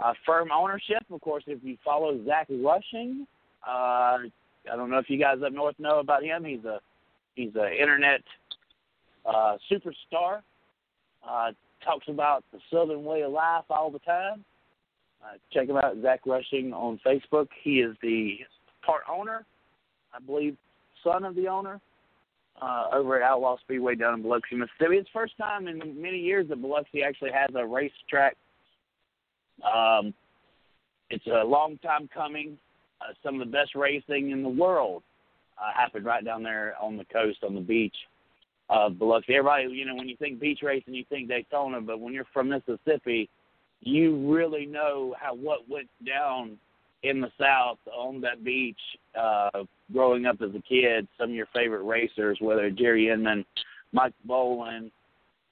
[0.00, 1.04] uh, firm ownership.
[1.08, 3.28] Of course, if you follow Zach Rushing,
[3.64, 4.18] uh,
[4.72, 6.44] I don't know if you guys up north know about him.
[6.44, 6.80] He's a
[7.34, 8.22] he's an internet
[9.26, 10.42] uh, superstar.
[11.28, 11.52] Uh,
[11.84, 14.44] talks about the Southern way of life all the time.
[15.22, 17.48] Uh, check him out, Zach Rushing on Facebook.
[17.62, 18.38] He is the
[18.84, 19.44] part owner,
[20.14, 20.56] I believe,
[21.02, 21.80] son of the owner
[22.60, 24.96] uh, over at Outlaw Speedway down in Biloxi, Mississippi.
[24.96, 28.36] It's first time in many years that Biloxi actually has a racetrack
[29.62, 30.14] um,
[31.10, 32.58] it's a long time coming.
[33.00, 35.02] Uh, some of the best racing in the world
[35.58, 37.94] uh, happened right down there on the coast, on the beach
[38.68, 39.34] of Biloxi.
[39.34, 42.48] Everybody, you know, when you think beach racing, you think Daytona, but when you're from
[42.48, 43.28] Mississippi,
[43.80, 46.58] you really know how what went down
[47.02, 48.78] in the South on that beach.
[49.18, 53.44] Uh, growing up as a kid, some of your favorite racers, whether Jerry Inman,
[53.92, 54.90] Mike Boland,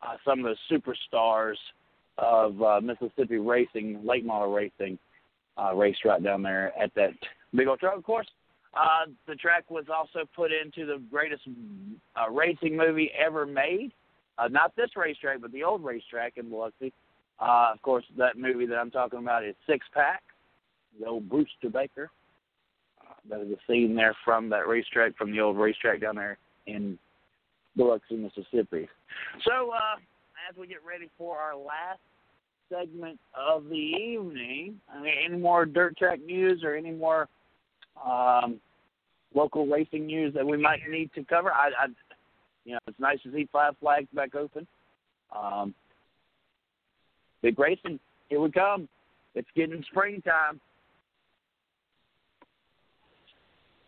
[0.02, 1.56] uh, some of the superstars
[2.18, 4.98] of uh, Mississippi racing, late model racing,
[5.58, 7.10] uh, raced right down there at that
[7.54, 7.96] big old track.
[7.96, 8.26] Of course,
[8.74, 11.42] uh, the track was also put into the greatest
[12.16, 13.92] uh, racing movie ever made.
[14.38, 16.92] Uh, not this racetrack, but the old racetrack in Biloxi.
[17.38, 20.22] Uh, of course, that movie that I'm talking about is Six Pack,
[20.98, 22.10] the old Brewster Baker.
[23.00, 26.38] Uh, that is a scene there from that racetrack, from the old racetrack down there
[26.66, 26.98] in
[27.76, 28.88] Biloxi, Mississippi.
[29.44, 29.98] So, uh,
[30.48, 32.00] as we get ready for our last
[32.70, 37.28] segment of the evening, I mean, any more dirt track news or any more
[38.04, 38.60] um,
[39.34, 41.52] local racing news that we might need to cover?
[41.52, 41.86] I, I,
[42.64, 44.66] you know, it's nice to see Five Flags back open.
[45.34, 45.74] Um,
[47.42, 47.98] big racing,
[48.28, 48.88] here we come.
[49.34, 50.60] It's getting springtime.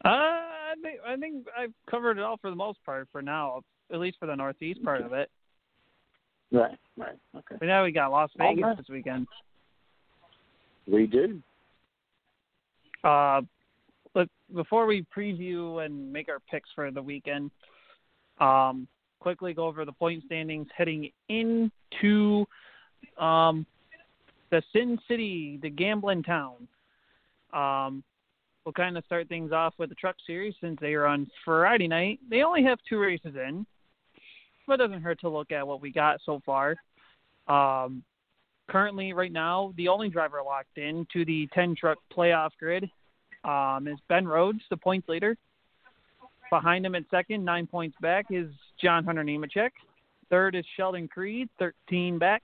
[0.04, 3.62] Uh, I think I think I've covered it all for the most part for now,
[3.92, 5.30] at least for the northeast part of it.
[6.52, 7.16] Right, right.
[7.34, 7.56] Okay.
[7.58, 8.76] But now we got Las Vegas right.
[8.76, 9.26] this weekend.
[10.86, 11.40] We do.
[13.02, 13.40] Uh,
[14.14, 17.50] but before we preview and make our picks for the weekend,
[18.40, 18.88] um,
[19.20, 22.46] quickly go over the point standings heading into
[23.18, 23.66] um,
[24.50, 26.68] the Sin City, the gambling town.
[27.52, 28.02] Um,
[28.64, 31.88] we'll kind of start things off with the Truck Series since they are on Friday
[31.88, 32.20] night.
[32.30, 33.66] They only have two races in
[34.66, 36.76] but it doesn't hurt to look at what we got so far.
[37.48, 38.02] Um,
[38.68, 42.90] currently, right now, the only driver locked in to the 10 truck playoff grid
[43.44, 45.36] um, is Ben Rhodes, the points leader.
[46.50, 48.48] Behind him at second, nine points back, is
[48.80, 49.70] John Hunter Nemechek.
[50.30, 52.42] Third is Sheldon Creed, 13 back.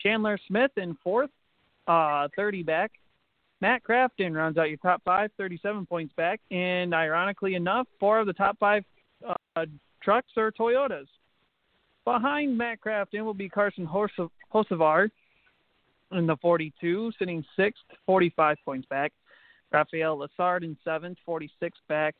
[0.00, 1.30] Chandler Smith in fourth,
[1.86, 2.92] uh, 30 back.
[3.60, 6.40] Matt Crafton rounds out your top five, 37 points back.
[6.50, 8.84] And ironically enough, four of the top five
[9.56, 9.64] uh,
[10.02, 11.06] trucks are Toyotas.
[12.04, 15.08] Behind Matt Crafton will be Carson Hocevar
[16.12, 19.12] in the 42, sitting sixth, 45 points back.
[19.74, 22.14] Raphael Lessard in seventh, 46 back.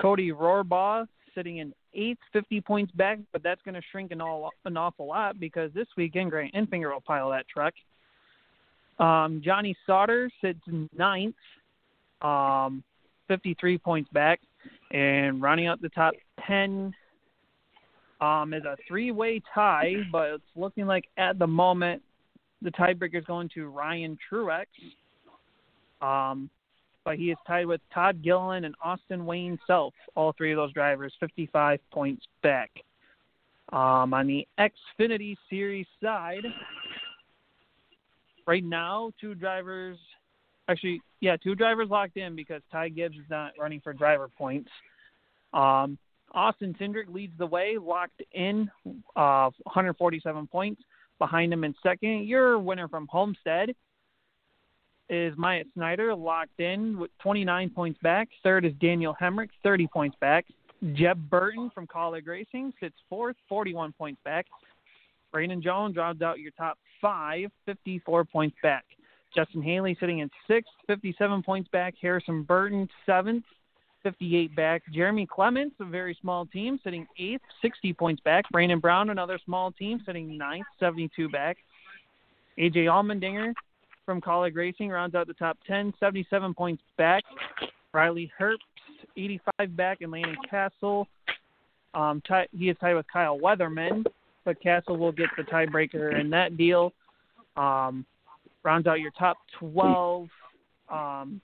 [0.00, 4.50] Cody Rohrbaugh sitting in eighth, 50 points back, but that's going to shrink an, all,
[4.64, 7.74] an awful lot because this weekend Grant Enfinger will pile that truck.
[8.98, 10.60] Um, Johnny Sauter sits
[10.96, 11.34] ninth,
[12.22, 12.84] um,
[13.28, 14.40] 53 points back,
[14.92, 16.14] and rounding out the top
[16.46, 16.94] 10
[18.20, 22.02] um, is a three-way tie, but it's looking like at the moment
[22.60, 24.66] the tiebreaker is going to Ryan Truex.
[26.02, 26.50] Um,
[27.04, 29.94] but he is tied with Todd Gillen and Austin Wayne Self.
[30.14, 32.70] All three of those drivers 55 points back.
[33.72, 36.44] Um, on the Xfinity Series side,
[38.46, 39.98] right now, two drivers,
[40.68, 44.68] actually, yeah, two drivers locked in because Ty Gibbs is not running for driver points.
[45.54, 45.98] Um,
[46.32, 48.70] Austin Cindric leads the way, locked in,
[49.16, 50.82] uh, 147 points.
[51.18, 53.74] Behind him in second, your winner from Homestead
[55.12, 58.28] is Myatt Snider, locked in with 29 points back.
[58.42, 60.46] Third is Daniel Hemric, 30 points back.
[60.94, 64.46] Jeb Burton from Kaulig Racing sits fourth, 41 points back.
[65.30, 68.84] Brandon Jones rounds out your top five, 54 points back.
[69.36, 71.94] Justin Haley sitting in sixth, 57 points back.
[72.00, 73.44] Harrison Burton, seventh,
[74.02, 74.82] 58 back.
[74.92, 78.44] Jeremy Clements, a very small team, sitting eighth, 60 points back.
[78.50, 81.58] Brandon Brown, another small team, sitting ninth, 72 back.
[82.58, 83.52] AJ Allmendinger
[84.04, 87.22] from Kaulig Racing rounds out the top 10, 77 points back.
[87.94, 88.58] Riley Herbst,
[89.16, 91.06] 85 back, and Landon Cassill.
[91.94, 94.04] Um, tie, he is tied with Kyle Weatherman,
[94.44, 96.92] but Cassill will get the tiebreaker in that deal.
[97.56, 98.06] Um,
[98.62, 100.28] rounds out your top 12.
[100.90, 101.40] Um,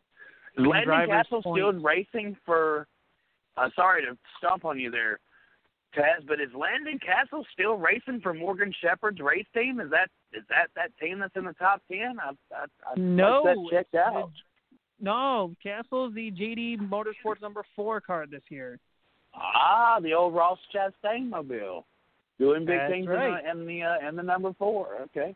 [0.56, 2.86] Is Landon Cassill still racing for?
[3.56, 5.18] Uh, sorry to stomp on you there,
[5.96, 9.80] Taz, but is Landon Cassill still racing for Morgan Shepherd's race team?
[9.80, 12.16] Is that is that that team that's in the top ten?
[12.20, 14.30] I I, I No, that checked out.
[15.00, 18.78] no, Cassill is the JD Motorsports number four card this year.
[19.34, 21.86] Ah, the old Ross Chastain mobile,
[22.38, 23.44] doing big That's things right.
[23.44, 24.96] in the in the, uh, in the number four.
[25.04, 25.34] Okay.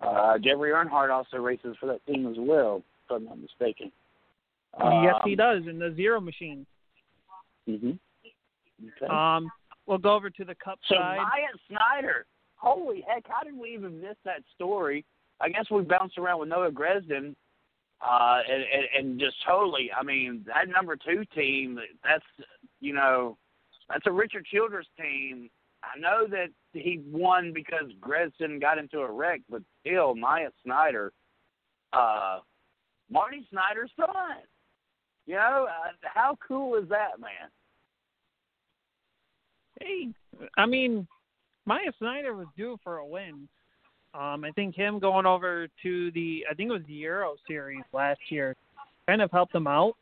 [0.00, 3.92] Uh, Jeffrey Earnhardt also races for that team as well, if I'm not mistaken.
[4.80, 6.66] yes, he Um, does in the Zero Machine.
[7.68, 7.98] mhm.
[8.96, 9.06] Okay.
[9.06, 9.48] Um,
[9.86, 11.16] we'll go over to the Cup So side.
[11.18, 12.26] Myatt Snider,
[12.56, 15.04] holy heck, how did we even miss that story?
[15.40, 17.34] I guess we bounced around with Noah Gragson,
[18.00, 19.90] uh, and, and, and just totally.
[19.98, 22.24] I mean, that number two team, that's
[22.80, 23.36] you know,
[23.88, 25.50] that's a Richard Childress team.
[25.82, 31.12] I know that he won because Gresden got into a wreck, but still, Myatt Snider,
[31.92, 32.38] uh,
[33.10, 34.36] Marty Snider's son.
[35.26, 37.50] You know, uh, how cool is that, man?
[39.82, 40.08] Hey,
[40.56, 41.06] I mean,
[41.66, 43.48] Myatt Snider was due for a win.
[44.14, 47.82] Um, I think him going over to the, I think it was the Euro Series
[47.92, 48.54] last year,
[49.06, 49.94] kind of helped him out.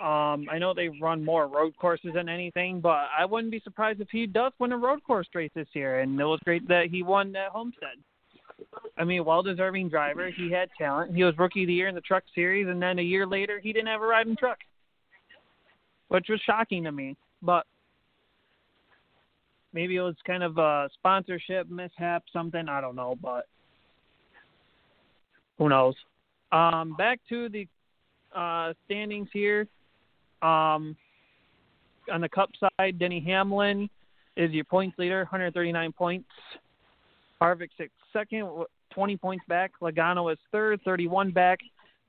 [0.00, 4.00] Um, I know they run more road courses than anything, but I wouldn't be surprised
[4.00, 6.00] if he does win a road course race this year.
[6.00, 7.96] And it was great that he won at Homestead.
[8.98, 10.30] I mean, well-deserving driver.
[10.30, 11.14] He had talent.
[11.14, 13.58] He was rookie of the year in the Truck Series, and then a year later,
[13.60, 14.58] he didn't have a ride in truck,
[16.08, 17.16] which was shocking to me.
[17.40, 17.64] But
[19.72, 23.46] maybe it was kind of a sponsorship mishap, something I don't know, but
[25.58, 25.94] who knows?
[26.50, 27.66] Um, back to the
[28.34, 29.66] uh, standings here.
[30.42, 30.96] Um,
[32.12, 33.88] on the Cup side, Denny Hamlin
[34.36, 36.28] is your points leader, 139 points.
[37.40, 38.48] Harvick sits second,
[38.92, 39.72] 20 points back.
[39.80, 41.60] Logano is third, 31 back.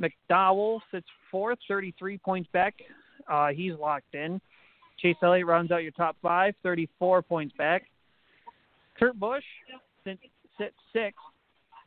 [0.02, 2.76] McDowell sits fourth, 33 points back.
[3.31, 4.41] Uh, he's locked in.
[5.03, 7.84] Chase Elliott rounds out your top five, 34 points back.
[8.97, 9.43] Kurt Busch
[10.05, 10.21] sits,
[10.93, 11.19] sixth,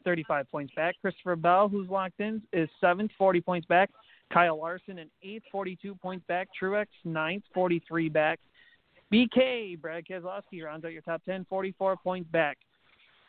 [0.05, 0.97] 35 points back.
[1.01, 3.90] Christopher Bell, who's locked in, is seventh, 40 points back.
[4.30, 6.48] Kyle Larson in eighth, 42 points back.
[6.60, 8.38] Truex ninth, 43 back.
[9.10, 12.59] BK, Brad Keselowski rounds out your top 10, 44 points back.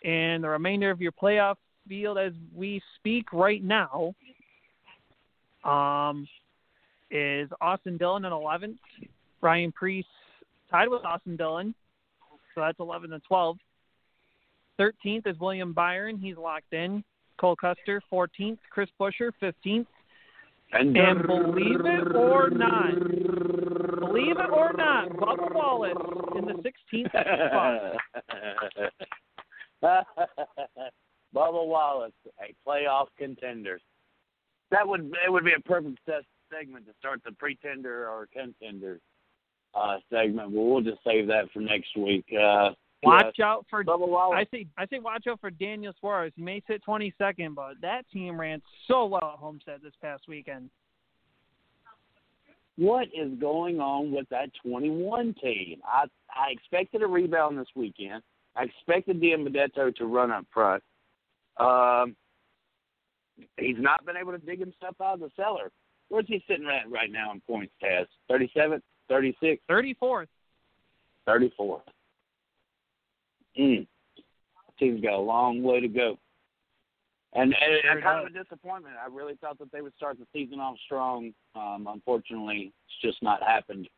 [0.03, 1.55] And the remainder of your playoff
[1.87, 4.13] field as we speak right now
[5.63, 6.27] um,
[7.09, 8.77] is Austin Dillon in 11th.
[9.41, 10.05] Ryan Preece
[10.69, 11.73] tied with Austin Dillon,
[12.55, 13.57] so that's 11 and 12.
[14.79, 16.17] 13th is William Byron.
[16.17, 17.03] He's locked in.
[17.39, 18.57] Cole Custer, 14th.
[18.69, 19.85] Chris Buescher, 15th.
[20.73, 22.99] And, And believe it or not,
[23.99, 25.93] believe it or not, Bubba Wallace
[26.37, 26.61] in the
[26.93, 27.95] 16th spot.
[31.33, 32.11] Bubba Wallace,
[32.41, 33.79] a playoff contender.
[34.71, 38.99] That would it would be a perfect se- segment to start the pretender or contender
[39.77, 42.25] uh, segment, but we'll just save that for next week.
[42.33, 42.69] Uh,
[43.03, 46.33] Watch out for I say I say watch out for Daniel Suarez.
[46.35, 50.71] He may sit 22nd, but that team ran so well at Homestead this past weekend.
[52.75, 55.79] what is going on with that 21 team?
[55.85, 58.23] I I expected a rebound this weekend.
[58.55, 60.83] I expected DiBenedetto to run up front.
[61.59, 62.15] Um,
[63.57, 65.71] he's not been able to dig himself out of the cellar.
[66.09, 68.07] Where's he sitting at right now in points, Taz?
[68.31, 70.27] 37th, 36th, 34th.
[71.27, 71.81] 34th.
[73.59, 73.87] Mm.
[74.79, 76.17] Team's got a long way to go.
[77.33, 78.95] And, and, and kind of a disappointment.
[79.03, 81.33] I really thought that they would start the season off strong.
[81.55, 83.89] Um, unfortunately, it's just not happened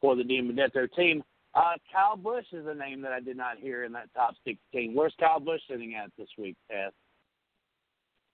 [0.00, 1.22] for the DiBenedetto team.
[1.54, 4.94] Uh, Kyle Busch is a name that I did not hear in that top 16.
[4.94, 6.92] Where's Kyle Busch sitting at this week, Tess?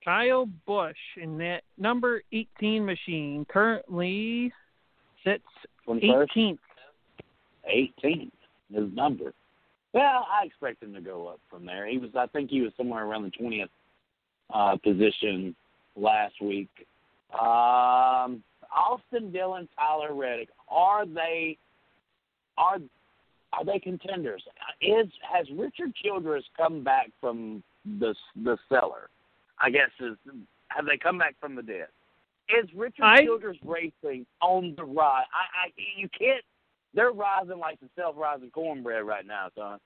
[0.04, 4.52] Kyle Busch in that number 18 machine currently
[5.24, 5.44] sits
[5.86, 6.26] 21st?
[6.36, 6.58] 18th.
[8.04, 8.30] 18th,
[8.74, 9.32] his number.
[9.92, 11.86] Well, I expect him to go up from there.
[11.86, 13.68] He was, I think, he was somewhere around the 20th
[14.52, 15.54] uh, position
[15.96, 16.70] last week.
[17.32, 18.42] Um,
[18.74, 21.58] Austin Dillon, Tyler Reddick, are they
[22.58, 22.78] are
[23.52, 24.42] are they contenders?
[24.80, 27.62] Is has Richard Childress come back from
[28.00, 29.08] the the cellar?
[29.60, 30.16] I guess is
[30.68, 31.88] have they come back from the dead?
[32.52, 35.26] Is Richard I- Childress racing on the rise?
[35.32, 36.42] I, I you can't.
[36.94, 39.78] They're rising like the self-rising cornbread right now, son.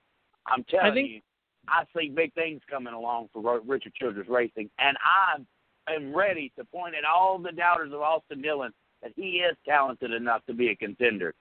[0.47, 1.21] I'm telling think- you,
[1.69, 6.65] I see big things coming along for Richard Childress Racing, and I am ready to
[6.65, 8.73] point at all the doubters of Austin Dillon
[9.03, 11.35] that he is talented enough to be a contender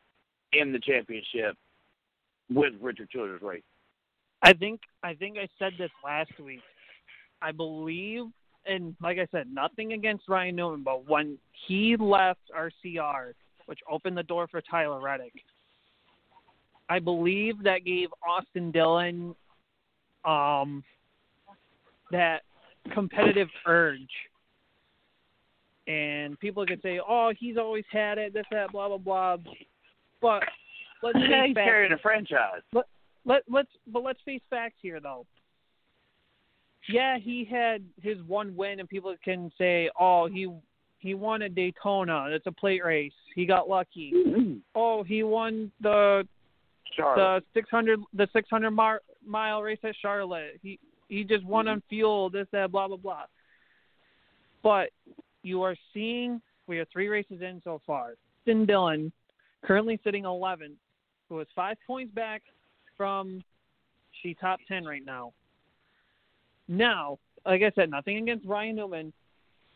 [0.53, 1.55] in the championship
[2.51, 3.63] with Richard Childress Racing.
[4.41, 6.61] I think I think I said this last week.
[7.41, 8.25] I believe,
[8.65, 11.37] and like I said, nothing against Ryan Newman, but when
[11.67, 13.33] he left RCR,
[13.65, 15.33] which opened the door for Tyler Reddick,
[16.89, 19.35] I believe that gave Austin Dillon
[20.23, 20.83] um,
[22.11, 22.41] that
[22.93, 24.09] competitive urge.
[25.87, 29.37] And people could say, "Oh, he's always had it, this, that, blah, blah, blah."
[30.21, 30.43] But
[31.03, 31.97] let's face he's facts carrying here.
[31.97, 32.61] a franchise.
[33.25, 35.25] let let's but let's face facts here though.
[36.89, 40.49] Yeah, he had his one win, and people can say, "Oh, he
[40.99, 42.27] he won at Daytona.
[42.29, 43.13] It's a plate race.
[43.33, 44.57] He got lucky." Mm-hmm.
[44.75, 46.27] Oh, he won the
[46.95, 47.43] Charlotte.
[47.53, 50.59] the 600 the 600 mar- mile race at Charlotte.
[50.61, 50.79] He
[51.09, 51.87] he just won on mm-hmm.
[51.89, 52.29] fuel.
[52.29, 53.25] This that blah blah blah.
[54.61, 54.89] But
[55.43, 58.13] you are seeing we are three races in so far.
[58.45, 59.11] Austin Dillon
[59.63, 60.75] currently sitting 11th,
[61.29, 62.43] who is five points back
[62.95, 63.43] from
[64.21, 65.33] she top 10 right now.
[66.67, 69.13] Now, like I said, nothing against Ryan Newman,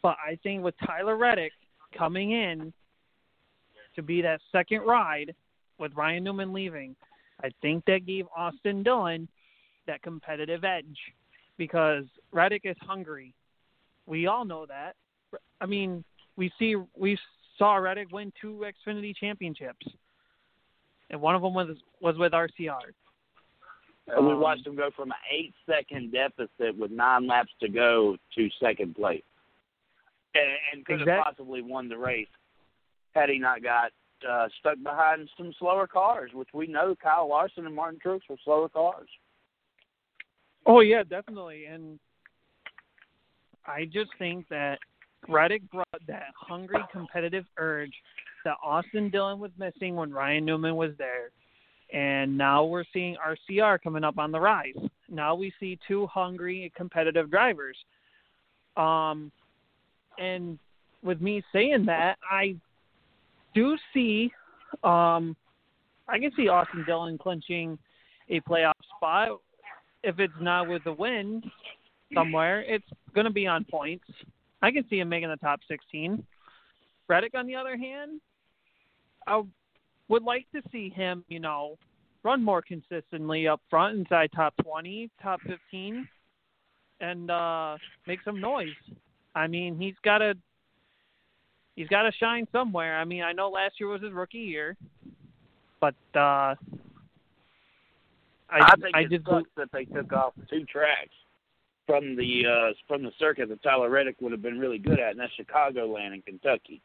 [0.01, 1.51] but I think with Tyler Reddick
[1.97, 2.73] coming in
[3.95, 5.35] to be that second ride
[5.77, 6.95] with Ryan Newman leaving,
[7.43, 9.27] I think that gave Austin Dillon
[9.87, 10.97] that competitive edge
[11.57, 13.33] because Reddick is hungry.
[14.05, 14.95] We all know that.
[15.61, 16.03] I mean,
[16.35, 17.17] we see we
[17.57, 19.85] saw Reddick win two Xfinity championships,
[21.09, 22.93] and one of them was was with RCR.
[24.15, 27.69] And we Um, watched him go from an eight second deficit with nine laps to
[27.69, 29.23] go to second place.
[30.35, 32.27] And, and could have possibly won the race
[33.15, 33.91] had he not got
[34.27, 38.37] uh, stuck behind some slower cars, which we know Kyle Larson and Martin Truex were
[38.43, 39.07] slower cars.
[40.65, 41.65] Oh yeah, definitely.
[41.65, 41.99] And
[43.65, 44.79] I just think that
[45.27, 47.93] Reddick brought that hungry competitive urge
[48.45, 51.31] that Austin Dillon was missing when Ryan Newman was there.
[51.93, 54.75] And now we're seeing RCR coming up on the rise.
[55.09, 57.77] Now we see two hungry competitive drivers.
[58.77, 59.31] Um
[60.17, 60.59] and
[61.01, 62.55] with me saying that, I
[63.55, 64.31] do see
[64.83, 65.35] um
[66.07, 67.77] I can see Austin Dillon clinching
[68.29, 69.39] a playoff spot
[70.03, 71.41] if it's not with the win
[72.13, 74.05] somewhere, it's going to be on points.
[74.61, 76.23] I can see him making the top 16.
[77.07, 78.21] Reddick, on the other hand,
[79.27, 79.41] I
[80.09, 81.77] would like to see him, you know,
[82.23, 86.07] run more consistently up front inside top 20, top 15,
[86.99, 87.77] and uh,
[88.07, 88.67] make some noise.
[89.35, 90.33] I mean, he's got to
[91.75, 92.99] he's got to shine somewhere.
[92.99, 94.75] I mean, I know last year was his rookie year,
[95.79, 96.55] but uh, I,
[98.49, 101.13] I think I it just sucks that they took off two tracks
[101.85, 105.11] from the uh, from the circuit that Tyler Reddick would have been really good at,
[105.11, 106.81] and that's Chicagoland and Kentucky.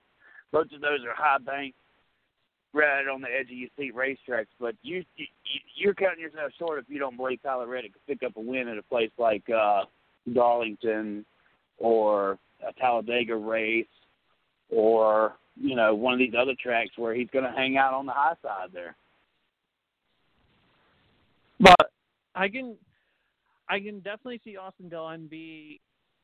[0.53, 1.75] Both of those are high bank,
[2.75, 4.47] right on the edge of your seat racetracks.
[4.61, 5.27] But you, you
[5.77, 8.69] you're cutting yourself short if you don't believe Tyler Reddick could pick up a win
[8.69, 9.83] at a place like uh,
[10.33, 11.25] Darlington
[11.79, 13.87] or a Talladega race
[14.71, 18.07] or you know one of these other tracks where he's going to hang out on
[18.07, 18.97] the high side there.
[21.61, 21.91] But
[22.35, 22.77] I can
[23.69, 25.81] I can definitely see Austin Dillon be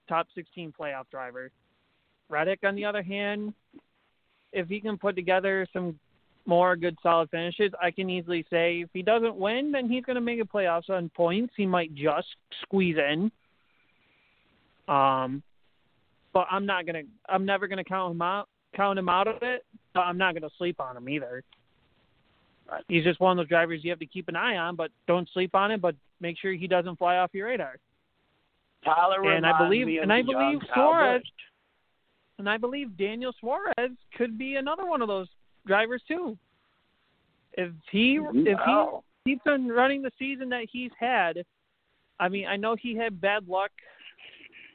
[0.08, 1.50] top 16 playoff driver.
[2.28, 3.54] Reddick, on the other hand,
[4.52, 5.98] if he can put together some
[6.50, 10.16] more good solid finishes, I can easily say if he doesn't win, then he's going
[10.16, 11.54] to make a playoffs on points.
[11.56, 12.26] He might just
[12.62, 13.30] squeeze in.
[14.92, 15.44] Um,
[16.32, 17.02] but I'm not gonna.
[17.28, 18.48] I'm never gonna count him out.
[18.74, 19.64] Count him out of it.
[19.94, 21.42] But I'm not gonna sleep on him either.
[22.88, 25.28] He's just one of those drivers you have to keep an eye on, but don't
[25.32, 25.80] sleep on him.
[25.80, 27.76] But make sure he doesn't fly off your radar.
[28.84, 31.22] Tyler and I believe and I believe Suarez
[32.38, 35.28] and I believe Daniel Suarez could be another one of those
[35.66, 36.36] drivers too.
[37.54, 39.02] If he if Wow.
[39.24, 41.44] he keeps on running the season that he's had,
[42.18, 43.70] I mean, I know he had bad luck,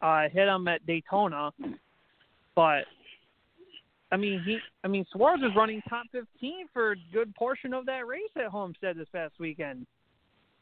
[0.02, 1.52] uh, hit him at Daytona,
[2.56, 2.86] but
[4.12, 7.86] I mean he I mean Suarez was running top fifteen for a good portion of
[7.86, 9.86] that race at Homestead this past weekend.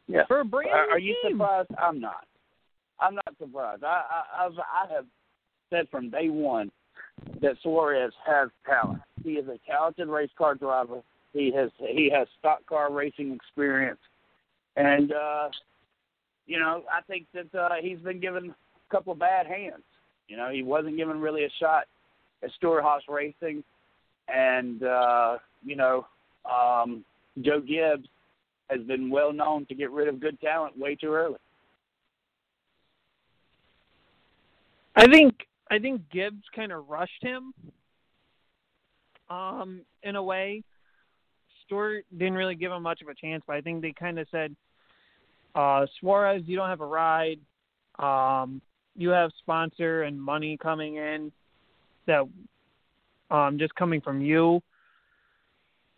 [0.07, 0.25] Yeah.
[0.27, 1.69] For a brand Are, are you surprised?
[1.77, 2.27] I'm not.
[2.99, 3.83] I'm not surprised.
[3.83, 5.05] I, I I've I have
[5.69, 6.71] said from day one
[7.41, 9.01] that Suarez has talent.
[9.23, 11.01] He is a talented race car driver.
[11.33, 13.99] He has he has stock car racing experience,
[14.75, 15.49] and uh,
[16.45, 19.83] you know I think that uh, he's been given a couple of bad hands.
[20.27, 21.85] You know he wasn't given really a shot
[22.43, 23.63] at Stewart Haas Racing,
[24.27, 26.05] and uh, you know
[26.45, 27.03] um,
[27.41, 28.07] Joe Gibbs
[28.69, 31.37] has been well known to get rid of good talent way too early.
[34.95, 35.33] I think
[35.71, 37.53] I think Gibbs kind of rushed him.
[39.34, 40.64] Um, in a way,
[41.65, 44.27] Stewart didn't really give him much of a chance, but I think they kind of
[44.30, 44.55] said,
[45.55, 47.39] uh, "Suarez, you don't have a ride.
[47.97, 48.61] Um,
[48.95, 51.31] you have sponsor and money coming in
[52.05, 52.27] that
[53.31, 54.61] um just coming from you.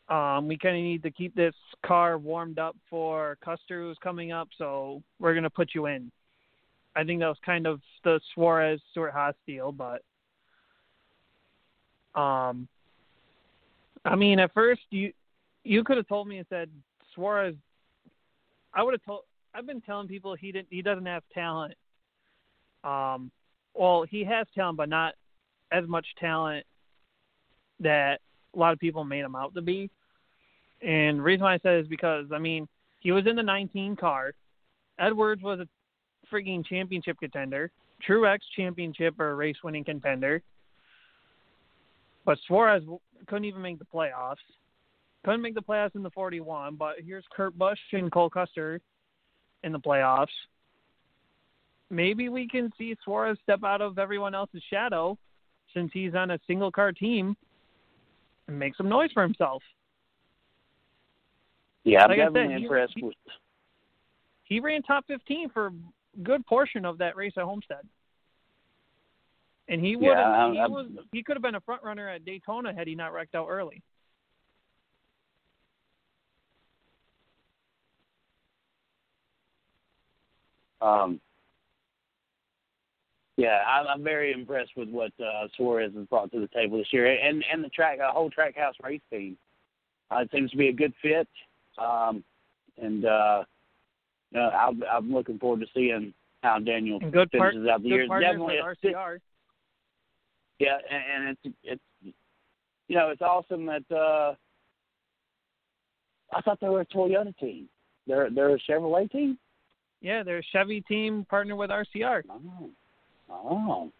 [0.08, 4.32] Um, we kind of need to keep this car warmed up for Custer who's coming
[4.32, 6.12] up, so we're gonna put you in."
[6.96, 10.02] I think that was kind of the Suarez Stewart Haas deal, but
[12.18, 12.70] um,
[14.06, 15.12] I mean, at first you
[15.64, 16.70] you could have told me and said
[17.14, 17.56] Suarez.
[18.74, 19.22] I would have told.
[19.54, 20.68] I've been telling people he didn't.
[20.70, 21.74] He doesn't have talent.
[22.84, 23.32] Um,
[23.74, 25.16] well, he has talent, but not
[25.72, 26.66] as much talent
[27.80, 28.20] that
[28.54, 29.90] a lot of people made him out to be.
[30.82, 32.68] And the reason why I said is because I mean
[33.00, 34.34] he was in the 19 car.
[35.00, 35.68] Edwards was a
[36.34, 37.72] frigging championship contender,
[38.08, 40.42] Truex championship or race winning contender.
[42.26, 42.84] But Suarez
[43.28, 44.38] couldn't even make the playoffs.
[45.24, 48.82] Couldn't make the playoffs in the 41, but here's Kurt Busch and Cole Custer
[49.64, 50.28] in the playoffs.
[51.90, 55.18] Maybe we can see Suarez step out of everyone else's shadow
[55.74, 57.36] since he's on a single car team
[58.48, 59.62] and make some noise for himself.
[61.84, 63.16] Yeah, I'm Like said, definitely he- impressed he- with.
[64.44, 65.72] He ran top 15 for a
[66.22, 67.88] good portion of that race at Homestead.
[69.68, 72.08] And he would Yeah, have he I'm- was he could have been a front runner
[72.08, 73.82] at Daytona had he not wrecked out early.
[80.82, 81.20] Um,
[83.38, 86.88] yeah, I'm, I'm very impressed with what uh, Suarez has brought to the table this
[86.92, 89.38] year, and and the track, a whole Trackhouse race team.
[90.12, 91.28] Uh, it seems to be a good fit,
[91.78, 92.24] um,
[92.82, 93.44] and uh,
[94.32, 96.14] you know, I'll, I'm looking forward to seeing
[96.44, 98.20] how Daniel And good part, finishes out the good year.
[98.20, 99.20] Definitely, a- RCR.
[100.60, 102.16] Yeah, and, and it's it's
[102.88, 104.36] you know it's awesome that uh,
[106.34, 107.68] I thought they were a Toyota team.
[108.08, 109.38] They're they're a Chevrolet team.
[110.02, 112.24] Yeah, they're a Chevy team partner with RCR.
[112.30, 112.70] Oh.
[113.30, 113.92] Oh.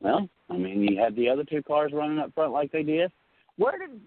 [0.00, 3.10] Well, I mean, you had the other two cars running up front like they did.
[3.56, 4.00] Where did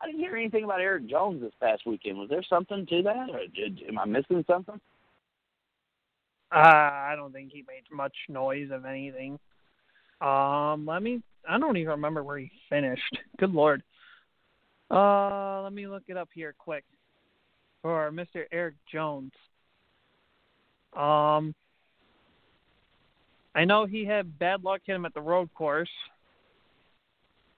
[0.00, 2.18] I didn't hear anything about Erik Jones this past weekend?
[2.18, 4.80] Was there something to that, or did, am I missing something?
[6.54, 9.38] Uh, I don't think he made much noise of anything.
[10.20, 11.22] Um, let me.
[11.48, 13.18] I don't even remember where he finished.
[13.38, 13.82] Good lord.
[14.90, 16.84] Uh, let me look it up here quick.
[17.82, 18.44] For Mr.
[18.50, 19.32] Erik Jones.
[20.96, 21.54] Um,
[23.54, 25.90] I know he had bad luck hit him at the road course.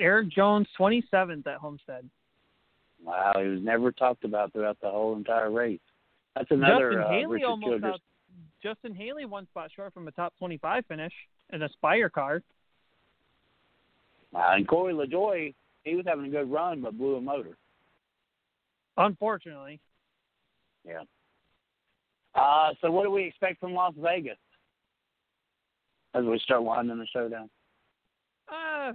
[0.00, 2.08] Erik Jones, 27th at Homestead.
[3.02, 5.80] Wow, he was never talked about throughout the whole entire race.
[6.36, 7.94] That's another Justin uh, Haley Richard almost Childress.
[7.94, 8.00] out.
[8.62, 11.12] Justin Haley one spot short from a top 25 finish
[11.52, 12.42] in a Spire car.
[14.32, 15.54] Wow, and Corey LaJoie,
[15.84, 17.56] he was having a good run, but blew a motor.
[18.96, 19.80] Unfortunately.
[20.86, 21.02] Yeah.
[22.34, 24.36] Uh, so what do we expect from Las Vegas
[26.14, 27.48] as we start winding the show down?
[28.48, 28.92] Uh,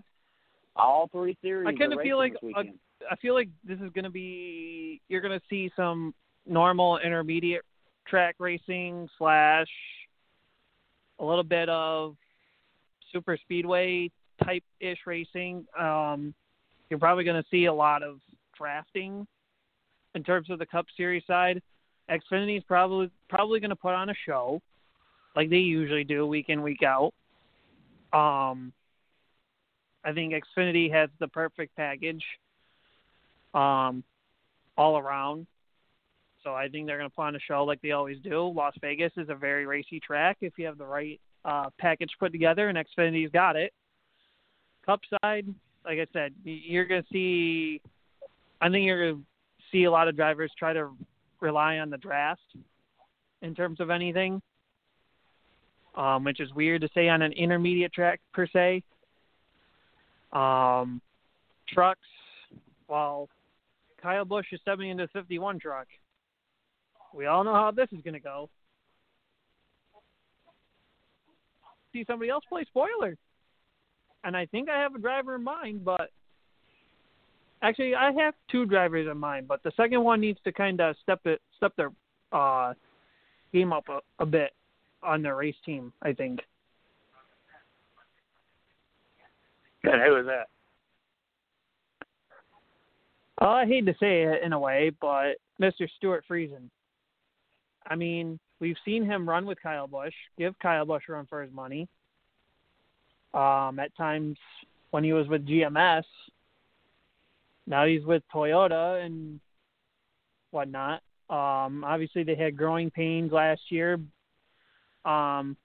[0.75, 1.67] All three series.
[1.67, 2.73] I kind of feel like uh, weekend.
[3.09, 6.13] I feel like this is going to be you're going to see some
[6.47, 7.63] normal intermediate
[8.07, 9.67] track racing slash
[11.19, 12.15] a little bit of
[13.13, 14.09] super speedway
[14.43, 15.65] type ish racing.
[15.79, 16.33] Um,
[16.89, 18.19] you're probably going to see a lot of
[18.57, 19.25] drafting
[20.15, 21.61] in terms of the Cup Series side.
[22.09, 24.61] Xfinity is probably probably going to put on a show
[25.35, 27.13] like they usually do week in week out.
[28.11, 28.73] Um,
[30.03, 32.23] I think Xfinity has the perfect package
[33.53, 34.03] um,
[34.77, 35.47] all around.
[36.43, 38.51] So I think they're going to put on a show like they always do.
[38.53, 42.31] Las Vegas is a very racy track if you have the right uh, package put
[42.31, 43.73] together, and Xfinity's got it.
[44.85, 45.47] Cup side,
[45.85, 47.81] like I said, you're going to see.
[48.61, 49.25] I think you're going to
[49.71, 50.89] see a lot of drivers try to
[51.39, 52.41] rely on the draft
[53.41, 54.41] in terms of anything,
[55.95, 58.83] um, which is weird to say on an intermediate track per se.
[60.31, 61.01] Um,
[61.69, 62.07] trucks,
[62.87, 63.29] well,
[64.01, 65.87] Kyle Busch is stepping into the 51 truck.
[67.13, 68.49] We all know how this is going to go.
[71.93, 73.15] See somebody else play spoiler.
[74.23, 76.09] And I think I have a driver in mind, but
[77.61, 80.95] actually I have two drivers in mind, but the second one needs to kind of
[81.01, 81.91] step it step their
[82.31, 82.73] uh
[83.53, 84.51] game up a, a bit
[85.03, 86.39] on their race team, I think.
[89.83, 90.47] And who is that?
[93.41, 95.87] Uh, I hate to say it in a way, but Mr.
[95.97, 96.69] Stewart Friesen.
[97.85, 101.41] I mean, we've seen him run with Kyle Busch, give Kyle Busch a run for
[101.41, 101.87] his money.
[103.33, 104.37] Um, at times
[104.91, 106.03] when he was with GMS,
[107.67, 109.39] now he's with Toyota and
[110.51, 111.01] whatnot.
[111.29, 113.99] Um, obviously, they had growing pains last year,
[115.05, 115.57] um,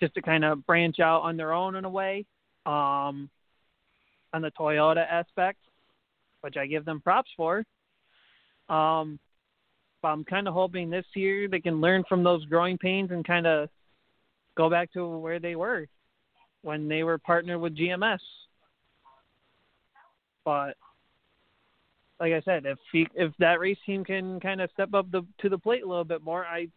[0.00, 2.24] just to kind of branch out on their own in a way,
[2.66, 3.28] um,
[4.32, 5.58] on the Toyota aspect
[6.44, 7.64] which I give them props for.
[8.68, 9.18] Um,
[10.04, 13.46] I'm kind of hoping this year they can learn from those growing pains and kind
[13.46, 13.68] of
[14.56, 15.86] go back to where they were
[16.62, 18.18] when they were partnered with GMS.
[20.44, 20.76] But
[22.20, 25.26] like I said, if he, if that race team can kind of step up the
[25.40, 26.68] to the plate a little bit more, I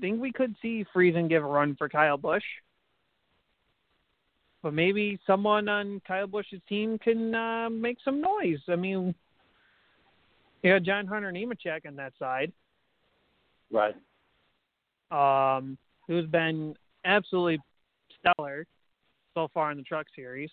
[0.00, 2.44] think we could see Friesen give a run for Kyle Busch.
[4.62, 8.60] But maybe someone on Kyle Busch's team can uh, make some noise.
[8.68, 9.14] I mean,
[10.62, 12.52] you got John Hunter Nemechek on that side,
[13.72, 13.94] Right.
[15.10, 16.74] um, who's been
[17.04, 17.58] absolutely
[18.18, 18.66] stellar
[19.34, 20.50] so far in the Truck Series.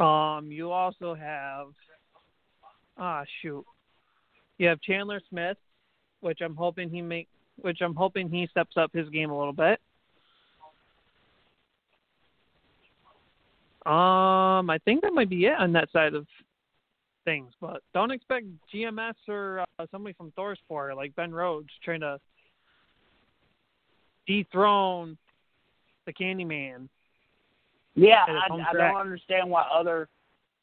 [0.00, 1.68] Um, you also have,
[2.98, 3.64] ah, shoot,
[4.58, 5.56] you have Chandler Smith,
[6.20, 7.28] which I'm hoping he make,
[7.60, 9.80] which I'm hoping he steps up his game a little bit.
[13.86, 16.26] Um, I think that might be it on that side of
[17.24, 22.18] things, but don't expect GMS or uh, somebody from Thorsport like Ben Rhodes trying to
[24.26, 25.16] dethrone
[26.06, 26.88] the Candyman.
[27.94, 30.08] Yeah, I, I don't understand why other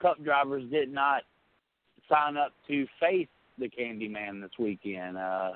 [0.01, 1.23] Cup drivers did not
[2.09, 3.27] sign up to face
[3.57, 5.51] the Candyman this weekend uh,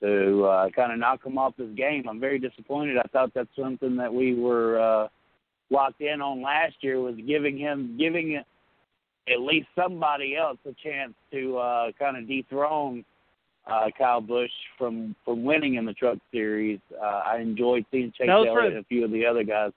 [0.00, 2.08] to uh, kind of knock him off his game.
[2.08, 2.96] I'm very disappointed.
[2.96, 5.08] I thought that's something that we were uh,
[5.70, 8.42] locked in on last year was giving him giving
[9.28, 13.04] at least somebody else a chance to uh, kind of dethrone
[13.66, 16.80] uh, Kyle Busch from from winning in the Truck Series.
[17.00, 19.72] Uh, I enjoyed seeing Chase was for- and a few of the other guys.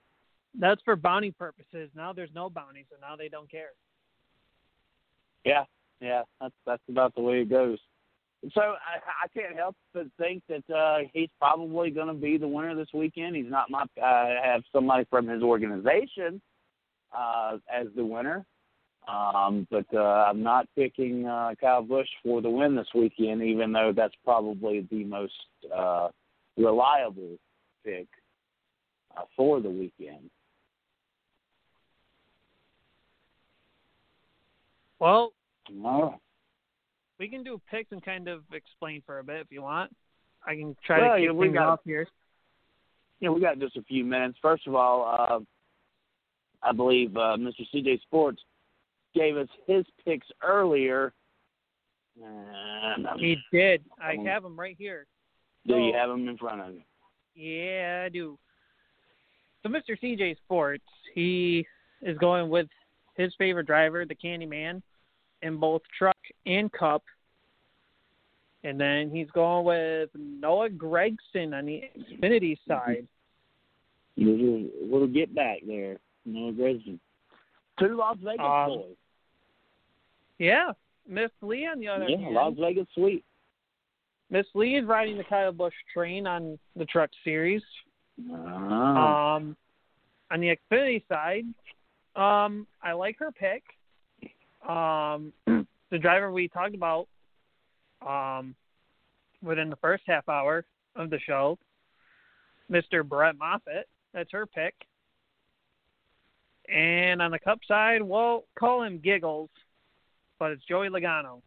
[0.60, 1.90] That's for bounty purposes.
[1.96, 3.72] Now there's no bounty, so now they don't care.
[5.44, 5.66] Yeah,
[6.00, 7.80] yeah, that's that's about the way it goes.
[8.54, 12.48] So I, I can't help but think that uh, he's probably going to be the
[12.48, 13.36] winner this weekend.
[13.36, 13.86] He's not my.
[14.02, 16.42] I have somebody from his organization
[17.18, 18.46] uh, as the winner,
[19.08, 20.00] um, but uh,
[20.30, 24.88] I'm not picking uh, Kyle Busch for the win this weekend, even though that's probably
[24.90, 25.34] the most
[25.76, 26.10] uh,
[26.58, 27.38] reliable
[27.86, 28.08] pick
[29.18, 30.30] uh, for the weekend.
[35.00, 35.34] Well,
[37.20, 39.94] we can do picks and kind of explain for a bit if you want.
[40.46, 42.08] I can try Well, to yeah, keep we things got- off here.
[43.20, 44.38] Yeah, we got just a few minutes.
[44.42, 45.40] First of all, uh,
[46.62, 47.66] I believe uh, Mr.
[47.74, 48.42] CJ Sports
[49.14, 51.14] gave us his picks earlier.
[53.18, 53.84] He did.
[54.02, 55.08] I have them right here.
[55.68, 56.82] do you have them in front of you?
[57.36, 58.38] Yeah, I do.
[59.64, 59.98] So Mr.
[60.02, 60.84] CJ Sports,
[61.16, 61.66] he
[62.02, 62.68] is going with
[63.16, 64.82] his favorite driver, the Candyman,
[65.42, 67.04] in both truck and cup.
[68.66, 73.08] And then he's going with Noah Gragson on the Xfinity side.
[74.16, 77.00] Little, little get back there, Noah Gragson.
[77.80, 78.96] Two Las Vegas Um, boys.
[80.44, 80.74] Yeah.
[81.08, 82.36] Miss Lee on the other Yeah, hand.
[82.36, 83.24] Las Vegas sweet.
[84.30, 87.62] Miss Lee is riding the Kyle Busch train on the truck series.
[88.30, 89.36] Ah.
[89.36, 89.56] Um,
[90.32, 91.46] on the Xfinity side,
[92.16, 93.64] um, I like her pick.
[94.68, 95.32] Um,
[95.92, 97.08] the driver we talked about
[98.06, 98.56] um,
[99.42, 100.66] within the first half hour
[100.96, 101.58] of the show,
[102.72, 103.08] Mr.
[103.08, 103.88] Brett Moffitt.
[104.14, 104.74] That's her pick.
[106.70, 109.50] And on the Cup side, we'll call him Giggles,
[110.40, 111.42] but it's Joey Logano.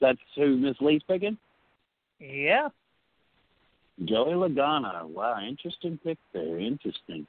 [0.00, 1.38] That's who Miss Lee's picking.
[2.20, 2.68] Yeah.
[4.04, 5.06] Joey Logano.
[5.08, 6.58] Wow, interesting pick there.
[6.58, 7.26] Interesting.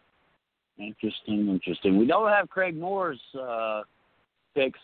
[0.78, 1.98] Interesting, interesting.
[1.98, 3.84] We don't have Craig Moore's uh,
[4.54, 4.80] picks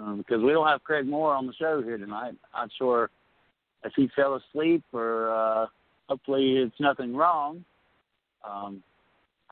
[0.00, 2.34] uh, because we don't have Craig Moore on the show here tonight.
[2.54, 3.10] I'm not sure
[3.84, 5.66] if he fell asleep or uh,
[6.08, 7.64] hopefully it's nothing wrong.
[8.48, 8.82] Um,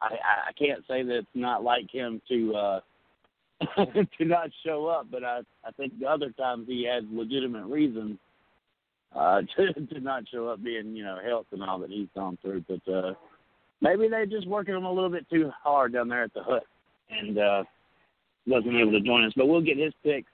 [0.01, 0.15] I,
[0.49, 2.81] I can't say that it's not like him to uh,
[4.19, 8.19] to not show up, but I I think the other times he had legitimate reasons
[9.15, 12.39] uh, to to not show up, being you know health and all that he's gone
[12.41, 12.65] through.
[12.69, 13.15] But uh,
[13.81, 16.65] maybe they're just working him a little bit too hard down there at the hut,
[17.11, 17.65] and uh,
[18.47, 19.33] wasn't able to join us.
[19.37, 20.31] But we'll get his picks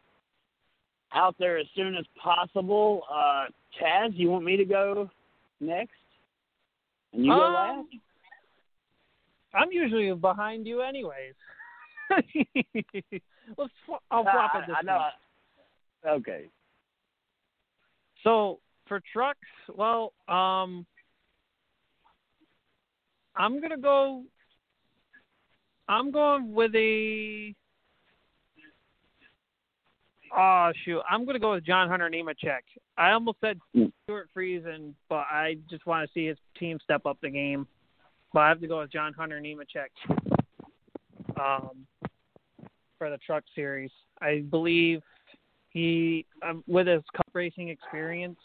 [1.15, 3.03] out there as soon as possible.
[3.11, 3.47] Uh,
[3.81, 5.09] Chaz, you want me to go
[5.61, 5.93] next?
[7.13, 7.89] And you go Um, last?
[9.55, 11.35] I'm usually behind you, anyways.
[13.59, 13.73] Let's.
[14.11, 15.11] I'll flop it this I.
[16.07, 16.47] Okay.
[18.23, 19.39] So for trucks,
[19.75, 20.87] well, um,
[23.37, 24.23] I'm gonna go.
[25.89, 27.55] I'm going with a.
[30.37, 31.01] Oh shoot!
[31.09, 32.63] I'm gonna go with John Hunter Nemechek.
[32.97, 33.87] I almost said Hmm.
[34.05, 37.67] Stewart Friesen, but I just want to see his team step up the game.
[38.33, 40.34] But I have to go with John Hunter Nemechek.
[41.41, 41.87] Um,
[42.99, 43.91] for the truck series,
[44.21, 45.03] I believe
[45.71, 48.39] he, um, with his cup racing experience,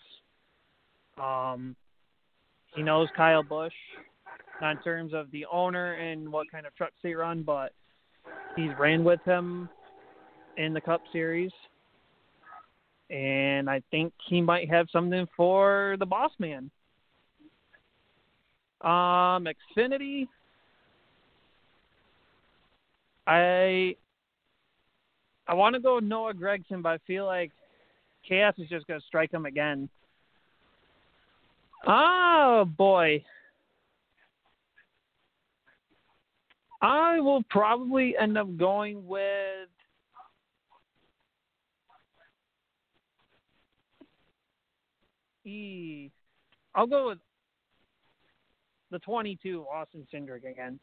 [1.21, 1.75] um,
[2.75, 3.73] he knows Kyle Busch,
[4.61, 7.73] not in terms of the owner and what kind of trucks they run, but
[8.55, 9.69] he's ran with him
[10.57, 11.51] in the Cup Series,
[13.09, 16.69] and I think he might have something for the Boss Man.
[18.81, 19.47] Um,
[19.77, 20.27] Xfinity.
[23.29, 23.95] I
[25.47, 27.51] I want to go with Noah Gragson, but I feel like
[28.27, 29.87] Chaos is just going to strike him again.
[31.85, 33.23] Oh boy.
[36.81, 39.69] I will probably end up going with
[45.45, 46.09] E.
[46.73, 47.19] I'll go with
[48.89, 50.79] the 22 Austin Cindric again.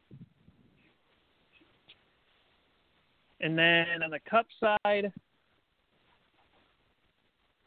[3.40, 5.12] And then on the cup side,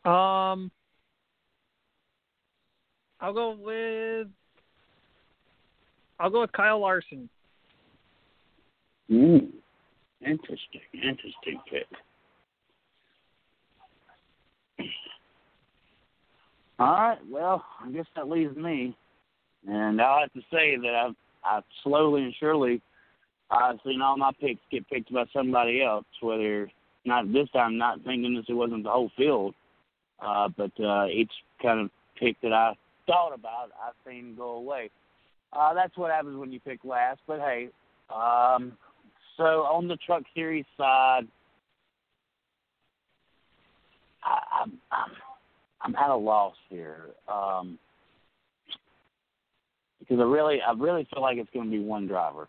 [0.06, 0.72] um,
[3.22, 4.28] I'll go with
[6.20, 7.30] I'll go with Kyle Larson.
[9.10, 9.50] Mm.
[10.22, 10.82] Interesting.
[10.94, 11.88] Interesting pick.
[16.78, 17.18] All right.
[17.30, 18.96] Well, I guess that leaves me,
[19.68, 22.82] and I'll have to say that I've I've slowly and surely
[23.52, 26.06] I've seen all my picks get picked by somebody else.
[26.22, 26.70] Whether
[27.06, 29.56] not this time, not thinking this it wasn't the whole field,
[30.26, 31.32] uh, but uh, each
[31.62, 31.90] kind of
[32.20, 32.74] pick that I
[33.08, 34.90] thought about, I've seen go away.
[35.52, 37.20] Uh, that's what happens when you pick last.
[37.26, 37.70] But hey,
[38.14, 38.74] um,
[39.38, 41.28] so on the truck series side,
[44.24, 45.12] I, I'm, I'm
[45.82, 47.80] I'm at a loss here um,
[50.00, 52.48] because I really I really feel like it's going to be one driver,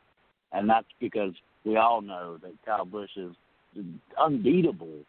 [0.52, 1.32] and that's because
[1.64, 3.32] we all know that Kyle Busch is
[4.20, 5.04] unbeatable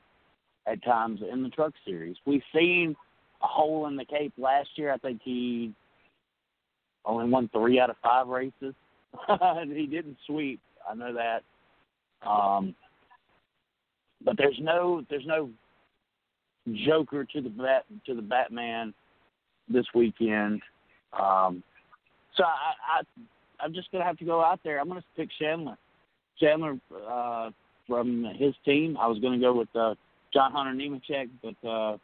[0.68, 2.16] at times in the truck series.
[2.26, 2.96] We've seen
[3.42, 4.92] a hole in the cape last year.
[4.92, 5.74] I think he
[7.06, 8.76] only won three out of five races.
[9.74, 10.60] he didn't sweep.
[10.90, 12.28] I know that.
[12.28, 12.76] Um,
[14.24, 15.50] but there's no there's no
[16.86, 18.94] Joker to the bat to the Batman
[19.68, 20.62] this weekend.
[21.14, 21.64] Um,
[22.38, 23.02] so I, I
[23.64, 24.80] I'm just gonna have to go out there.
[24.80, 25.78] I'm gonna pick Chandler.
[26.40, 26.78] Chandler
[27.10, 27.52] uh,
[27.88, 28.98] from his team.
[29.00, 29.96] I was gonna go with uh,
[30.34, 31.98] John Hunter Nemechek, but uh,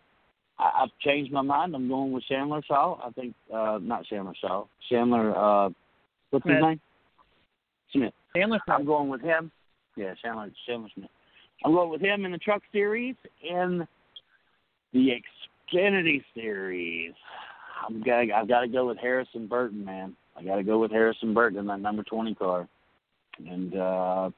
[0.59, 1.75] I, I've changed my mind.
[1.75, 2.99] I'm going with Chandler Shaw.
[3.03, 4.65] I think uh, not Chandler Shaw.
[4.89, 5.35] Chandler.
[5.35, 5.69] Uh,
[6.29, 6.79] what's his name?
[7.93, 8.13] Smith.
[8.35, 9.51] Chandler I'm going with him.
[9.95, 11.09] Yeah, Chandler Chandler Smith.
[11.65, 13.15] I'm going with him in the Truck Series
[13.49, 13.87] and
[14.93, 15.09] the
[15.73, 17.13] Xfinity Series.
[17.87, 18.33] I'm gonna.
[18.35, 20.15] I've got to go with Harrison Burton, man.
[20.37, 22.67] I got to go with Harrison Burton in that number 20 car.
[23.39, 24.29] And uh,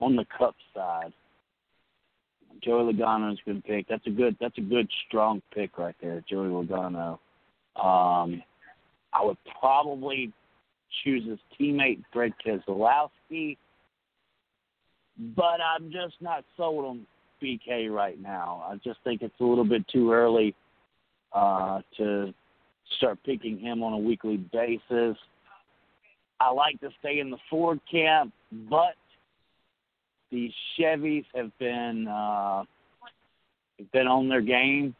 [0.00, 1.12] on the Cup side,
[2.62, 3.88] Joey Logano's been picked.
[3.88, 7.18] That's a good that's a good strong pick right there, Joey Logano.
[7.76, 8.42] Um,
[9.12, 10.32] I would probably
[11.04, 13.56] choose his teammate Greg Keselowski,
[15.36, 17.06] but I'm just not sold on
[17.42, 18.64] BK right now.
[18.66, 20.54] I just think it's a little bit too early
[21.32, 22.32] uh, to
[22.96, 25.16] start picking him on a weekly basis.
[26.40, 28.32] I like to stay in the Ford camp,
[28.68, 28.94] but
[30.30, 32.64] the Chevys have been uh,
[33.92, 34.94] been on their game.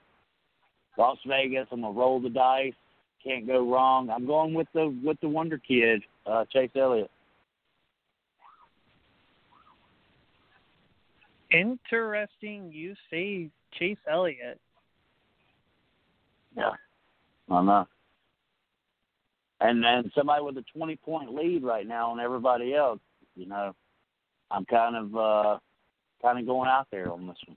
[0.98, 2.72] Las Vegas, I'm gonna roll the dice.
[3.22, 4.08] can't go wrong.
[4.08, 7.10] I'm going with the with the Wonder Kid, uh, Chase Elliott.
[11.50, 12.70] Interesting.
[12.72, 14.58] You say Chase Elliott.
[16.56, 16.70] Yeah,
[17.50, 17.86] I know.
[19.60, 23.00] And then somebody with a 20 point lead right now on everybody else.
[23.34, 23.74] You know,
[24.50, 25.58] I'm kind of uh
[26.22, 27.56] kind of going out there on this one.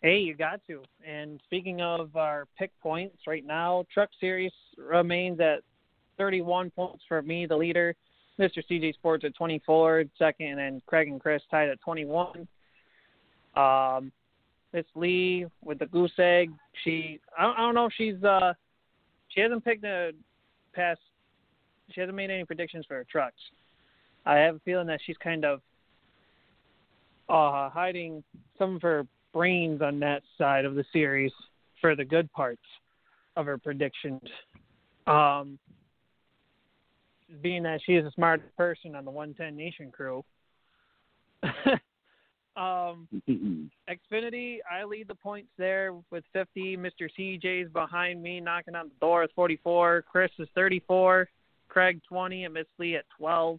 [0.00, 0.82] Hey, you got to.
[1.06, 5.60] And speaking of our pick points right now, Truck Series remains at
[6.18, 7.94] 31 points for me, the leader.
[8.38, 8.62] Mr.
[8.68, 12.46] CJ Sports at 24, second, and Craig and Chris tied at 21.
[13.56, 14.12] Um,
[14.74, 16.50] Miss Lee with the goose egg.
[16.82, 18.52] She, I don't, I don't know if she's, uh,
[19.28, 20.10] she hasn't picked a
[20.74, 21.00] past,
[21.92, 23.40] she hasn't made any predictions for her trucks.
[24.26, 25.60] I have a feeling that she's kind of
[27.28, 28.24] uh, hiding
[28.58, 31.32] some of her brains on that side of the series
[31.80, 32.62] for the good parts
[33.36, 34.22] of her predictions.
[35.06, 35.58] Um,
[37.42, 40.24] being that she is a smart person on the 110 Nation crew.
[42.56, 43.08] um,
[43.88, 46.76] Xfinity, I lead the points there with 50.
[46.76, 47.08] Mr.
[47.18, 50.04] CJ's behind me, knocking on the door with 44.
[50.10, 51.28] Chris is 34.
[51.68, 53.58] Craig 20, and Miss Lee at 12.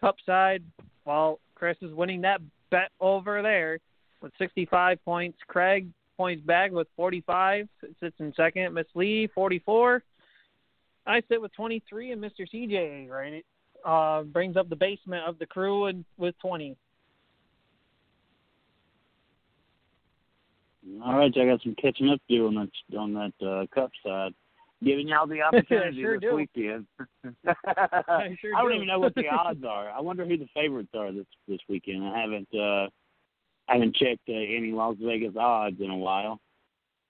[0.00, 0.62] Cup side,
[1.04, 2.40] well, Chris is winning that
[2.70, 3.78] bet over there
[4.20, 5.38] with 65 points.
[5.46, 7.68] Craig points back with 45,
[8.00, 8.74] sits in second.
[8.74, 10.02] Miss Lee 44.
[11.06, 12.46] I sit with 23, and Mr.
[12.52, 13.44] CJ right
[13.84, 16.76] uh, brings up the basement of the crew and with 20.
[21.04, 23.90] All right, I got some catching up to do on that on that uh, cup
[24.04, 24.32] side.
[24.82, 26.36] Giving y'all the opportunity Sure this do.
[26.36, 26.86] weekend.
[27.46, 28.74] I sure I don't do.
[28.76, 29.90] even know what the odds are.
[29.90, 32.04] I wonder who the favorites are this this weekend.
[32.04, 32.86] I haven't uh
[33.68, 36.40] I haven't checked uh, any Las Vegas odds in a while.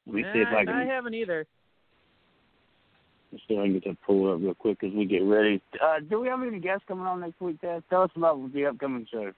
[0.07, 1.47] Let me see if I can I haven't either.
[3.31, 5.61] let's see if I can get that pulled up real quick as we get ready.
[5.81, 7.83] Uh, do we have any guests coming on next week, Dad?
[7.91, 9.31] Tell us about the upcoming show.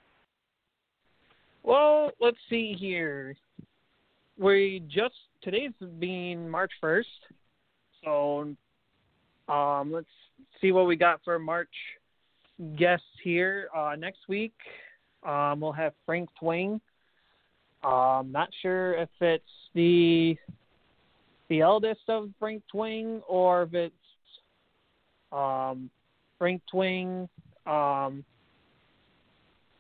[1.63, 3.35] Well, let's see here.
[4.41, 7.11] We just today's being March first,
[8.03, 8.57] so
[9.51, 10.07] um, let's
[10.63, 11.69] see what we got for March
[12.79, 13.69] guests here.
[13.77, 14.55] Uh, next week,
[15.25, 16.81] um, we'll have Frank Twing.
[17.85, 19.45] Um, not sure if it's
[19.75, 20.39] the
[21.51, 23.95] the eldest of Frank Twing or if it's
[25.33, 25.91] um,
[26.39, 27.29] Frank Twing,
[27.67, 28.25] um,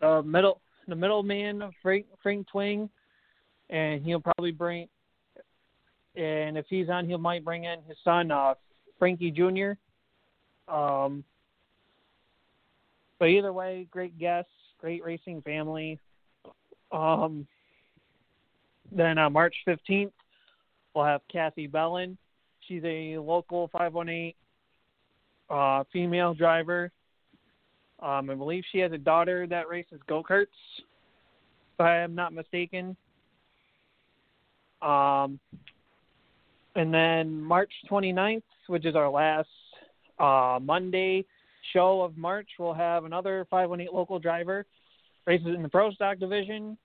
[0.03, 2.91] the middle the middleman of Frank Frank Twing,
[3.71, 4.89] and he'll probably bring.
[6.17, 8.55] And if he's on, he might bring in his son, uh,
[8.99, 9.73] Frankie Jr.
[10.73, 11.25] Um,
[13.19, 15.99] but either way, great guests, great racing family.
[16.93, 17.47] Um,
[18.91, 20.11] then uh, March 15th,
[20.95, 22.19] we'll have Kathy Bellin.
[22.67, 24.35] She's a local 518
[25.49, 26.91] uh, female driver.
[28.01, 30.47] Um, I believe she has a daughter that races go karts,
[30.79, 32.97] if I am not mistaken.
[34.83, 35.39] Um,
[36.77, 39.49] and then March 29th, which is our last
[40.19, 41.25] uh, Monday
[41.73, 44.65] show of March, we'll have another 518 local driver
[45.27, 46.77] races in the Pro Stock division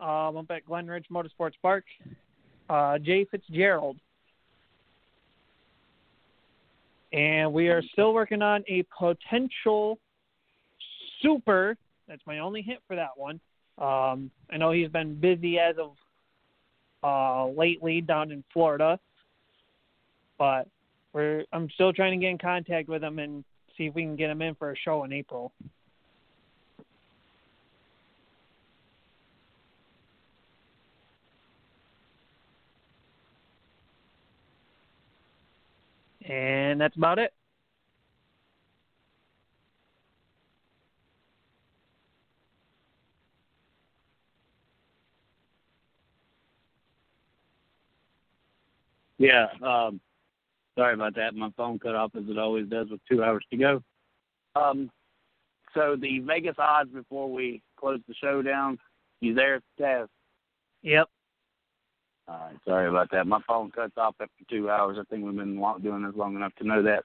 [0.00, 1.84] um, up at Glen Ridge Motorsports Park.
[2.68, 3.96] Uh, Jay Fitzgerald.
[7.12, 9.98] And we are still working on a potential
[11.20, 11.76] super.
[12.08, 13.40] That's my only hint for that one.
[13.78, 15.92] Um, I know he's been busy as of
[17.02, 18.98] uh, lately down in Florida,
[20.38, 20.68] but
[21.12, 23.44] we're I'm still trying to get in contact with him and
[23.76, 25.52] see if we can get him in for a show in April.
[36.24, 37.32] And that's about it.
[49.22, 49.46] Yeah.
[49.62, 50.00] Um,
[50.76, 51.36] sorry about that.
[51.36, 53.82] My phone cut off as it always does with two hours to go.
[54.56, 54.90] Um,
[55.74, 58.78] so the Vegas odds before we close the show down.
[59.20, 60.08] You there, Taz?
[60.82, 61.08] Yep.
[62.26, 62.56] All right.
[62.66, 63.28] Sorry about that.
[63.28, 64.98] My phone cuts off after two hours.
[65.00, 67.04] I think we've been doing this long enough to know that.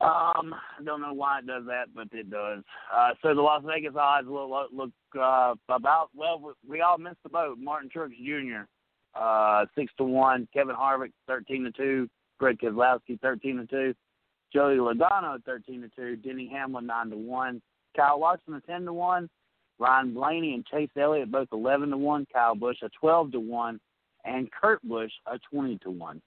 [0.00, 2.62] Um, I don't know why it does that, but it does.
[2.94, 6.38] Uh, so the Las Vegas odds look look, uh, about well.
[6.38, 7.58] We, we all missed the boat.
[7.58, 8.68] Martin Truex Jr.
[9.18, 10.48] Uh, six to one.
[10.52, 12.08] Kevin Harvick thirteen to two.
[12.38, 13.94] Greg Keselowski thirteen to two.
[14.52, 16.16] Joey Logano thirteen to two.
[16.16, 17.62] Denny Hamlin nine to one.
[17.96, 19.28] Kyle Larson a ten to one.
[19.78, 22.26] Ryan Blaney and Chase Elliott both eleven to one.
[22.32, 23.80] Kyle Busch a twelve to one,
[24.24, 26.20] and Kurt Busch a twenty to one.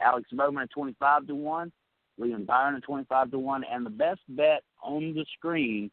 [0.00, 1.72] Alex Bowman at 25 to 1,
[2.20, 5.90] Liam Byron at 25 to 1, and the best bet on the screen,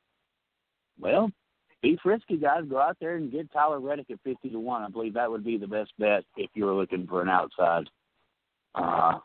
[0.99, 1.31] well,
[1.85, 2.63] be frisky, guys.
[2.67, 4.81] Go out there and get Tyler Reddick at 50 to 1.
[4.81, 7.87] I believe that would be the best bet if you were looking for an outside.
[8.73, 9.19] Uh,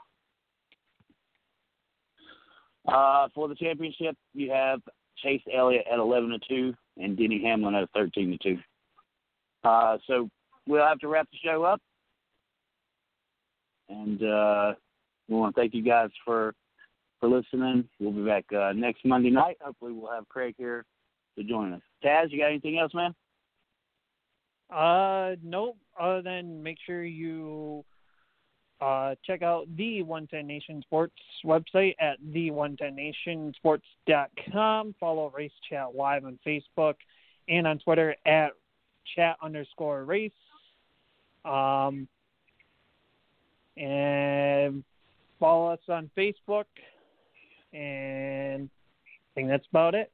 [2.87, 4.81] uh, for the championship, you have
[5.23, 8.59] Chase Elliott at 11 to 2 and Denny Hamlin at 13 to 2.
[9.65, 10.29] Uh, so
[10.67, 11.81] we'll have to wrap the show up.
[13.89, 14.75] And uh,
[15.29, 16.55] we want to thank you guys for
[17.19, 17.89] for listening.
[17.99, 19.57] We'll be back uh, next Monday night.
[19.61, 20.85] Hopefully, we'll have Craig here
[21.37, 21.83] to join us.
[22.05, 23.15] Taz, you got anything else, man?
[24.71, 25.77] Uh, nope.
[25.99, 27.85] Other than make sure you
[28.81, 34.95] uh, check out the 110 Nation Sports website at the110nationsports.com.
[34.99, 36.95] Follow Race Chat Live on Facebook
[37.49, 38.53] and on Twitter at
[39.15, 40.33] chat underscore race.
[41.45, 42.09] Um,
[43.77, 44.83] and
[45.39, 46.65] follow us on Facebook.
[47.73, 50.11] And I think that's about it.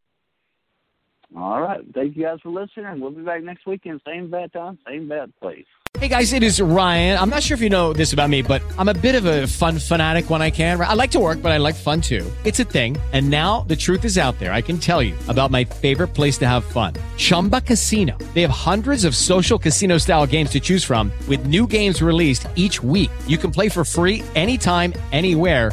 [1.35, 1.81] All right.
[1.93, 3.01] Thank you guys for listening.
[3.01, 4.01] We'll be back next weekend.
[4.07, 5.67] Same bad time, same bad place.
[5.99, 7.19] Hey guys, it is Ryan.
[7.19, 9.47] I'm not sure if you know this about me, but I'm a bit of a
[9.47, 10.79] fun fanatic when I can.
[10.79, 12.31] I like to work, but I like fun too.
[12.45, 12.99] It's a thing.
[13.15, 14.53] And now the truth is out there.
[14.53, 18.17] I can tell you about my favorite place to have fun Chumba Casino.
[18.35, 22.47] They have hundreds of social casino style games to choose from, with new games released
[22.57, 23.11] each week.
[23.27, 25.73] You can play for free anytime, anywhere